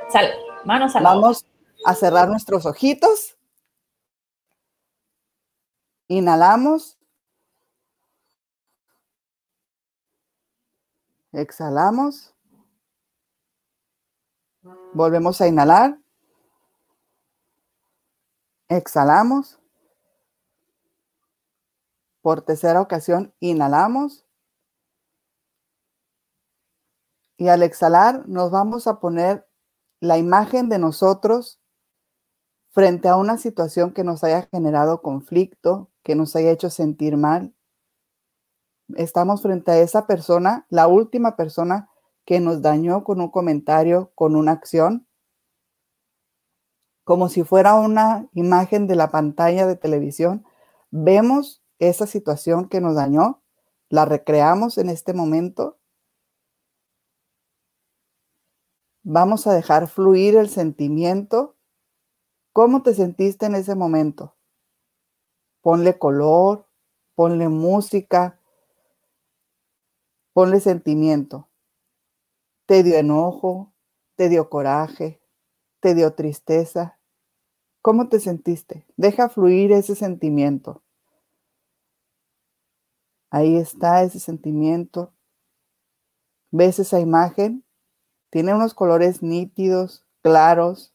Sale. 0.09 0.31
Manos 0.65 0.95
a 0.95 1.01
Vamos 1.01 1.45
a 1.85 1.95
cerrar 1.97 2.29
nuestros 2.29 2.65
ojitos. 2.65 3.37
Inhalamos. 6.07 6.97
Exhalamos. 11.33 12.33
Volvemos 14.93 15.41
a 15.41 15.49
inhalar. 15.49 15.99
Exhalamos. 18.69 19.59
Por 22.25 22.41
tercera 22.41 22.81
ocasión, 22.81 23.35
inhalamos. 23.39 24.25
Y 27.37 27.49
al 27.49 27.63
exhalar, 27.63 28.27
nos 28.27 28.51
vamos 28.51 28.87
a 28.87 28.99
poner 28.99 29.47
la 30.01 30.17
imagen 30.17 30.71
de 30.71 30.79
nosotros 30.79 31.61
frente 32.71 33.09
a 33.09 33.17
una 33.17 33.37
situación 33.37 33.93
que 33.93 34.05
nos 34.05 34.25
haya 34.25 34.49
generado 34.51 35.03
conflicto, 35.03 35.91
que 36.03 36.15
nos 36.15 36.35
haya 36.35 36.51
hecho 36.51 36.71
sentir 36.71 37.19
mal. 37.19 37.55
Estamos 38.97 39.43
frente 39.43 39.73
a 39.73 39.79
esa 39.81 40.07
persona, 40.07 40.65
la 40.71 40.89
última 40.89 41.37
persona 41.37 41.91
que 42.25 42.41
nos 42.41 42.63
dañó 42.63 43.05
con 43.05 43.21
un 43.21 43.31
comentario, 43.31 44.13
con 44.15 44.35
una 44.35 44.53
acción, 44.53 45.07
como 47.05 47.29
si 47.29 47.45
fuera 47.45 47.75
una 47.75 48.31
imagen 48.33 48.87
de 48.87 48.97
la 48.97 49.11
pantalla 49.11 49.67
de 49.67 49.77
televisión. 49.77 50.47
Vemos 50.91 51.61
esa 51.79 52.07
situación 52.07 52.69
que 52.69 52.81
nos 52.81 52.95
dañó, 52.95 53.43
la 53.89 54.05
recreamos 54.05 54.79
en 54.79 54.89
este 54.89 55.15
momento. 55.15 55.79
Vamos 59.03 59.47
a 59.47 59.53
dejar 59.53 59.89
fluir 59.89 60.37
el 60.37 60.49
sentimiento. 60.49 61.57
¿Cómo 62.53 62.83
te 62.83 62.95
sentiste 62.95 63.47
en 63.47 63.55
ese 63.55 63.75
momento? 63.75 64.37
Ponle 65.61 65.99
color, 65.99 66.69
ponle 67.15 67.49
música, 67.49 68.41
ponle 70.33 70.61
sentimiento. 70.61 71.49
¿Te 72.67 72.83
dio 72.83 72.97
enojo? 72.97 73.75
¿Te 74.17 74.29
dio 74.29 74.49
coraje? 74.49 75.21
¿Te 75.81 75.95
dio 75.95 76.15
tristeza? 76.15 76.99
¿Cómo 77.83 78.09
te 78.09 78.21
sentiste? 78.21 78.87
Deja 78.97 79.29
fluir 79.29 79.73
ese 79.73 79.95
sentimiento. 79.95 80.84
Ahí 83.35 83.57
está 83.57 84.05
ese 84.05 84.21
sentimiento. 84.21 85.13
¿Ves 86.53 86.79
esa 86.79 87.01
imagen? 87.01 87.65
Tiene 88.31 88.55
unos 88.55 88.75
colores 88.75 89.25
nítidos, 89.25 90.07
claros, 90.23 90.95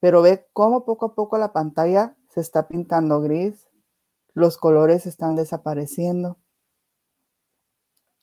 pero 0.00 0.22
ve 0.22 0.48
cómo 0.54 0.86
poco 0.86 1.04
a 1.04 1.14
poco 1.14 1.36
la 1.36 1.52
pantalla 1.52 2.16
se 2.30 2.40
está 2.40 2.66
pintando 2.66 3.20
gris, 3.20 3.68
los 4.32 4.56
colores 4.56 5.04
están 5.04 5.36
desapareciendo, 5.36 6.38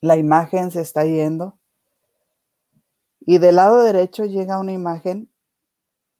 la 0.01 0.17
imagen 0.17 0.72
se 0.72 0.82
está 0.82 1.05
yendo 1.05 1.59
y 3.19 3.38
del 3.38 3.57
lado 3.57 3.84
derecho 3.84 4.26
llega 4.26 4.59
una 4.59 4.72
imagen 4.72 5.32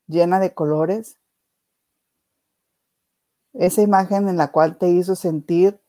llena 0.06 0.40
de 0.40 0.54
colores, 0.54 1.18
esa 3.54 3.82
imagen 3.82 4.30
en 4.30 4.38
la 4.38 4.52
cual 4.52 4.78
te 4.78 4.90
hizo 4.90 5.16
sentir 5.16 5.81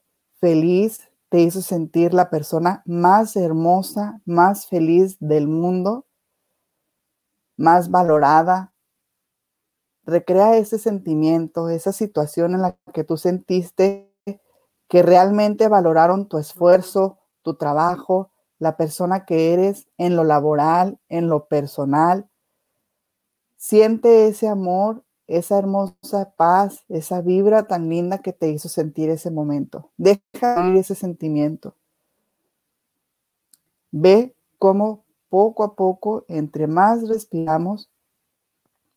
feliz, 0.43 1.09
te 1.29 1.41
hizo 1.41 1.63
sentir 1.63 2.13
la 2.13 2.29
persona 2.29 2.83
más 2.85 3.37
hermosa, 3.37 4.21
más 4.27 4.67
feliz 4.67 5.17
del 5.21 5.47
mundo, 5.47 6.05
más 7.57 7.93
valorada. 7.93 8.75
Recrea 10.05 10.57
ese 10.57 10.81
sentimiento, 10.81 11.69
esa 11.69 11.93
situación 11.93 12.55
en 12.55 12.63
la 12.63 12.77
que 12.93 13.05
tú 13.05 13.17
sentiste 13.17 14.13
que 14.89 15.03
realmente 15.03 15.69
valoraron 15.69 16.27
tu 16.27 16.39
esfuerzo, 16.39 17.19
tu 17.43 17.55
trabajo, 17.55 18.33
la 18.59 18.77
persona 18.77 19.25
que 19.25 19.55
eres 19.55 19.87
en 19.97 20.17
lo 20.17 20.25
laboral, 20.25 20.99
en 21.09 21.29
lo 21.29 21.47
personal. 21.47 22.29
Siente 23.57 24.27
ese 24.27 24.49
amor 24.49 25.05
esa 25.33 25.59
hermosa 25.59 26.35
paz, 26.37 26.85
esa 26.89 27.23
vibra 27.23 27.67
tan 27.67 27.89
linda 27.89 28.19
que 28.19 28.35
te 28.35 28.51
hizo 28.51 28.69
sentir 28.69 29.09
ese 29.09 29.31
momento. 29.31 29.91
Deja 29.97 30.69
ir 30.69 30.77
ese 30.77 30.95
sentimiento. 30.95 31.75
Ve 33.91 34.37
cómo 34.59 35.05
poco 35.31 35.65
a 35.65 35.75
poco, 35.75 36.27
entre 36.29 36.67
más 36.67 37.09
respiramos, 37.09 37.91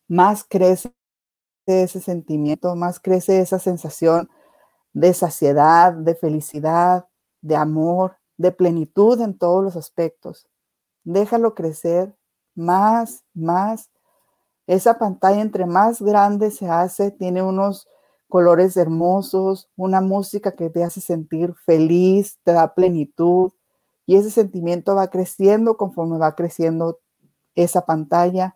más 0.10 0.44
crece 0.44 0.94
ese 1.66 2.02
sentimiento, 2.02 2.76
más 2.76 3.00
crece 3.00 3.40
esa 3.40 3.58
sensación 3.58 4.30
de 4.92 5.14
saciedad, 5.14 5.94
de 5.94 6.16
felicidad, 6.16 7.08
de 7.42 7.56
amor, 7.56 8.18
de 8.36 8.52
plenitud 8.52 9.22
en 9.22 9.38
todos 9.38 9.64
los 9.64 9.78
aspectos. 9.78 10.50
Déjalo 11.06 11.56
crecer 11.56 12.14
más, 12.56 13.24
más 13.34 13.90
esa 14.68 14.98
pantalla 14.98 15.42
entre 15.42 15.66
más 15.66 16.02
grande 16.02 16.52
se 16.52 16.68
hace, 16.68 17.12
tiene 17.12 17.44
unos 17.44 17.88
colores 18.28 18.76
hermosos, 18.78 19.70
una 19.76 20.02
música 20.02 20.54
que 20.56 20.70
te 20.70 20.84
hace 20.84 21.02
sentir 21.02 21.54
feliz, 21.66 22.40
te 22.44 22.54
da 22.54 22.74
plenitud 22.74 23.52
y 24.06 24.18
ese 24.18 24.32
sentimiento 24.32 24.96
va 24.96 25.10
creciendo 25.10 25.78
conforme 25.78 26.18
va 26.18 26.36
creciendo 26.36 27.00
esa 27.56 27.86
pantalla. 27.86 28.56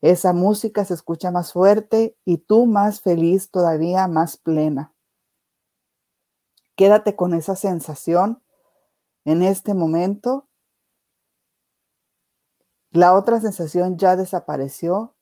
Esa 0.00 0.32
música 0.32 0.84
se 0.84 0.94
escucha 0.94 1.30
más 1.30 1.52
fuerte 1.52 2.16
y 2.24 2.38
tú 2.38 2.66
más 2.66 3.00
feliz 3.00 3.50
todavía, 3.50 4.08
más 4.08 4.36
plena. 4.36 4.92
Quédate 6.76 7.14
con 7.14 7.34
esa 7.34 7.56
sensación 7.56 8.42
en 9.24 9.42
este 9.42 9.74
momento 9.74 10.48
la 12.92 13.14
otra 13.14 13.40
sensación 13.40 13.96
ya 13.96 14.16
desapareció, 14.16 15.14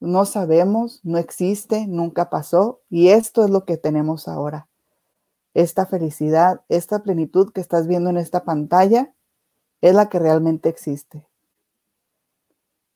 no 0.00 0.24
sabemos, 0.24 1.00
no 1.04 1.18
existe, 1.18 1.86
nunca 1.86 2.28
pasó. 2.28 2.82
Y 2.90 3.08
esto 3.08 3.44
es 3.44 3.50
lo 3.50 3.64
que 3.64 3.76
tenemos 3.76 4.26
ahora. 4.26 4.68
Esta 5.54 5.86
felicidad, 5.86 6.64
esta 6.68 7.04
plenitud 7.04 7.52
que 7.52 7.60
estás 7.60 7.86
viendo 7.86 8.10
en 8.10 8.16
esta 8.16 8.44
pantalla 8.44 9.14
es 9.80 9.94
la 9.94 10.08
que 10.08 10.18
realmente 10.18 10.68
existe. 10.68 11.24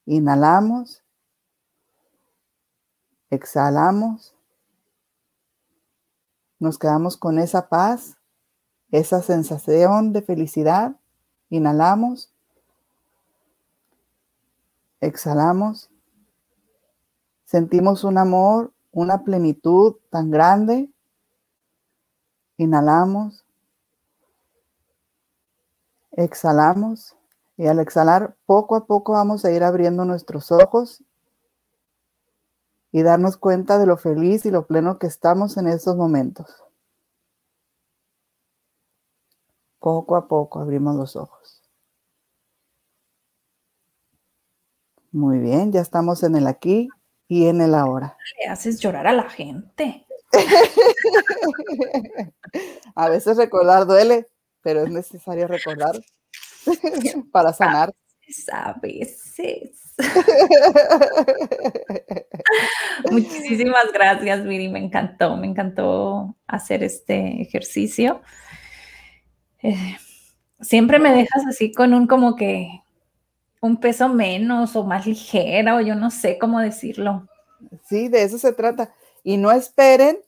Inhalamos, 0.04 1.04
exhalamos, 3.30 4.34
nos 6.58 6.78
quedamos 6.78 7.16
con 7.16 7.38
esa 7.38 7.68
paz, 7.68 8.16
esa 8.90 9.22
sensación 9.22 10.12
de 10.12 10.22
felicidad, 10.22 10.96
inhalamos 11.50 12.32
exhalamos, 15.06 15.90
sentimos 17.44 18.04
un 18.04 18.18
amor, 18.18 18.72
una 18.92 19.24
plenitud 19.24 19.96
tan 20.10 20.30
grande, 20.30 20.90
inhalamos, 22.56 23.44
exhalamos 26.12 27.16
y 27.56 27.66
al 27.66 27.78
exhalar 27.78 28.36
poco 28.46 28.76
a 28.76 28.86
poco 28.86 29.12
vamos 29.12 29.44
a 29.44 29.50
ir 29.50 29.62
abriendo 29.62 30.04
nuestros 30.04 30.50
ojos 30.50 31.02
y 32.92 33.02
darnos 33.02 33.36
cuenta 33.36 33.78
de 33.78 33.86
lo 33.86 33.96
feliz 33.96 34.46
y 34.46 34.50
lo 34.50 34.66
pleno 34.66 34.98
que 34.98 35.06
estamos 35.06 35.56
en 35.56 35.68
estos 35.68 35.96
momentos. 35.96 36.64
Poco 39.78 40.16
a 40.16 40.26
poco 40.26 40.60
abrimos 40.60 40.96
los 40.96 41.16
ojos. 41.16 41.55
Muy 45.16 45.38
bien, 45.38 45.72
ya 45.72 45.80
estamos 45.80 46.22
en 46.24 46.36
el 46.36 46.46
aquí 46.46 46.90
y 47.26 47.46
en 47.46 47.62
el 47.62 47.74
ahora. 47.74 48.18
Le 48.38 48.50
haces 48.50 48.80
llorar 48.80 49.06
a 49.06 49.14
la 49.14 49.30
gente. 49.30 50.06
a 52.94 53.08
veces 53.08 53.38
recordar 53.38 53.86
duele, 53.86 54.26
pero 54.60 54.82
es 54.82 54.90
necesario 54.90 55.48
recordar 55.48 55.98
para 57.32 57.54
sanar. 57.54 57.94
A 58.52 58.74
veces. 58.74 59.94
Muchísimas 63.10 63.90
gracias, 63.94 64.44
Miri. 64.44 64.68
Me 64.68 64.80
encantó, 64.80 65.38
me 65.38 65.46
encantó 65.46 66.36
hacer 66.46 66.82
este 66.82 67.40
ejercicio. 67.40 68.20
Eh, 69.62 69.96
siempre 70.60 70.98
me 70.98 71.14
dejas 71.14 71.46
así 71.48 71.72
con 71.72 71.94
un 71.94 72.06
como 72.06 72.36
que 72.36 72.82
un 73.60 73.78
peso 73.78 74.08
menos 74.08 74.76
o 74.76 74.84
más 74.84 75.06
ligera 75.06 75.76
o 75.76 75.80
yo 75.80 75.94
no 75.94 76.10
sé 76.10 76.38
cómo 76.38 76.60
decirlo. 76.60 77.26
Sí, 77.84 78.08
de 78.08 78.22
eso 78.22 78.38
se 78.38 78.52
trata. 78.52 78.94
Y 79.22 79.36
no 79.36 79.50
esperen 79.50 80.18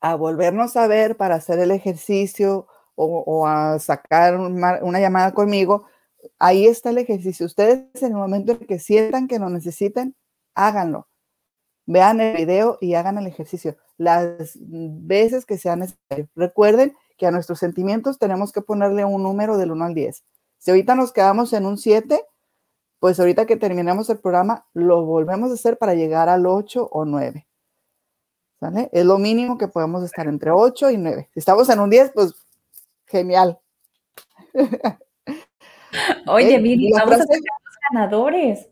a 0.00 0.14
volvernos 0.14 0.76
a 0.76 0.86
ver 0.86 1.16
para 1.16 1.36
hacer 1.36 1.58
el 1.58 1.70
ejercicio 1.70 2.66
o, 2.96 3.46
a 3.46 3.78
sacar 3.78 4.36
una, 4.38 5.00
llamada 5.00 5.34
conmigo, 5.34 5.86
ahí 6.38 6.66
está 6.66 6.90
el 6.90 6.98
ejercicio. 6.98 7.44
Ustedes 7.46 7.84
en 8.02 8.12
el 8.12 8.14
momento 8.14 8.52
en 8.52 8.66
que 8.66 8.78
sientan 8.78 9.28
que 9.28 9.38
lo 9.38 9.50
necesiten, 9.50 10.16
háganlo. 10.54 11.08
Vean 11.84 12.20
el 12.20 12.36
video 12.36 12.78
y 12.80 12.94
hagan 12.94 13.18
el 13.18 13.26
ejercicio 13.26 13.76
las 13.98 14.52
veces 14.56 15.46
que 15.46 15.58
sea 15.58 15.76
necesario. 15.76 16.28
Recuerden 16.34 16.96
que 17.16 17.26
a 17.26 17.30
nuestros 17.30 17.58
sentimientos 17.58 18.18
tenemos 18.18 18.52
que 18.52 18.62
ponerle 18.62 19.04
un 19.04 19.22
número 19.22 19.56
del 19.56 19.72
1 19.72 19.84
al 19.84 19.94
10. 19.94 20.24
Si 20.66 20.72
ahorita 20.72 20.96
nos 20.96 21.12
quedamos 21.12 21.52
en 21.52 21.64
un 21.64 21.78
7, 21.78 22.20
pues 22.98 23.20
ahorita 23.20 23.46
que 23.46 23.54
terminemos 23.54 24.10
el 24.10 24.18
programa, 24.18 24.66
lo 24.74 25.04
volvemos 25.04 25.52
a 25.52 25.54
hacer 25.54 25.78
para 25.78 25.94
llegar 25.94 26.28
al 26.28 26.44
8 26.44 26.88
o 26.90 27.04
9. 27.04 27.46
Es 28.90 29.04
lo 29.04 29.18
mínimo 29.18 29.58
que 29.58 29.68
podemos 29.68 30.02
estar 30.02 30.26
entre 30.26 30.50
8 30.50 30.90
y 30.90 30.96
9. 30.96 31.30
Si 31.32 31.38
estamos 31.38 31.68
en 31.68 31.78
un 31.78 31.88
10, 31.88 32.10
pues 32.12 32.34
genial. 33.06 33.60
Oye, 36.26 36.58
Miri, 36.58 36.90
vamos 36.90 37.14
a 37.14 37.26
tener 37.26 37.42
los 37.42 37.76
ganadores. 37.92 38.68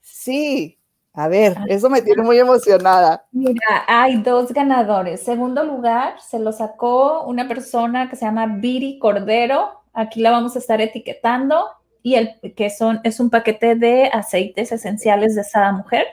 Sí, 0.00 0.78
a 1.12 1.28
ver, 1.28 1.58
eso 1.68 1.90
me 1.90 2.00
tiene 2.00 2.22
muy 2.22 2.38
emocionada. 2.38 3.26
Mira, 3.32 3.84
hay 3.86 4.22
dos 4.22 4.50
ganadores. 4.50 5.22
Segundo 5.22 5.62
lugar, 5.62 6.18
se 6.22 6.38
lo 6.38 6.52
sacó 6.52 7.24
una 7.24 7.48
persona 7.48 8.08
que 8.08 8.16
se 8.16 8.24
llama 8.24 8.46
Viri 8.46 8.98
Cordero. 8.98 9.82
Aquí 9.96 10.20
la 10.20 10.30
vamos 10.30 10.54
a 10.54 10.58
estar 10.58 10.80
etiquetando. 10.80 11.66
Y 12.02 12.14
el 12.14 12.38
que 12.54 12.70
son, 12.70 13.00
es 13.02 13.18
un 13.18 13.30
paquete 13.30 13.74
de 13.74 14.10
aceites 14.12 14.70
esenciales 14.70 15.34
de 15.34 15.42
Sada 15.42 15.72
Mujer. 15.72 16.06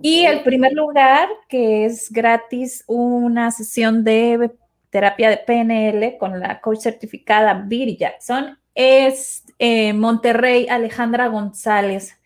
Y 0.00 0.24
el 0.24 0.42
primer 0.42 0.72
lugar, 0.72 1.28
que 1.48 1.84
es 1.84 2.10
gratis, 2.10 2.82
una 2.88 3.52
sesión 3.52 4.02
de 4.02 4.50
terapia 4.90 5.30
de 5.30 5.36
PNL 5.36 6.18
con 6.18 6.40
la 6.40 6.60
coach 6.60 6.80
certificada 6.80 7.54
Viri 7.54 7.96
Jackson, 7.96 8.58
es 8.74 9.44
eh, 9.60 9.92
Monterrey 9.92 10.66
Alejandra 10.68 11.28
González. 11.28 12.18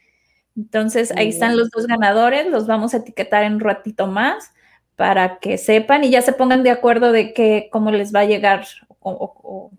Entonces, 0.56 1.12
ahí 1.16 1.28
están 1.28 1.56
los 1.56 1.68
dos 1.70 1.86
ganadores, 1.86 2.46
los 2.46 2.66
vamos 2.66 2.94
a 2.94 2.98
etiquetar 2.98 3.42
en 3.42 3.54
un 3.54 3.60
ratito 3.60 4.06
más 4.06 4.52
para 4.94 5.38
que 5.38 5.58
sepan 5.58 6.02
y 6.04 6.10
ya 6.10 6.22
se 6.22 6.32
pongan 6.32 6.62
de 6.62 6.70
acuerdo 6.70 7.12
de 7.12 7.34
qué, 7.34 7.68
cómo 7.70 7.90
les 7.90 8.14
va 8.14 8.20
a 8.20 8.24
llegar 8.24 8.66
o, 9.00 9.34
o 9.42 9.70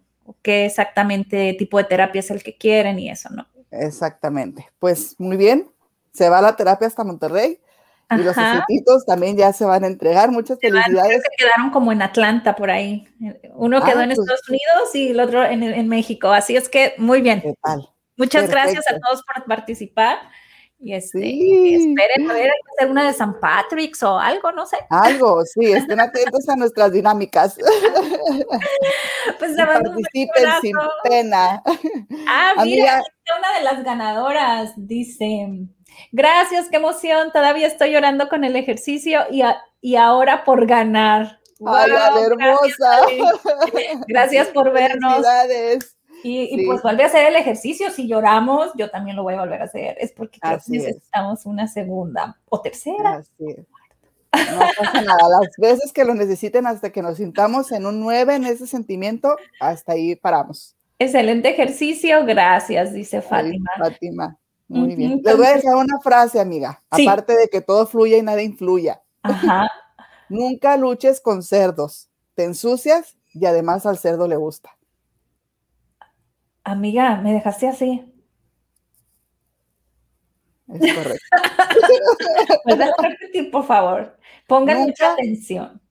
qué 0.42 0.66
exactamente 0.66 1.56
tipo 1.58 1.78
de 1.78 1.86
terapia 1.86 2.20
es 2.20 2.32
el 2.32 2.44
que 2.44 2.58
quieren 2.58 3.00
y 3.00 3.10
eso, 3.10 3.30
¿no? 3.30 3.48
Exactamente. 3.72 4.68
Pues 4.80 5.16
muy 5.18 5.38
bien, 5.38 5.70
se 6.14 6.30
va 6.30 6.42
la 6.42 6.56
terapia 6.56 6.88
hasta 6.88 7.04
Monterrey. 7.04 7.60
Y 8.10 8.18
los 8.20 8.38
escrititos 8.38 9.06
también 9.06 9.36
ya 9.36 9.52
se 9.52 9.66
van 9.66 9.84
a 9.84 9.88
entregar. 9.88 10.32
Muchas 10.32 10.58
felicidades. 10.62 11.22
Se 11.24 11.46
quedaron 11.46 11.72
como 11.72 11.92
en 11.92 12.02
Atlanta 12.02 12.56
por 12.56 12.72
ahí. 12.72 13.06
Uno 13.54 13.84
quedó 13.84 14.00
ah, 14.00 14.04
en 14.04 14.10
pues 14.10 14.20
Estados 14.20 14.48
Unidos 14.48 14.96
y 14.96 15.10
el 15.10 15.20
otro 15.20 15.44
en, 15.44 15.88
México. 15.90 16.30
Así 16.30 16.56
es 16.56 16.70
que 16.70 16.94
muy 16.98 17.22
bien. 17.22 17.44
Muchas 18.16 18.50
gracias 18.50 18.86
a 18.90 18.98
todos 18.98 19.24
por 19.24 19.44
participar. 19.46 20.20
Y 20.80 20.94
este, 20.94 21.76
esperen 21.76 22.28
poder 22.28 22.52
hacer 22.76 22.92
una 22.92 23.08
de 23.08 23.14
San 23.14 23.40
Patrick's 23.40 24.04
o 24.04 24.20
algo, 24.20 24.52
no 24.52 24.66
sé. 24.68 24.78
Algo, 24.90 25.44
sí, 25.44 25.72
estén 25.72 26.00
atentos 26.00 26.48
a 26.48 26.56
nuestras 26.56 26.92
dinámicas. 26.92 27.58
pues 29.40 29.56
participen 29.56 30.46
sin 30.62 30.76
pena. 31.04 31.64
Ah, 32.28 32.54
mira, 32.64 33.02
una 33.38 33.58
de 33.58 33.64
las 33.64 33.84
ganadoras 33.84 34.74
dice, 34.76 35.68
Gracias, 36.12 36.68
qué 36.70 36.78
emoción. 36.78 37.32
Todavía 37.32 37.68
estoy 37.68 37.92
llorando 37.92 38.30
con 38.30 38.44
el 38.44 38.56
ejercicio 38.56 39.22
y, 39.32 39.42
y 39.82 39.96
ahora 39.96 40.44
por 40.44 40.66
ganar. 40.66 41.40
Ay, 41.66 41.92
hermosa. 42.24 43.02
Gracias, 44.08 44.48
por 44.50 44.72
vernos. 44.74 45.26
Y, 46.24 46.66
pues 46.66 46.82
vuelve 46.82 47.04
a 47.04 47.08
hacer 47.08 47.28
el 47.28 47.36
ejercicio. 47.36 47.92
Si 47.92 48.08
lloramos, 48.08 48.72
yo 48.76 48.90
también 48.90 49.16
lo 49.16 49.24
voy 49.24 49.36
a 49.36 49.42
volver 49.42 49.62
a 49.62 49.66
hacer. 49.66 49.96
Es 50.00 50.12
porque 50.12 50.40
necesitamos 50.68 51.46
una 51.46 51.68
segunda 51.68 52.38
o 52.50 52.62
tercera. 52.62 53.24
No 54.32 54.60
pasa 54.78 55.02
nada. 55.02 55.30
Las 55.42 55.52
veces 55.58 55.94
que 55.94 56.04
lo 56.04 56.14
necesiten 56.14 56.68
hasta 56.68 56.92
que 56.92 57.02
nos 57.02 57.18
sintamos 57.18 57.72
en 57.72 57.86
un 57.86 58.00
9 58.00 58.36
en 58.36 58.46
ese 58.46 58.68
sentimiento, 58.68 59.36
hasta 59.60 59.94
ahí 59.94 60.16
paramos. 60.16 60.76
Excelente 61.00 61.50
ejercicio, 61.50 62.26
gracias, 62.26 62.94
dice 62.94 63.22
Fátima. 63.22 63.70
Fátima. 63.78 64.38
Muy 64.68 64.96
bien. 64.96 65.22
Les 65.24 65.38
voy 65.38 65.46
a 65.46 65.56
dejar 65.56 65.76
una 65.76 66.00
frase, 66.02 66.40
amiga. 66.40 66.82
Aparte 66.90 67.38
de 67.38 67.48
que 67.48 67.62
todo 67.62 67.86
fluya 67.88 68.18
y 68.18 68.22
nada 68.22 68.42
influya. 68.42 69.02
Ajá. 69.22 69.70
Nunca 70.30 70.76
luches 70.76 71.22
con 71.22 71.42
cerdos. 71.42 72.10
Te 72.36 72.44
ensucias 72.44 73.16
y 73.34 73.46
además 73.46 73.86
al 73.86 73.98
cerdo 73.98 74.28
le 74.28 74.36
gusta. 74.36 74.77
Amiga, 76.68 77.16
me 77.22 77.32
dejaste 77.32 77.70
así. 77.70 78.14
Es 80.68 80.94
correcto. 80.94 81.26
¿Puedes 82.66 82.90
repetir, 83.02 83.52
por 83.52 83.66
favor? 83.66 84.18
Pongan 84.48 84.82
mucha 84.82 85.14
atención. 85.14 85.82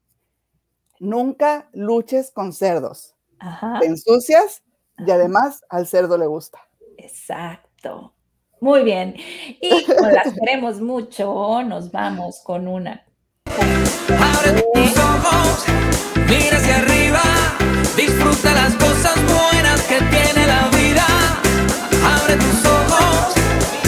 Nunca 1.01 1.71
luches 1.73 2.31
con 2.31 2.53
cerdos. 2.53 3.15
Ajá. 3.39 3.79
Te 3.81 3.87
ensucias 3.87 4.63
y 4.99 5.11
además 5.11 5.65
al 5.71 5.87
cerdo 5.87 6.19
le 6.19 6.27
gusta. 6.27 6.59
Exacto. 6.99 8.13
Muy 8.61 8.83
bien. 8.83 9.15
Y 9.63 9.83
como 9.87 10.11
las 10.11 10.35
queremos 10.35 10.83
mucho, 10.83 11.63
nos 11.63 11.91
vamos 11.91 12.43
con 12.45 12.69
una. 12.69 13.03
Abre 13.47 14.63
tus 14.75 14.99
ojos, 14.99 15.65
mira 16.29 16.59
hacia 16.59 16.77
arriba, 16.77 17.23
disfruta 17.97 18.53
las 18.53 18.75
cosas 18.75 19.15
buenas 19.25 19.83
que 19.85 19.95
tiene 19.95 20.11
la 20.11 20.11
vida 20.11 20.26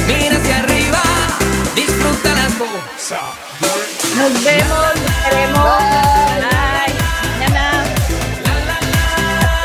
mira 0.06 0.36
hacia 0.36 0.58
arriba, 0.58 1.02
disfruta 1.74 2.34
la. 2.34 2.48
Nos 4.16 4.44
vemos. 4.44 6.27